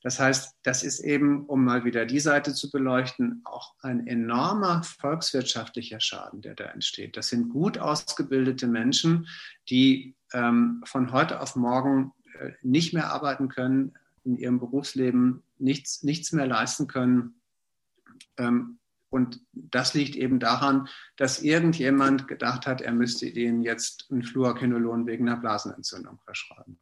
Das 0.02 0.22
heißt, 0.22 0.56
das 0.64 0.84
ist 0.84 1.02
eben, 1.02 1.46
um 1.48 1.66
mal 1.66 1.84
wieder 1.84 2.06
die 2.06 2.22
Seite 2.22 2.54
zu 2.54 2.72
beleuchten, 2.72 3.42
auch 3.44 3.74
ein 3.82 4.08
enormer 4.08 4.84
volkswirtschaftlicher 4.84 6.00
Schaden, 6.00 6.42
der 6.42 6.56
da 6.56 6.66
entsteht. 6.66 7.18
Das 7.18 7.28
sind 7.28 7.50
gut 7.50 7.78
ausgebildete 7.78 8.68
Menschen, 8.68 9.28
die 9.70 10.16
ähm, 10.32 10.82
von 10.86 11.12
heute 11.12 11.42
auf 11.42 11.58
morgen 11.58 12.14
äh, 12.40 12.52
nicht 12.62 12.94
mehr 12.94 13.12
arbeiten 13.12 13.50
können, 13.50 13.96
in 14.26 14.36
ihrem 14.38 14.60
Berufsleben 14.60 15.44
nichts, 15.58 16.04
nichts 16.04 16.32
mehr 16.32 16.48
leisten 16.48 16.88
können. 16.88 17.42
Ähm, 18.38 18.80
und 19.10 19.40
das 19.54 19.94
liegt 19.94 20.16
eben 20.16 20.40
daran, 20.40 20.90
dass 21.16 21.42
irgendjemand 21.42 22.28
gedacht 22.28 22.68
hat, 22.68 22.82
er 22.82 22.92
müsste 22.92 23.28
ihnen 23.28 23.64
jetzt 23.64 24.10
ein 24.12 24.24
Fluorquinolon 24.24 25.08
wegen 25.08 25.30
einer 25.30 25.40
Blasenentzündung 25.40 26.20
verschreiben. 26.26 26.78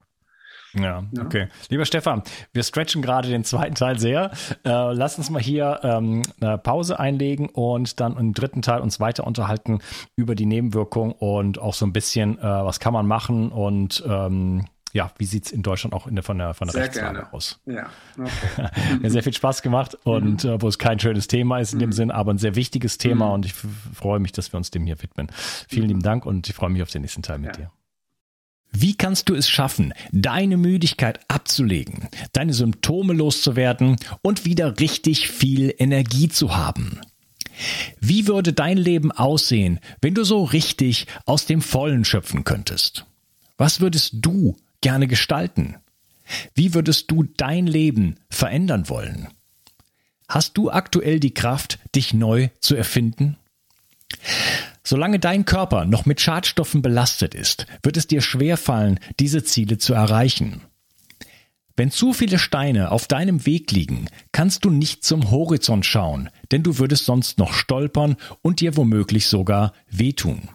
Ja, 0.76 1.04
okay. 1.20 1.50
Lieber 1.70 1.86
Stefan, 1.86 2.24
wir 2.52 2.64
stretchen 2.64 3.04
gerade 3.04 3.30
den 3.30 3.44
zweiten 3.44 3.76
Teil 3.76 4.00
sehr. 4.00 4.32
Äh, 4.66 4.94
lass 4.94 5.20
uns 5.20 5.30
mal 5.30 5.41
hier 5.41 5.80
ähm, 5.84 6.24
eine 6.41 6.58
Pause 6.58 7.00
einlegen 7.00 7.48
und 7.50 8.00
dann 8.00 8.18
im 8.18 8.34
dritten 8.34 8.64
Teil 8.64 8.82
uns 8.82 9.00
weiter 9.00 9.28
unterhalten 9.28 9.80
über 10.16 10.34
die 10.34 10.48
Nebenwirkung 10.48 11.12
und 11.12 11.60
auch 11.60 11.76
so 11.76 11.86
ein 11.86 11.94
bisschen, 11.94 12.39
äh, 12.39 12.41
was 12.41 12.80
kann 12.80 12.94
man 12.94 13.06
machen 13.06 13.52
und 13.52 14.04
ähm, 14.08 14.66
ja, 14.94 15.12
wie 15.18 15.26
sieht 15.26 15.48
es 15.48 15.52
in 15.52 15.64
Deutschland 15.64 15.94
auch 15.94 16.06
in 16.06 16.16
der, 16.16 16.24
von 16.24 16.38
der, 16.38 16.54
von 16.54 16.68
der 16.68 16.74
sehr 16.74 16.89
gerne. 16.89 17.34
aus? 17.34 17.60
Ja, 17.66 17.89
okay. 18.18 18.70
Mir 19.02 19.10
sehr 19.10 19.24
viel 19.24 19.34
Spaß 19.34 19.64
gemacht 19.64 19.98
und 20.04 20.44
mhm. 20.44 20.50
äh, 20.50 20.62
wo 20.62 20.68
es 20.68 20.78
kein 20.78 21.00
schönes 21.00 21.28
Thema 21.28 21.60
ist 21.60 21.74
in 21.74 21.80
dem 21.80 21.89
mhm. 21.89 21.94
Sinn, 21.94 22.12
aber 22.12 22.32
ein 22.32 22.38
sehr 22.38 22.56
wichtiges 22.56 23.00
Thema 23.00 23.28
mhm. 23.28 23.34
und 23.34 23.46
ich 23.48 23.54
freue 23.54 24.20
mich, 24.20 24.32
dass 24.32 24.54
wir 24.54 24.58
uns 24.58 24.70
dem 24.70 24.86
hier 24.86 25.02
widmen. 25.02 25.32
Vielen 25.68 25.88
lieben 25.88 26.04
Dank 26.04 26.26
und 26.28 26.48
ich 26.48 26.56
freue 26.56 26.70
mich 26.70 26.84
auf 26.84 26.91
den 26.91 27.02
nächsten 27.02 27.24
Teil 27.24 27.39
mit 27.39 27.58
ja. 27.58 27.64
dir. 27.64 27.72
Wie 28.72 28.96
kannst 28.96 29.30
du 29.30 29.36
es 29.36 29.50
schaffen, 29.50 29.94
deine 30.12 30.58
Müdigkeit 30.58 31.20
abzulegen, 31.28 32.08
deine 32.32 32.54
Symptome 32.54 33.14
loszuwerden 33.14 33.98
und 34.22 34.46
wieder 34.46 34.80
richtig 34.80 35.30
viel 35.30 35.74
Energie 35.78 36.28
zu 36.28 36.56
haben? 36.56 37.00
Wie 38.00 38.28
würde 38.28 38.54
dein 38.54 38.78
Leben 38.78 39.12
aussehen, 39.12 39.80
wenn 40.02 40.16
du 40.16 40.24
so 40.24 40.44
richtig 40.44 41.08
aus 41.26 41.46
dem 41.46 41.62
Vollen 41.62 42.06
schöpfen 42.06 42.44
könntest? 42.44 43.06
Was 43.58 43.80
würdest 43.80 44.16
du 44.22 44.56
gerne 44.84 45.08
gestalten? 45.08 45.78
Wie 46.54 46.76
würdest 46.76 47.10
du 47.10 47.24
dein 47.24 47.66
Leben 47.66 48.18
verändern 48.30 48.88
wollen? 48.90 49.30
Hast 50.28 50.58
du 50.58 50.70
aktuell 50.70 51.20
die 51.20 51.34
Kraft, 51.34 51.80
dich 51.96 52.14
neu 52.14 52.50
zu 52.60 52.76
erfinden? 52.76 53.38
Solange 54.84 55.20
dein 55.20 55.46
Körper 55.46 55.86
noch 55.86 56.06
mit 56.06 56.22
Schadstoffen 56.22 56.82
belastet 56.82 57.34
ist, 57.34 57.66
wird 57.82 57.98
es 57.98 58.08
dir 58.08 58.22
schwerfallen, 58.22 59.00
diese 59.20 59.44
Ziele 59.44 59.78
zu 59.78 59.94
erreichen. 59.94 60.62
Wenn 61.76 61.90
zu 61.90 62.14
viele 62.14 62.38
Steine 62.38 62.92
auf 62.92 63.08
deinem 63.08 63.46
Weg 63.48 63.72
liegen, 63.72 64.08
kannst 64.32 64.64
du 64.64 64.70
nicht 64.70 65.04
zum 65.04 65.32
Horizont 65.32 65.86
schauen, 65.86 66.30
denn 66.52 66.62
du 66.62 66.78
würdest 66.78 67.06
sonst 67.06 67.40
noch 67.40 67.54
stolpern 67.54 68.18
und 68.42 68.60
dir 68.60 68.78
womöglich 68.78 69.28
sogar 69.28 69.74
wehtun. 69.90 70.50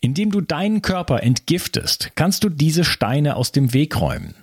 Indem 0.00 0.30
du 0.30 0.40
deinen 0.40 0.82
Körper 0.82 1.22
entgiftest, 1.22 2.12
kannst 2.14 2.44
du 2.44 2.48
diese 2.48 2.84
Steine 2.84 3.36
aus 3.36 3.52
dem 3.52 3.72
Weg 3.72 4.00
räumen. 4.00 4.34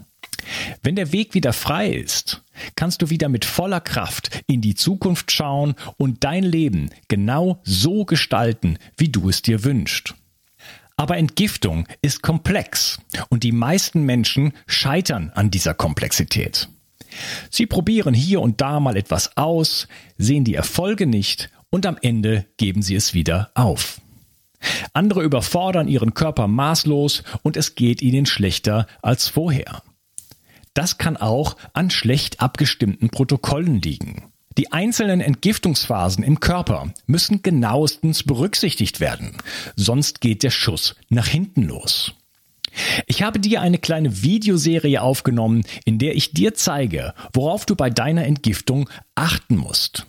Wenn 0.81 0.95
der 0.95 1.11
Weg 1.11 1.33
wieder 1.33 1.53
frei 1.53 1.89
ist, 1.89 2.43
kannst 2.75 3.01
du 3.01 3.09
wieder 3.09 3.29
mit 3.29 3.45
voller 3.45 3.81
Kraft 3.81 4.41
in 4.47 4.61
die 4.61 4.75
Zukunft 4.75 5.31
schauen 5.31 5.75
und 5.97 6.23
dein 6.23 6.43
Leben 6.43 6.89
genau 7.07 7.61
so 7.63 8.05
gestalten, 8.05 8.77
wie 8.97 9.09
du 9.09 9.29
es 9.29 9.41
dir 9.41 9.63
wünschst. 9.63 10.15
Aber 10.95 11.17
Entgiftung 11.17 11.87
ist 12.01 12.21
komplex 12.21 12.99
und 13.29 13.43
die 13.43 13.53
meisten 13.53 14.03
Menschen 14.03 14.53
scheitern 14.67 15.31
an 15.33 15.49
dieser 15.49 15.73
Komplexität. 15.73 16.69
Sie 17.49 17.65
probieren 17.65 18.13
hier 18.13 18.41
und 18.41 18.61
da 18.61 18.79
mal 18.79 18.97
etwas 18.97 19.37
aus, 19.37 19.87
sehen 20.17 20.43
die 20.43 20.55
Erfolge 20.55 21.07
nicht 21.07 21.49
und 21.69 21.85
am 21.85 21.97
Ende 22.01 22.45
geben 22.57 22.81
sie 22.81 22.95
es 22.95 23.13
wieder 23.13 23.51
auf. 23.55 24.01
Andere 24.93 25.23
überfordern 25.23 25.87
ihren 25.87 26.13
Körper 26.13 26.47
maßlos 26.47 27.23
und 27.43 27.57
es 27.57 27.75
geht 27.75 28.01
ihnen 28.01 28.25
schlechter 28.25 28.87
als 29.01 29.27
vorher. 29.27 29.81
Das 30.73 30.97
kann 30.97 31.17
auch 31.17 31.57
an 31.73 31.89
schlecht 31.89 32.41
abgestimmten 32.41 33.09
Protokollen 33.09 33.81
liegen. 33.81 34.31
Die 34.57 34.71
einzelnen 34.71 35.21
Entgiftungsphasen 35.21 36.23
im 36.23 36.39
Körper 36.39 36.93
müssen 37.05 37.41
genauestens 37.41 38.23
berücksichtigt 38.23 38.99
werden, 38.99 39.37
sonst 39.75 40.21
geht 40.21 40.43
der 40.43 40.49
Schuss 40.49 40.95
nach 41.09 41.27
hinten 41.27 41.63
los. 41.63 42.13
Ich 43.07 43.23
habe 43.23 43.39
dir 43.39 43.61
eine 43.61 43.77
kleine 43.77 44.21
Videoserie 44.21 45.01
aufgenommen, 45.01 45.63
in 45.85 45.97
der 45.97 46.15
ich 46.15 46.33
dir 46.33 46.53
zeige, 46.53 47.13
worauf 47.33 47.65
du 47.65 47.75
bei 47.75 47.89
deiner 47.89 48.25
Entgiftung 48.25 48.89
achten 49.15 49.57
musst. 49.57 50.05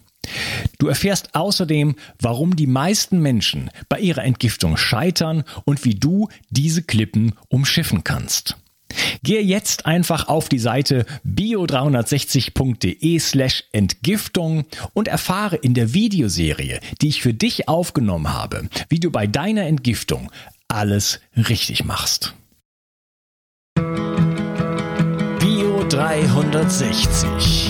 Du 0.79 0.89
erfährst 0.89 1.35
außerdem, 1.35 1.95
warum 2.21 2.57
die 2.57 2.67
meisten 2.67 3.21
Menschen 3.21 3.71
bei 3.89 4.01
ihrer 4.01 4.25
Entgiftung 4.25 4.77
scheitern 4.77 5.45
und 5.65 5.85
wie 5.85 5.95
du 5.95 6.29
diese 6.51 6.83
Klippen 6.83 7.35
umschiffen 7.49 8.05
kannst. 8.05 8.57
Gehe 9.23 9.43
jetzt 9.43 9.87
einfach 9.87 10.29
auf 10.29 10.49
die 10.49 10.59
Seite 10.59 11.07
bio360.de 11.25 13.19
slash 13.19 13.65
Entgiftung 13.73 14.65
und 14.95 15.09
erfahre 15.09 15.57
in 15.57 15.75
der 15.75 15.95
Videoserie, 15.95 16.81
die 17.01 17.09
ich 17.09 17.23
für 17.23 17.35
dich 17.35 17.69
aufgenommen 17.69 18.33
habe, 18.33 18.69
wie 18.89 18.99
du 18.99 19.11
bei 19.11 19.27
deiner 19.27 19.67
Entgiftung 19.67 20.31
alles 20.69 21.21
richtig 21.37 21.85
machst. 21.85 22.35
Bio 25.39 25.85
360 25.89 27.70